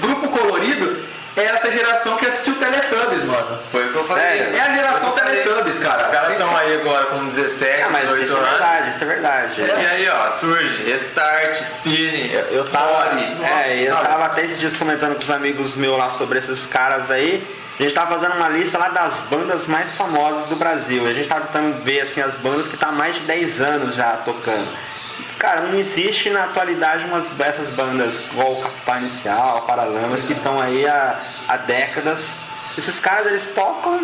grupo 0.00 0.28
colorido 0.28 1.04
é 1.36 1.44
essa 1.44 1.70
geração 1.70 2.16
que 2.16 2.26
assistiu 2.26 2.54
Teletubbies, 2.56 3.24
mano. 3.24 3.58
Foi 3.70 3.86
o 3.86 3.92
que 3.92 3.98
eu 3.98 4.04
falei. 4.04 4.40
É 4.54 4.60
a 4.60 4.74
geração 4.74 5.07
Teletubbies, 5.42 5.78
cara. 5.78 6.02
Os 6.04 6.08
caras 6.10 6.32
estão 6.32 6.56
aí 6.56 6.80
agora 6.80 7.06
com 7.06 7.26
17, 7.28 7.82
Ah, 7.82 7.88
mas 7.90 8.02
18 8.02 8.22
isso 8.24 8.34
é 8.34 8.38
anos. 8.38 8.50
verdade, 8.50 8.90
isso 8.90 9.04
é 9.04 9.06
verdade. 9.06 9.60
E 9.60 9.86
aí, 9.86 10.08
ó, 10.08 10.30
surge 10.30 10.82
Restart, 10.84 11.56
Cine, 11.64 12.32
Eu, 12.32 12.40
eu 12.50 12.64
tava, 12.68 13.10
Ori. 13.10 13.36
é, 13.44 13.82
eu 13.88 13.96
tava 13.96 14.26
até 14.26 14.44
esses 14.44 14.58
dias 14.60 14.76
comentando 14.76 15.14
com 15.14 15.20
os 15.22 15.30
amigos 15.30 15.76
meus 15.76 15.98
lá 15.98 16.10
sobre 16.10 16.38
esses 16.38 16.66
caras 16.66 17.10
aí. 17.10 17.46
A 17.78 17.82
gente 17.82 17.94
tava 17.94 18.10
fazendo 18.10 18.34
uma 18.36 18.48
lista 18.48 18.76
lá 18.76 18.88
das 18.88 19.20
bandas 19.30 19.66
mais 19.68 19.94
famosas 19.94 20.48
do 20.48 20.56
Brasil. 20.56 21.06
A 21.06 21.12
gente 21.12 21.28
tava 21.28 21.42
tentando 21.46 21.82
ver 21.84 22.00
assim 22.00 22.20
as 22.20 22.36
bandas 22.36 22.66
que 22.66 22.76
tá 22.76 22.88
há 22.88 22.92
mais 22.92 23.14
de 23.14 23.20
10 23.20 23.60
anos 23.60 23.94
já 23.94 24.14
tocando. 24.24 24.68
Cara, 25.38 25.60
não 25.60 25.78
existe 25.78 26.28
na 26.30 26.42
atualidade 26.44 27.04
umas 27.04 27.28
dessas 27.28 27.70
bandas 27.74 28.24
igual 28.32 28.54
o 28.54 28.60
Capital 28.60 28.96
Inicial, 28.98 29.62
Paralamas, 29.62 30.22
que 30.22 30.32
estão 30.32 30.60
aí 30.60 30.84
há, 30.88 31.16
há 31.46 31.56
décadas. 31.58 32.38
Esses 32.76 32.98
caras 32.98 33.26
eles 33.28 33.52
tocam 33.54 34.00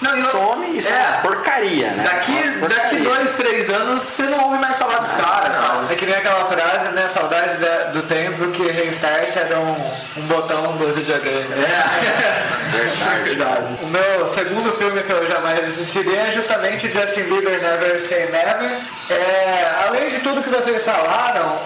Não, 0.00 0.16
não, 0.16 0.30
some 0.30 0.76
e 0.76 0.80
são 0.80 0.96
é, 0.96 1.18
porcaria, 1.22 1.90
né? 1.90 2.04
Daqui, 2.04 2.32
porcaria. 2.60 2.84
daqui 2.84 2.96
dois, 2.98 3.32
três 3.32 3.68
anos 3.70 4.02
você 4.02 4.22
não 4.24 4.44
ouve 4.44 4.58
mais 4.58 4.76
falar 4.76 4.98
dos 4.98 5.12
caras, 5.12 5.56
sabe? 5.56 5.92
É 5.92 5.96
que 5.96 6.06
nem 6.06 6.14
aquela 6.14 6.44
frase, 6.44 6.88
né? 6.88 7.08
Saudade 7.08 7.58
do 7.92 8.02
tempo 8.02 8.48
que 8.48 8.62
Restart 8.68 9.36
era 9.36 9.58
um, 9.58 9.74
um 10.16 10.22
botão 10.26 10.76
do 10.76 10.94
videogame. 10.94 11.48
É, 11.52 12.70
verdade. 12.76 13.22
verdade. 13.24 13.78
O 13.82 13.88
meu 13.88 14.28
segundo 14.28 14.72
filme 14.76 15.02
que 15.02 15.10
eu 15.10 15.26
jamais 15.26 15.64
assistiria 15.64 16.20
é 16.22 16.30
justamente 16.30 16.90
Justin 16.92 17.22
Bieber 17.24 17.60
Never 17.60 18.00
Say 18.00 18.30
Never. 18.30 18.80
É, 19.10 19.86
além 19.86 20.08
de 20.10 20.20
tudo 20.20 20.42
que 20.42 20.50
vocês 20.50 20.84
falaram, 20.84 21.58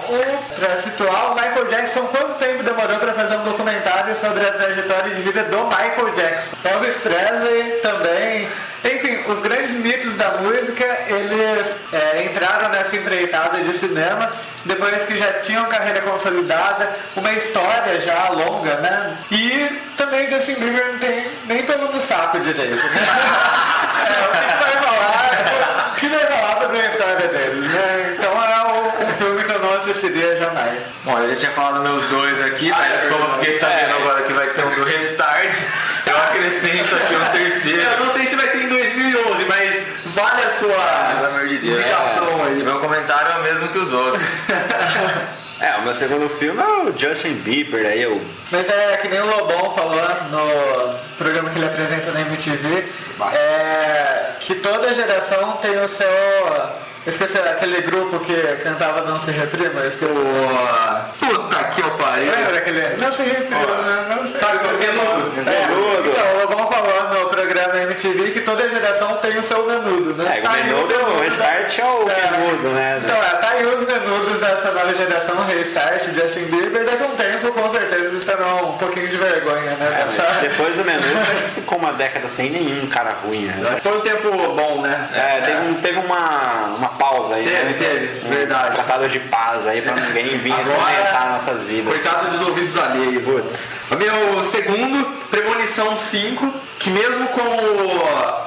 para 0.58 0.76
situar, 0.76 1.32
o 1.32 1.34
Michael 1.34 1.66
Jackson, 1.68 2.06
quanto 2.06 2.34
tempo 2.34 2.62
demorou 2.62 2.98
para 2.98 3.12
fazer 3.12 3.36
um 3.36 3.44
documentário 3.44 4.14
sobre 4.16 4.46
a 4.46 4.52
trajetória 4.52 5.14
de 5.14 5.22
vida 5.22 5.44
do 5.44 5.64
Michael 5.64 6.14
Jackson? 6.16 6.56
Elvis 6.64 6.98
Presley 6.98 7.80
também 7.82 8.21
também. 8.22 8.48
Enfim, 8.84 9.30
os 9.30 9.40
grandes 9.42 9.70
mitos 9.70 10.16
da 10.16 10.38
música, 10.38 10.84
eles 11.08 11.76
é, 11.92 12.24
entraram 12.24 12.68
nessa 12.70 12.96
empreitada 12.96 13.62
de 13.62 13.72
cinema 13.76 14.32
depois 14.64 15.04
que 15.04 15.16
já 15.16 15.32
tinham 15.40 15.64
carreira 15.66 16.00
consolidada, 16.02 16.88
uma 17.16 17.32
história 17.32 18.00
já 18.00 18.28
longa, 18.30 18.76
né? 18.76 19.16
E 19.30 19.80
também 19.96 20.28
Justin 20.30 20.54
Bieber 20.54 20.92
não 20.92 20.98
tem 20.98 21.26
nem 21.46 21.62
pelo 21.64 21.92
no 21.92 22.00
saco 22.00 22.38
direito, 22.40 22.76
né? 22.76 23.02
é, 24.08 24.54
o 24.54 24.58
que 24.58 24.64
vai 24.64 24.82
falar, 24.82 25.92
o 25.92 26.00
que 26.00 26.08
vai 26.08 26.26
falar 26.26 26.60
sobre 26.60 26.80
a 26.80 26.86
história 26.86 27.28
dele, 27.28 27.68
né? 27.68 28.16
Então 28.18 28.32
é 28.32 28.72
um, 28.72 29.04
um 29.04 29.16
filme 29.16 29.44
que 29.44 29.52
eu 29.52 29.58
não 29.60 29.74
assistiria 29.74 30.36
jamais. 30.36 30.78
Bom, 31.04 31.18
eu 31.18 31.30
já 31.30 31.36
tinha 31.36 31.52
falado 31.52 31.82
meus 31.82 32.04
dois 32.06 32.40
aqui, 32.42 32.70
mas 32.70 32.94
ah, 32.94 33.08
como 33.08 33.24
eu 33.24 33.30
fiquei 33.38 33.58
sabendo 33.58 33.90
é. 33.90 33.96
agora 33.96 34.22
que 34.22 34.32
vai 34.32 34.46
ter 34.48 34.64
um 34.64 34.74
do 34.74 34.84
Restart, 34.84 35.54
eu 36.06 36.16
acrescento 36.16 36.94
aqui 36.94 37.14
um 37.14 37.24
terceiro. 37.32 37.82
Eu 37.82 38.04
não 38.04 38.12
sei 38.12 38.26
se 38.26 38.36
vai 38.36 38.48
ser 38.48 38.62
em 38.64 38.68
2011, 38.68 39.44
mas 39.46 39.82
vale 40.14 40.42
a 40.42 40.50
sua 40.62 41.46
de 41.46 41.70
indicação 41.70 42.40
é, 42.40 42.44
aí. 42.44 42.62
Meu 42.62 42.78
comentário 42.78 43.32
é 43.32 43.38
o 43.38 43.42
mesmo 43.42 43.68
que 43.68 43.78
os 43.78 43.92
outros. 43.92 44.22
é, 45.60 45.76
o 45.78 45.82
meu 45.82 45.94
segundo 45.94 46.28
filme 46.28 46.60
é 46.60 46.64
o 46.64 46.96
Justin 46.96 47.34
Bieber, 47.34 47.84
aí 47.84 48.02
eu. 48.02 48.20
Mas 48.50 48.68
é 48.68 48.96
que 48.98 49.08
nem 49.08 49.20
o 49.20 49.26
Lobão 49.26 49.72
falou 49.72 50.00
no 50.30 50.94
programa 51.18 51.50
que 51.50 51.58
ele 51.58 51.66
apresenta 51.66 52.12
na 52.12 52.20
MTV, 52.20 52.84
é, 53.34 54.32
que 54.38 54.54
toda 54.56 54.94
geração 54.94 55.58
tem 55.60 55.78
o 55.80 55.88
seu 55.88 56.06
Esqueci 57.04 57.36
aquele 57.36 57.82
grupo 57.82 58.20
que 58.20 58.34
cantava 58.62 59.00
Não 59.00 59.18
Se 59.18 59.32
Reprima, 59.32 59.80
eu 59.80 59.88
esqueci. 59.88 60.20
Oh, 60.20 61.26
puta 61.26 61.64
que 61.64 61.80
eu 61.80 61.90
pariu. 61.92 62.30
Lembra 62.30 62.58
aquele? 62.58 62.96
Não 62.96 63.10
Se 63.10 63.22
Reprima, 63.22 63.58
oh. 63.60 64.14
não, 64.14 64.24
se 64.24 64.38
Sabe 64.38 64.58
o 64.58 64.60
que 64.60 64.84
é 64.84 64.92
menudo? 64.92 65.50
É, 65.50 65.64
então, 66.12 66.56
vamos 66.56 66.72
falar 66.72 67.10
no 67.10 67.11
programa 67.62 67.92
MTV 67.92 68.30
que 68.30 68.40
toda 68.40 68.68
geração 68.68 69.16
tem 69.18 69.38
o 69.38 69.42
seu 69.42 69.66
menudo, 69.66 70.14
né? 70.14 70.38
É, 70.38 70.40
tá 70.40 70.50
o 70.50 70.52
menudo, 70.54 70.94
o 70.94 71.20
restart 71.20 71.78
é 71.78 71.84
o 71.84 72.10
é, 72.10 72.30
menudo, 72.30 72.68
né? 72.70 73.00
Então, 73.04 73.16
é, 73.16 73.30
tá 73.36 73.48
aí 73.50 73.66
os 73.66 73.80
menudos 73.86 74.40
dessa 74.40 74.72
nova 74.72 74.94
geração, 74.94 75.44
Restart, 75.46 76.04
Justin 76.14 76.44
Bieber, 76.44 76.84
daqui 76.84 77.02
a 77.02 77.06
um 77.06 77.16
tempo 77.16 77.52
com 77.52 77.68
certeza 77.70 78.16
estarão 78.16 78.70
um 78.70 78.78
pouquinho 78.78 79.08
de 79.08 79.16
vergonha, 79.16 79.72
né? 79.72 80.06
É, 80.08 80.48
depois 80.48 80.76
do 80.76 80.84
menudo 80.84 81.06
ficou 81.54 81.78
uma 81.78 81.92
década 81.92 82.28
sem 82.28 82.50
nenhum 82.50 82.86
cara 82.88 83.14
ruim, 83.24 83.46
né? 83.46 83.78
Foi 83.80 83.96
um 83.96 84.00
tempo 84.00 84.30
bom, 84.30 84.80
né? 84.82 85.08
É, 85.14 85.40
teve, 85.40 85.74
teve 85.82 85.98
uma, 86.06 86.74
uma 86.76 86.88
pausa 86.88 87.36
aí. 87.36 87.44
Teve, 87.44 87.64
né? 87.64 87.76
teve, 87.78 88.26
um 88.26 88.30
verdade. 88.30 88.74
Tratado 88.74 89.08
de 89.08 89.20
paz 89.20 89.66
aí 89.66 89.82
pra 89.82 89.94
ninguém 89.94 90.38
vir 90.38 90.54
comentar 90.54 91.32
nossas 91.32 91.66
vidas. 91.66 91.92
Coitado 91.92 92.30
dos 92.30 92.40
ouvidos 92.48 92.76
alheios. 92.76 93.22
Putz. 93.24 93.82
O 93.90 93.96
meu 93.96 94.44
segundo, 94.44 95.04
Premonição 95.30 95.96
5, 95.96 96.52
que 96.78 96.90
mesmo 96.90 97.28
com 97.28 97.51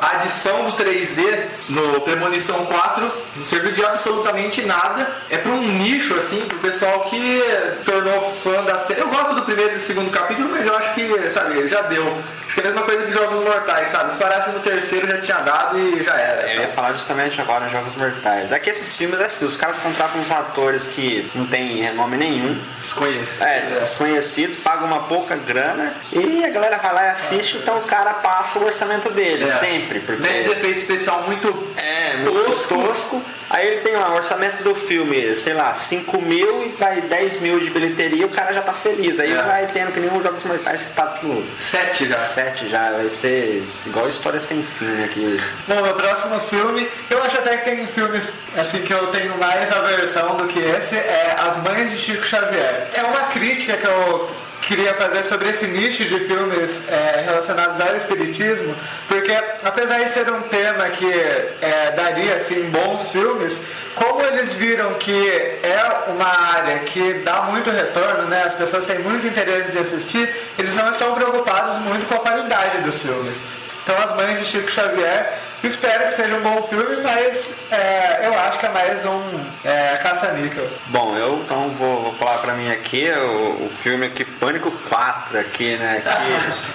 a 0.01 0.15
adição 0.15 0.69
do 0.69 0.83
3D 0.83 1.45
no 1.69 2.01
Premonição 2.01 2.65
4, 2.65 3.11
não 3.37 3.45
serviu 3.45 3.71
de 3.71 3.83
absolutamente 3.83 4.61
nada. 4.63 5.07
É 5.29 5.37
para 5.37 5.51
um 5.51 5.61
nicho, 5.61 6.15
assim, 6.15 6.41
pro 6.45 6.57
pessoal 6.59 7.01
que 7.01 7.41
tornou 7.83 8.21
fã 8.43 8.63
da 8.63 8.77
série. 8.77 9.01
Eu 9.01 9.09
gosto 9.09 9.35
do 9.35 9.41
primeiro 9.43 9.73
e 9.73 9.75
do 9.75 9.81
segundo 9.81 10.09
capítulo, 10.11 10.49
mas 10.51 10.65
eu 10.65 10.75
acho 10.75 10.93
que, 10.93 11.29
sabe, 11.29 11.67
já 11.67 11.81
deu. 11.81 12.05
Acho 12.45 12.53
que 12.55 12.59
é 12.59 12.63
a 12.63 12.67
mesma 12.67 12.83
coisa 12.83 13.03
que 13.05 13.11
Jogos 13.11 13.43
Mortais, 13.43 13.89
sabe? 13.89 14.11
Se 14.11 14.17
parasse 14.17 14.51
no 14.51 14.59
terceiro 14.59 15.07
já 15.07 15.19
tinha 15.19 15.37
dado 15.39 15.79
e 15.79 16.03
já 16.03 16.13
era. 16.13 16.53
Eu 16.53 16.61
ia 16.61 16.67
falar 16.69 16.93
justamente 16.93 17.41
agora 17.41 17.65
em 17.65 17.71
Jogos 17.71 17.95
Mortais. 17.95 18.51
É 18.51 18.59
que 18.59 18.69
esses 18.69 18.95
filmes, 18.95 19.19
é 19.19 19.25
assim, 19.25 19.45
os 19.45 19.57
caras 19.57 19.79
contratam 19.79 20.21
uns 20.21 20.31
atores 20.31 20.87
que 20.87 21.29
não 21.33 21.47
tem 21.47 21.81
renome 21.81 22.17
nenhum. 22.17 22.57
Desconhecidos. 22.77 23.41
É, 23.41 23.79
desconhecidos, 23.81 24.57
pagam 24.59 24.87
uma 24.87 25.03
pouca 25.03 25.35
grana 25.35 25.93
e 26.11 26.45
a 26.45 26.49
galera 26.49 26.77
vai 26.77 26.93
lá 26.93 27.05
e 27.05 27.09
assiste, 27.09 27.57
então 27.57 27.77
o 27.77 27.83
cara 27.83 28.13
passa 28.15 28.59
o 28.59 28.65
orçamento 28.65 28.94
dele, 29.11 29.45
é. 29.45 29.51
sempre. 29.57 29.99
Porque... 29.99 30.21
Mete 30.21 30.49
efeito 30.49 30.79
especial 30.79 31.23
muito, 31.23 31.47
é, 31.77 32.17
muito 32.17 32.45
tosco. 32.45 32.75
tosco. 32.75 33.21
Aí 33.49 33.67
ele 33.67 33.81
tem 33.81 33.95
lá 33.95 34.09
o 34.09 34.15
orçamento 34.15 34.63
do 34.63 34.73
filme, 34.73 35.35
sei 35.35 35.53
lá, 35.53 35.73
5 35.75 36.19
mil 36.21 36.65
e 36.65 36.69
vai 36.79 36.99
10 37.01 37.41
mil 37.41 37.59
de 37.59 37.69
bilheteria, 37.69 38.25
o 38.25 38.29
cara 38.29 38.51
já 38.53 38.61
tá 38.61 38.73
feliz. 38.73 39.19
Aí 39.19 39.31
é. 39.31 39.41
vai 39.41 39.67
tendo 39.67 39.93
que 39.93 39.99
nem 39.99 40.15
os 40.15 40.23
Jogos 40.23 40.43
Mortais 40.43 40.81
que 40.81 40.93
tá 40.93 41.05
tudo. 41.05 41.45
7 41.59 42.07
já. 42.07 42.17
7 42.17 42.69
já, 42.69 42.91
vai 42.91 43.09
ser 43.09 43.63
igual 43.85 44.07
história 44.07 44.39
sem 44.39 44.63
fim 44.63 45.03
aqui. 45.03 45.39
Bom, 45.67 45.81
meu 45.81 45.93
próximo 45.93 46.39
filme, 46.39 46.89
eu 47.09 47.21
acho 47.23 47.37
até 47.37 47.57
que 47.57 47.69
tem 47.69 47.85
filmes 47.85 48.31
assim 48.57 48.81
que 48.81 48.93
eu 48.93 49.07
tenho 49.07 49.37
mais 49.37 49.71
aversão 49.71 50.35
do 50.37 50.47
que 50.47 50.59
esse, 50.59 50.95
é 50.95 51.35
As 51.37 51.57
Mães 51.63 51.91
de 51.91 51.97
Chico 51.97 52.25
Xavier. 52.25 52.87
É 52.93 53.03
uma 53.03 53.21
crítica 53.25 53.77
que 53.77 53.85
eu 53.85 54.29
queria 54.67 54.93
fazer 54.95 55.23
sobre 55.23 55.49
esse 55.49 55.67
nicho 55.67 56.03
de 56.05 56.19
filmes 56.21 56.83
é, 56.89 57.23
relacionados 57.25 57.79
ao 57.79 57.95
espiritismo, 57.95 58.75
porque 59.07 59.31
apesar 59.63 60.03
de 60.03 60.09
ser 60.09 60.29
um 60.31 60.41
tema 60.41 60.89
que 60.89 61.11
é, 61.11 61.93
daria 61.95 62.35
assim 62.35 62.69
bons 62.71 63.09
filmes, 63.11 63.59
como 63.93 64.21
eles 64.21 64.53
viram 64.53 64.93
que 64.95 65.29
é 65.63 66.09
uma 66.09 66.27
área 66.27 66.79
que 66.79 67.21
dá 67.23 67.43
muito 67.43 67.69
retorno, 67.69 68.23
né, 68.23 68.43
as 68.43 68.53
pessoas 68.53 68.85
têm 68.85 68.99
muito 68.99 69.25
interesse 69.25 69.71
de 69.71 69.77
assistir, 69.77 70.29
eles 70.57 70.73
não 70.73 70.89
estão 70.89 71.13
preocupados 71.13 71.77
muito 71.77 72.05
com 72.07 72.15
a 72.15 72.19
qualidade 72.19 72.79
dos 72.79 72.99
filmes. 72.99 73.54
Então, 73.85 73.97
As 74.03 74.15
Mães 74.15 74.39
de 74.39 74.45
Chico 74.45 74.69
Xavier 74.69 75.31
Espero 75.65 76.05
que 76.05 76.13
seja 76.13 76.35
um 76.35 76.41
bom 76.41 76.61
filme, 76.63 76.97
mas 77.01 77.49
é, 77.71 78.27
eu 78.27 78.39
acho 78.39 78.59
que 78.59 78.67
é 78.67 78.69
mais 78.69 79.03
um 79.03 79.21
é, 79.63 79.95
caça-níquel. 79.97 80.67
Bom, 80.87 81.17
eu 81.17 81.41
então 81.43 81.69
vou, 81.69 82.03
vou 82.03 82.13
falar 82.13 82.37
pra 82.37 82.53
mim 82.53 82.71
aqui 82.71 83.09
o, 83.09 83.65
o 83.65 83.71
filme 83.81 84.05
aqui, 84.05 84.23
Pânico 84.23 84.69
4 84.87 85.39
aqui, 85.39 85.75
né? 85.77 86.03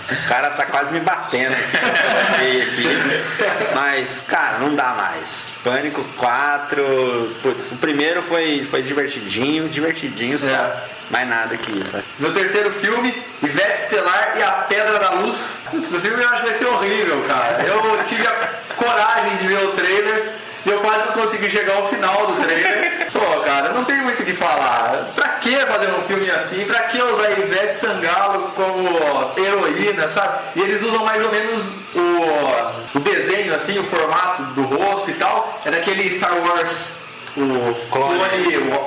Que 0.09 0.15
o 0.15 0.29
cara 0.29 0.51
tá 0.51 0.67
quase 0.67 0.93
me 0.93 0.99
batendo 1.01 1.55
aqui, 1.55 2.63
aqui. 2.67 3.75
Mas, 3.75 4.27
cara, 4.29 4.59
não 4.59 4.75
dá 4.75 4.89
mais. 4.89 5.53
Pânico 5.63 6.03
4, 6.17 7.37
putz, 7.43 7.71
o 7.71 7.77
primeiro 7.77 8.23
foi, 8.23 8.67
foi 8.69 8.83
divertidinho, 8.83 9.69
divertidinho 9.69 10.37
só. 10.37 10.47
É. 10.47 11.00
Mais 11.11 11.29
nada 11.29 11.57
que 11.57 11.73
isso. 11.73 12.01
Meu 12.19 12.33
terceiro 12.33 12.71
filme, 12.71 13.13
Ivete 13.43 13.83
Estelar 13.83 14.35
e 14.37 14.43
a 14.43 14.53
Pedra 14.69 14.99
da 14.99 15.11
Luz. 15.11 15.61
Putz, 15.71 15.93
o 15.93 16.01
filme 16.01 16.23
eu 16.23 16.29
acho 16.29 16.43
que 16.43 16.49
vai 16.49 16.59
ser 16.59 16.67
horrível, 16.67 17.25
cara. 17.27 17.65
Eu 17.65 18.05
tive 18.05 18.27
a 18.27 18.49
coragem 18.77 19.37
de 19.37 19.49
ver 19.49 19.65
o 19.65 19.73
trailer 19.73 20.33
e 20.65 20.71
eu 20.71 20.79
quase 20.79 21.07
não 21.07 21.13
consegui 21.13 21.51
chegar 21.51 21.75
ao 21.77 21.89
final 21.89 22.27
do 22.29 22.45
trailer. 22.45 23.09
Pô, 23.13 23.41
cara, 23.41 23.71
não 23.71 23.85
tem 23.85 23.97
muito 23.97 24.23
o 24.23 24.25
que 24.25 24.35
falar. 24.35 25.09
Pra 25.15 25.29
que 25.41 25.57
fazer 25.57 25.89
um 25.89 26.03
filme 26.03 26.31
assim? 26.31 26.65
Pra 26.65 26.81
que 26.83 27.03
usar 27.03 27.31
Ivete 27.33 27.75
Sangalo 27.75 28.43
como 28.55 29.33
heroína, 29.37 30.07
sabe? 30.07 30.39
E 30.55 30.61
eles 30.61 30.81
usam 30.81 31.05
mais 31.05 31.25
ou 31.25 31.33
menos 31.33 31.63
o, 31.95 32.99
o 32.99 33.01
desenho, 33.01 33.53
assim, 33.53 33.79
o 33.79 33.83
formato 33.85 34.43
do 34.55 34.63
rosto 34.63 35.11
e 35.11 35.15
tal. 35.15 35.61
É 35.65 35.71
daquele 35.73 36.09
Star 36.09 36.37
Wars 36.37 37.00
o 37.37 37.75
Clone, 37.91 38.19
Clone, 38.19 38.43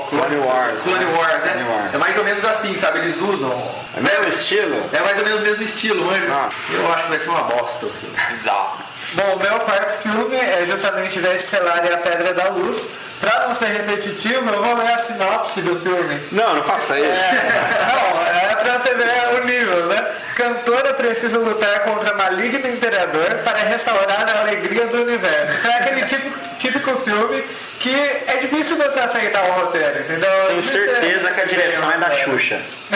Clone 0.09 0.35
Wars. 0.37 0.83
Clone 0.83 1.05
Wars, 1.05 1.43
né? 1.43 1.65
Wars. 1.69 1.93
É 1.93 1.97
mais 1.97 2.17
ou 2.17 2.23
menos 2.23 2.43
assim, 2.43 2.77
sabe? 2.77 2.99
Eles 2.99 3.19
usam. 3.21 3.51
É 3.95 4.01
mesmo 4.01 4.27
estilo? 4.27 4.83
É 4.91 4.99
mais 4.99 5.17
ou 5.17 5.23
menos 5.23 5.41
o 5.41 5.43
mesmo 5.43 5.63
estilo, 5.63 6.05
mano. 6.05 6.25
Ah. 6.29 6.49
Eu 6.73 6.93
acho 6.93 7.03
que 7.03 7.09
vai 7.09 7.19
ser 7.19 7.29
uma 7.29 7.43
bosta 7.43 7.85
o 7.85 7.89
filme. 7.89 8.15
Bizarro. 8.31 8.77
Bom, 9.15 9.35
o 9.35 9.39
meu 9.39 9.59
quarto 9.59 10.01
filme 10.01 10.35
é 10.35 10.65
justamente 10.65 11.19
da 11.19 11.35
Estelar 11.35 11.85
e 11.85 11.93
a 11.93 11.97
Pedra 11.97 12.33
da 12.33 12.49
Luz. 12.49 12.87
Pra 13.19 13.47
não 13.47 13.55
ser 13.55 13.67
repetitivo, 13.67 14.49
eu 14.49 14.63
vou 14.63 14.75
ler 14.75 14.91
a 14.91 14.97
sinopse 14.97 15.61
do 15.61 15.79
filme. 15.79 16.19
Não, 16.31 16.55
não 16.55 16.63
faça 16.63 16.99
isso. 16.99 17.07
É, 17.07 17.85
não, 17.87 18.51
é 18.51 18.55
pra 18.55 18.79
você 18.79 18.93
ver 18.95 19.39
o 19.39 19.45
nível, 19.45 19.85
né? 19.85 20.05
Cantora 20.35 20.93
precisa 20.95 21.37
lutar 21.37 21.81
contra 21.81 22.15
maligno 22.15 22.67
imperador 22.67 23.29
para 23.43 23.59
restaurar 23.59 24.27
a 24.27 24.41
alegria 24.41 24.87
do 24.87 25.03
universo. 25.03 25.67
É 25.67 25.75
aquele 25.75 26.05
típico, 26.05 26.39
típico 26.57 26.95
filme 26.97 27.43
que 27.79 27.93
é 27.93 28.37
difícil 28.41 28.77
você 28.77 28.99
aceitar 28.99 29.43
o 29.43 29.51
roteiro, 29.51 29.99
entendeu? 29.99 30.47
Tenho 30.47 30.63
certeza 30.63 31.31
que 31.31 31.41
a 31.41 31.45
direção 31.45 31.91
é 31.91 31.97
da 31.99 32.09
Xuxa. 32.11 32.59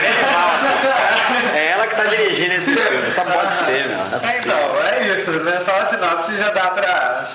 É 0.00 0.12
ela 0.32 0.58
que 0.58 0.79
tá 2.02 2.08
dirigindo 2.08 2.54
esse 2.54 2.74
filme, 2.74 3.12
só 3.12 3.24
pode 3.24 3.54
ser, 3.54 3.86
meu. 3.88 3.98
É, 4.28 4.38
então, 4.38 4.82
é 4.82 5.14
isso, 5.14 5.30
né? 5.30 5.60
Só 5.60 5.76
a 5.76 5.86
sinopse 5.86 6.36
já 6.36 6.50
dá 6.50 6.68
pra 6.68 7.28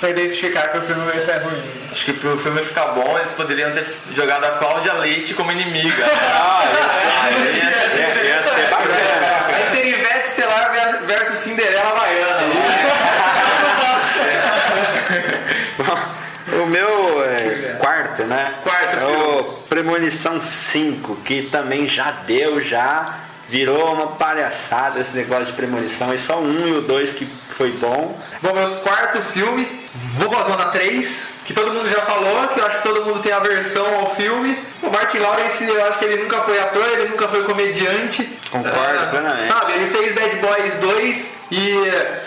pra 0.00 0.10
identificar 0.10 0.68
que 0.68 0.78
o 0.78 0.82
filme 0.82 1.02
vai 1.10 1.20
ser 1.20 1.38
ruim. 1.38 1.62
Acho 1.90 2.04
que 2.04 2.12
pro 2.14 2.36
filme 2.38 2.62
ficar 2.62 2.86
bom, 2.88 3.16
eles 3.18 3.30
poderiam 3.32 3.72
ter 3.72 3.86
jogado 4.14 4.44
a 4.44 4.50
Cláudia 4.52 4.92
Leite 4.94 5.32
como 5.34 5.50
inimiga. 5.52 6.04
ah, 6.04 6.62
ia 7.54 7.90
ser, 7.90 8.24
ia, 8.24 8.34
ia 8.34 8.42
ser 8.42 8.68
bacana. 8.68 9.56
Aí 9.56 9.66
seria 9.70 9.96
Ivete 9.96 11.36
Cinderela 11.36 11.94
Baiana. 11.94 12.44
O 16.62 16.66
meu 16.66 17.24
é, 17.24 17.76
quarto, 17.78 18.22
né? 18.24 18.54
Quarto 18.62 18.96
é 18.96 19.06
o 19.06 19.44
Premonição 19.68 20.40
5, 20.40 21.16
que 21.16 21.42
também 21.42 21.88
já 21.88 22.10
deu, 22.26 22.62
já 22.62 23.18
virou 23.54 23.94
uma 23.94 24.08
palhaçada 24.08 24.98
esse 24.98 25.16
negócio 25.16 25.46
de 25.46 25.52
premonição. 25.52 26.12
E 26.12 26.18
só 26.18 26.40
um 26.40 26.66
e 26.66 26.72
o 26.72 26.80
dois 26.80 27.12
que 27.12 27.24
foi 27.24 27.70
bom. 27.70 28.18
Bom, 28.42 28.52
meu 28.52 28.68
quarto 28.78 29.20
filme, 29.20 29.64
Vovozona 29.94 30.64
3, 30.66 31.34
que 31.46 31.54
todo 31.54 31.72
mundo 31.72 31.88
já 31.88 32.02
falou, 32.02 32.48
que 32.48 32.58
eu 32.58 32.66
acho 32.66 32.78
que 32.78 32.82
todo 32.82 33.04
mundo 33.04 33.22
tem 33.22 33.30
aversão 33.32 33.86
ao 34.00 34.12
filme. 34.16 34.58
O 34.82 34.90
Martin 34.90 35.18
Lawrence, 35.18 35.64
eu 35.68 35.86
acho 35.86 36.00
que 36.00 36.04
ele 36.04 36.24
nunca 36.24 36.40
foi 36.40 36.58
ator, 36.58 36.84
ele 36.94 37.10
nunca 37.10 37.28
foi 37.28 37.44
comediante. 37.44 38.24
Concordo 38.50 38.98
Ah, 38.98 39.06
plenamente. 39.08 39.46
Sabe, 39.46 39.72
ele 39.74 39.86
fez 39.86 40.12
Bad 40.16 40.36
Boys 40.36 40.74
2 40.74 41.26
e 41.52 41.72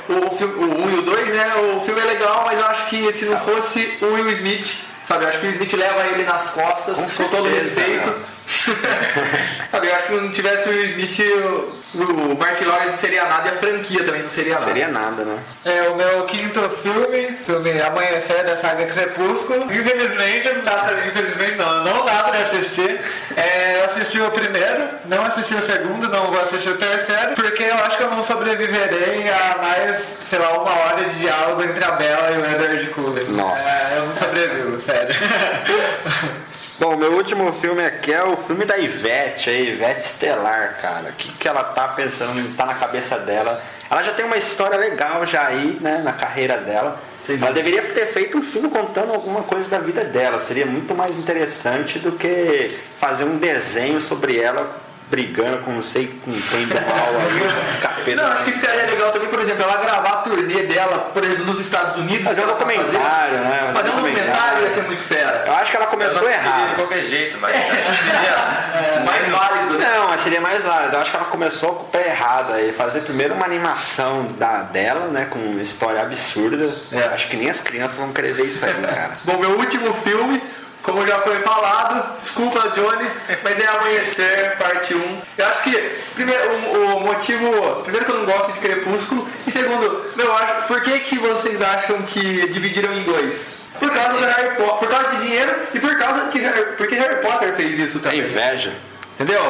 o, 0.08 0.14
o 0.14 0.86
1 0.86 0.90
e 0.92 1.00
o 1.00 1.02
2, 1.02 1.28
né? 1.28 1.54
O 1.76 1.82
filme 1.82 2.00
é 2.00 2.06
legal, 2.06 2.44
mas 2.46 2.58
eu 2.58 2.66
acho 2.68 2.86
que 2.88 3.12
se 3.12 3.26
não 3.26 3.38
fosse 3.42 3.98
o 4.02 4.14
Will 4.14 4.32
Smith, 4.32 4.78
sabe, 5.04 5.26
eu 5.26 5.28
acho 5.28 5.40
que 5.40 5.46
o 5.46 5.50
Will 5.50 5.62
Smith 5.62 5.74
leva 5.74 6.06
ele 6.08 6.24
nas 6.24 6.52
costas, 6.52 6.98
com, 6.98 7.24
Com 7.24 7.30
todo 7.30 7.50
respeito. 7.50 8.37
sabe, 9.70 9.88
eu 9.88 9.96
acho 9.96 10.06
que 10.06 10.14
se 10.14 10.16
não 10.16 10.32
tivesse 10.32 10.70
o 10.70 10.72
Will 10.72 10.86
Smith, 10.86 11.20
o, 11.20 12.34
o 12.34 12.38
Martin 12.38 12.64
Lawrence 12.64 12.92
não 12.92 12.98
seria 12.98 13.26
nada 13.26 13.50
e 13.50 13.52
a 13.52 13.56
franquia 13.58 14.04
também 14.06 14.22
não 14.22 14.30
seria 14.30 14.54
nada. 14.54 14.66
Seria 14.66 14.88
nada, 14.88 15.26
né? 15.26 15.40
É 15.66 15.90
o 15.90 15.96
meu 15.96 16.24
quinto 16.26 16.62
filme, 16.70 17.38
filme 17.46 17.82
Amanhecer 17.82 18.46
da 18.46 18.56
saga 18.56 18.86
Crepúsculo. 18.86 19.66
Infelizmente, 19.66 20.50
não 20.54 20.64
dá 20.64 20.72
pra, 20.72 21.08
infelizmente 21.08 21.56
não, 21.58 21.84
não 21.84 22.06
dá 22.06 22.24
pra 22.24 22.40
assistir. 22.40 23.02
É, 23.36 23.80
eu 23.80 23.86
assisti 23.86 24.20
o 24.22 24.32
primeiro, 24.32 24.90
não 25.06 25.26
assisti 25.26 25.54
o 25.54 25.62
segundo, 25.62 26.08
não 26.08 26.28
vou 26.28 26.40
assistir 26.40 26.70
o 26.70 26.78
terceiro, 26.78 27.34
porque 27.36 27.64
eu 27.64 27.76
acho 27.76 27.98
que 27.98 28.04
eu 28.04 28.12
não 28.12 28.24
sobreviverei 28.24 29.30
a 29.30 29.58
mais, 29.62 29.98
sei 29.98 30.40
lá, 30.40 30.58
uma 30.58 30.72
hora 30.72 31.04
de 31.04 31.20
diálogo 31.20 31.64
entre 31.64 31.84
a 31.84 31.92
Bella 31.92 32.32
e 32.32 32.38
o 32.38 32.46
Edward 32.46 32.88
Cullen. 32.88 33.28
Nossa. 33.30 33.68
É, 33.68 33.98
eu 33.98 34.06
não 34.06 34.16
sobrevivo, 34.16 34.80
sério. 34.80 35.16
Bom, 36.80 36.96
meu 36.96 37.14
último 37.14 37.52
filme 37.52 37.84
aqui 37.84 38.14
é 38.14 38.24
o 38.24 38.38
filme 38.38 38.64
da 38.64 38.78
Ivete, 38.78 39.50
a 39.50 39.54
Ivete 39.54 40.02
Estelar, 40.02 40.78
cara. 40.80 41.10
O 41.10 41.14
que, 41.14 41.32
que 41.32 41.48
ela 41.48 41.64
tá 41.64 41.88
pensando, 41.88 42.56
tá 42.56 42.68
na 42.68 42.76
cabeça 42.76 43.18
dela. 43.18 43.60
Ela 43.90 44.04
já 44.04 44.14
tem 44.14 44.24
uma 44.24 44.38
história 44.38 44.78
legal 44.78 45.26
já 45.26 45.48
aí, 45.48 45.80
né, 45.82 46.02
na 46.04 46.14
carreira 46.14 46.58
dela. 46.58 47.02
ela 47.28 47.52
deveria 47.52 47.82
ter 47.82 48.06
feito 48.06 48.38
um 48.38 48.44
filme 48.44 48.70
contando 48.70 49.12
alguma 49.12 49.42
coisa 49.42 49.68
da 49.70 49.80
vida 49.80 50.04
dela. 50.04 50.40
Seria 50.40 50.68
muito 50.68 50.94
mais 50.94 51.18
interessante 51.18 51.98
do 51.98 52.12
que 52.12 52.78
fazer 53.00 53.24
um 53.24 53.40
desenho 53.40 54.00
sobre 54.00 54.38
ela 54.38 54.87
brigando 55.10 55.60
com 55.60 55.72
não 55.72 55.84
sei 55.84 56.08
com 56.24 56.32
quem 56.32 56.66
do 56.68 56.76
mal 56.76 57.10
aí, 57.16 57.80
capeta. 57.82 58.22
Não, 58.22 58.32
acho 58.32 58.44
que 58.44 58.52
ficaria 58.52 58.86
legal 58.88 59.12
também, 59.12 59.30
por 59.30 59.40
exemplo, 59.40 59.64
ela 59.64 59.78
gravar 59.78 60.10
a 60.10 60.18
turnê 60.18 60.64
dela, 60.64 61.12
por 61.14 61.24
exemplo, 61.24 61.46
nos 61.46 61.60
Estados 61.60 61.96
Unidos. 61.96 62.26
Fazer 62.26 62.42
um 62.42 62.44
ela 62.44 62.54
tá 62.54 62.60
documentário, 62.66 63.38
fazendo. 63.38 63.44
né? 63.50 63.70
Fazer 63.74 63.90
um 63.90 63.96
documentário 63.96 64.64
ia 64.64 64.70
ser 64.70 64.82
muito 64.84 65.02
fera. 65.04 65.44
Eu 65.48 65.56
acho 65.56 65.72
que 65.72 65.78
ela 65.78 65.88
começou 65.88 66.18
Eu 66.18 66.22
não 66.24 66.30
assistiria 66.30 66.56
errado. 66.58 66.70
de 66.70 66.76
qualquer 66.76 67.02
jeito, 67.06 67.38
mas 67.40 67.56
acho 67.56 67.98
que 67.98 68.04
seria 68.04 69.04
mais 69.06 69.30
válido, 69.30 69.74
né? 69.78 69.92
Não, 69.96 70.08
mas 70.10 70.22
seria 70.22 70.42
mais 70.42 70.64
válido. 70.64 70.96
Eu 70.96 71.02
acho 71.02 71.12
que 71.12 71.18
ela 71.18 71.26
começou 71.26 71.76
com 71.76 71.84
o 71.84 71.88
pé 71.88 72.08
errado 72.10 72.54
aí. 72.54 72.74
Fazer 72.74 73.02
primeiro 73.02 73.34
uma 73.34 73.46
animação 73.46 74.26
da, 74.38 74.64
dela, 74.64 75.08
né? 75.08 75.28
Com 75.30 75.40
uma 75.40 75.62
história 75.62 76.02
absurda. 76.02 76.68
É. 76.92 77.14
Acho 77.14 77.30
que 77.30 77.38
nem 77.38 77.50
as 77.50 77.62
crianças 77.62 77.98
vão 77.98 78.12
querer 78.12 78.34
ver 78.34 78.46
isso 78.48 78.66
aí, 78.66 78.74
cara. 78.84 79.12
Bom, 79.24 79.38
meu 79.38 79.52
último 79.52 79.94
filme, 79.94 80.42
como 80.88 81.06
já 81.06 81.20
foi 81.20 81.38
falado, 81.42 82.18
desculpa 82.18 82.70
Johnny, 82.70 83.06
mas 83.44 83.60
é 83.60 83.68
Amanhecer, 83.68 84.56
parte 84.58 84.96
1. 84.96 85.22
Eu 85.38 85.48
acho 85.48 85.64
que, 85.64 85.72
primeiro, 86.16 86.50
o, 86.50 86.96
o 86.96 87.00
motivo, 87.02 87.82
primeiro 87.84 88.06
que 88.06 88.12
eu 88.14 88.18
não 88.20 88.26
gosto 88.26 88.54
de 88.54 88.60
Crepúsculo, 88.60 89.28
e 89.46 89.52
segundo, 89.52 90.06
meu, 90.16 90.28
eu 90.28 90.38
acho, 90.38 90.54
por 90.66 90.80
que, 90.82 91.00
que 91.00 91.20
vocês 91.20 91.62
acham 91.62 92.02
que 92.04 92.48
dividiram 92.48 92.94
em 92.94 93.04
dois? 93.04 93.60
Por 93.78 93.92
causa 93.92 94.14
do 94.14 94.26
Harry 94.26 94.56
Potter, 94.56 94.78
por 94.78 94.88
causa 94.88 95.10
de 95.18 95.28
dinheiro 95.28 95.54
e 95.74 95.80
por 95.80 95.94
causa 95.98 96.22
que 96.30 96.40
Harry, 96.40 96.64
porque 96.78 96.96
Harry 96.96 97.16
Potter 97.22 97.52
fez 97.54 97.78
isso 97.78 97.98
É 97.98 98.02
também. 98.02 98.20
inveja. 98.22 98.72
Entendeu? 99.20 99.42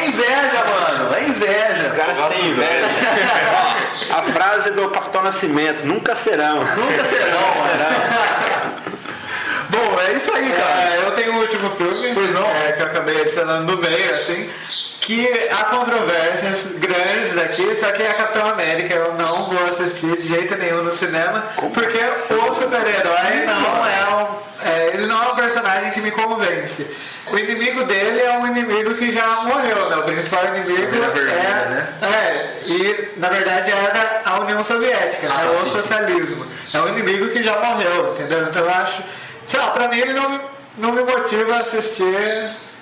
É 0.00 0.06
inveja, 0.06 0.64
mano, 0.64 1.14
é 1.14 1.24
inveja. 1.24 1.90
Os 1.90 1.98
caras 1.98 2.34
têm 2.34 2.46
inveja. 2.50 2.86
A 4.16 4.22
frase 4.22 4.70
do 4.70 4.88
Capitão 4.90 5.22
Nascimento, 5.22 5.84
nunca 5.84 6.14
serão. 6.14 6.60
Nunca 6.76 7.04
serão, 7.04 7.40
mano. 7.40 8.37
É 10.08 10.12
isso 10.16 10.32
aí, 10.34 10.50
cara. 10.52 10.94
É, 10.94 11.06
eu 11.06 11.10
tenho 11.12 11.32
um 11.34 11.38
último 11.40 11.70
filme, 11.70 12.14
Pois 12.14 12.32
não. 12.32 12.46
é, 12.46 12.72
que 12.72 12.80
eu 12.82 12.86
acabei 12.86 13.20
adicionando 13.20 13.70
no 13.70 13.80
meio, 13.80 14.14
assim, 14.14 14.48
que 15.00 15.28
há 15.50 15.64
controvérsias 15.64 16.66
grandes 16.76 17.36
aqui, 17.36 17.74
só 17.74 17.90
que 17.92 18.02
a 18.02 18.14
Capitão 18.14 18.48
América 18.50 18.94
eu 18.94 19.14
não 19.14 19.44
vou 19.50 19.64
assistir 19.66 20.10
de 20.16 20.28
jeito 20.28 20.56
nenhum 20.56 20.82
no 20.82 20.92
cinema, 20.92 21.44
porque 21.56 21.98
o 22.34 22.52
super-herói 22.52 23.46
não 23.46 23.86
é 23.86 24.14
um. 24.14 24.66
é, 24.68 24.90
ele 24.94 25.06
não 25.06 25.22
é 25.22 25.28
um 25.28 25.36
personagem 25.36 25.90
que 25.92 26.00
me 26.00 26.10
convence. 26.10 26.86
O 27.30 27.38
inimigo 27.38 27.84
dele 27.84 28.20
é 28.20 28.38
um 28.38 28.46
inimigo 28.46 28.94
que 28.94 29.12
já 29.12 29.26
morreu, 29.42 29.90
né? 29.90 29.96
O 29.96 30.02
principal 30.04 30.42
inimigo 30.54 30.90
vermelha, 30.90 31.32
é, 31.32 31.68
né? 31.68 31.88
é, 32.02 32.58
e 32.66 33.12
na 33.18 33.28
verdade 33.28 33.70
era 33.70 34.22
a 34.24 34.40
União 34.40 34.64
Soviética, 34.64 35.28
né? 35.28 35.34
Ah, 35.36 35.50
o 35.50 35.58
sim, 35.58 35.70
sim. 35.70 35.76
socialismo. 35.80 36.46
É 36.74 36.80
um 36.80 36.88
inimigo 36.88 37.28
que 37.28 37.42
já 37.42 37.58
morreu, 37.60 38.14
entendeu? 38.14 38.42
Então 38.48 38.62
eu 38.64 38.70
acho. 38.70 39.02
Sei 39.48 39.58
lá, 39.58 39.70
pra 39.70 39.88
mim 39.88 39.98
ele 39.98 40.12
não, 40.12 40.28
me- 40.30 40.40
não 40.78 40.92
me 40.92 41.02
motiva 41.02 41.54
a 41.56 41.58
assistir. 41.58 42.14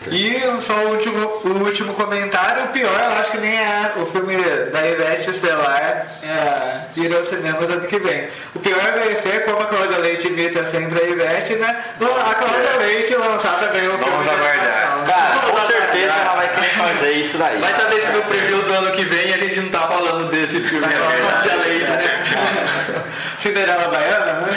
E 0.09 0.39
só 0.61 0.75
o 0.75 0.91
último, 0.91 1.27
o 1.45 1.65
último 1.65 1.95
comentário, 1.95 2.65
o 2.65 2.69
pior, 2.69 2.93
eu 3.01 3.19
acho 3.19 3.31
que 3.31 3.39
nem 3.39 3.57
é 3.57 3.93
o 3.97 4.05
filme 4.05 4.37
da 4.71 4.87
Ivete 4.87 5.31
Estelar 5.31 6.07
é, 6.23 7.01
ir 7.01 7.15
aos 7.17 7.27
cinemas 7.29 7.71
ano 7.71 7.81
que 7.89 7.99
vem. 7.99 8.29
O 8.55 8.59
pior 8.61 8.79
vai 8.79 9.15
ser 9.17 9.45
como 9.47 9.59
a 9.59 9.65
Cláudia 9.65 9.97
Leite 9.99 10.27
imita 10.29 10.63
sempre 10.65 11.01
a 11.03 11.09
Ivete, 11.09 11.55
né? 11.55 11.83
A 12.01 12.35
Cláudia 12.35 12.77
Leite 12.79 13.15
lançar 13.17 13.59
também 13.59 13.89
o 13.89 13.93
filme 13.93 14.05
Vamos 14.11 14.29
aguardar. 14.29 15.05
Cara, 15.07 15.39
com 15.51 15.61
certeza 15.67 16.13
ela 16.13 16.35
vai 16.37 16.49
querer 16.55 16.71
fazer 16.71 17.13
isso 17.13 17.39
daí. 17.39 17.59
Vai 17.59 17.75
saber 17.75 18.01
se 18.01 18.11
no 18.13 18.23
preview 18.23 18.63
do 18.63 18.73
ano 18.75 18.91
que 18.93 19.05
vem 19.05 19.33
a 19.33 19.39
gente 19.39 19.61
não 19.61 19.71
tá 19.71 19.89
falando 19.89 20.31
desse 20.31 20.61
filme. 20.61 20.87
É 20.87 20.99
Cláudia 21.43 21.57
Leite, 21.65 21.91
né? 21.91 23.03
Cinderela 23.37 23.89
Baiana, 23.89 24.33
né? 24.41 24.49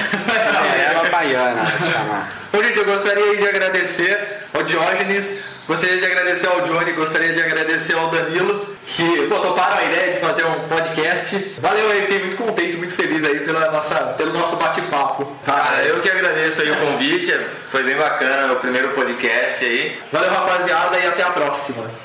É 0.78 0.92
ela 0.92 1.10
baiana, 1.10 1.66
chamar. 1.80 2.40
Bom, 2.52 2.64
gente, 2.64 2.80
eu 2.80 2.86
gostaria 2.86 3.36
de 3.36 3.48
agradecer 3.48 4.40
ao 4.54 4.64
Diógenes, 4.64 5.64
gostaria 5.68 5.98
de 5.98 6.06
agradecer 6.06 6.48
ao 6.48 6.62
Johnny, 6.62 6.94
gostaria 6.94 7.32
de 7.32 7.42
agradecer 7.42 7.94
ao 7.94 8.10
Danilo, 8.10 8.76
que 8.88 9.28
pô, 9.28 9.36
toparam 9.40 9.78
a 9.78 9.84
ideia 9.84 10.14
de 10.14 10.20
fazer 10.20 10.46
um 10.46 10.68
podcast. 10.68 11.60
Valeu 11.60 11.92
aí, 11.92 12.02
fiquei 12.02 12.20
muito 12.20 12.38
contente, 12.38 12.78
muito 12.78 12.94
feliz 12.94 13.24
aí 13.24 13.40
pela 13.42 13.72
nossa, 13.72 13.96
pelo 14.18 14.34
nosso 14.34 14.56
bate-papo. 14.56 15.26
Tá? 15.46 15.74
Ah, 15.76 15.84
eu 15.84 16.00
que 16.00 16.10
agradeço 16.10 16.62
aí 16.62 16.72
o 16.72 16.76
convite, 16.78 17.34
foi 17.72 17.84
bem 17.84 17.96
bacana 17.96 18.54
o 18.54 18.56
primeiro 18.56 18.90
podcast 18.90 19.64
aí. 19.64 20.00
Valeu, 20.12 20.32
rapaziada, 20.32 20.98
e 20.98 21.06
até 21.06 21.22
a 21.22 21.30
próxima. 21.30 22.00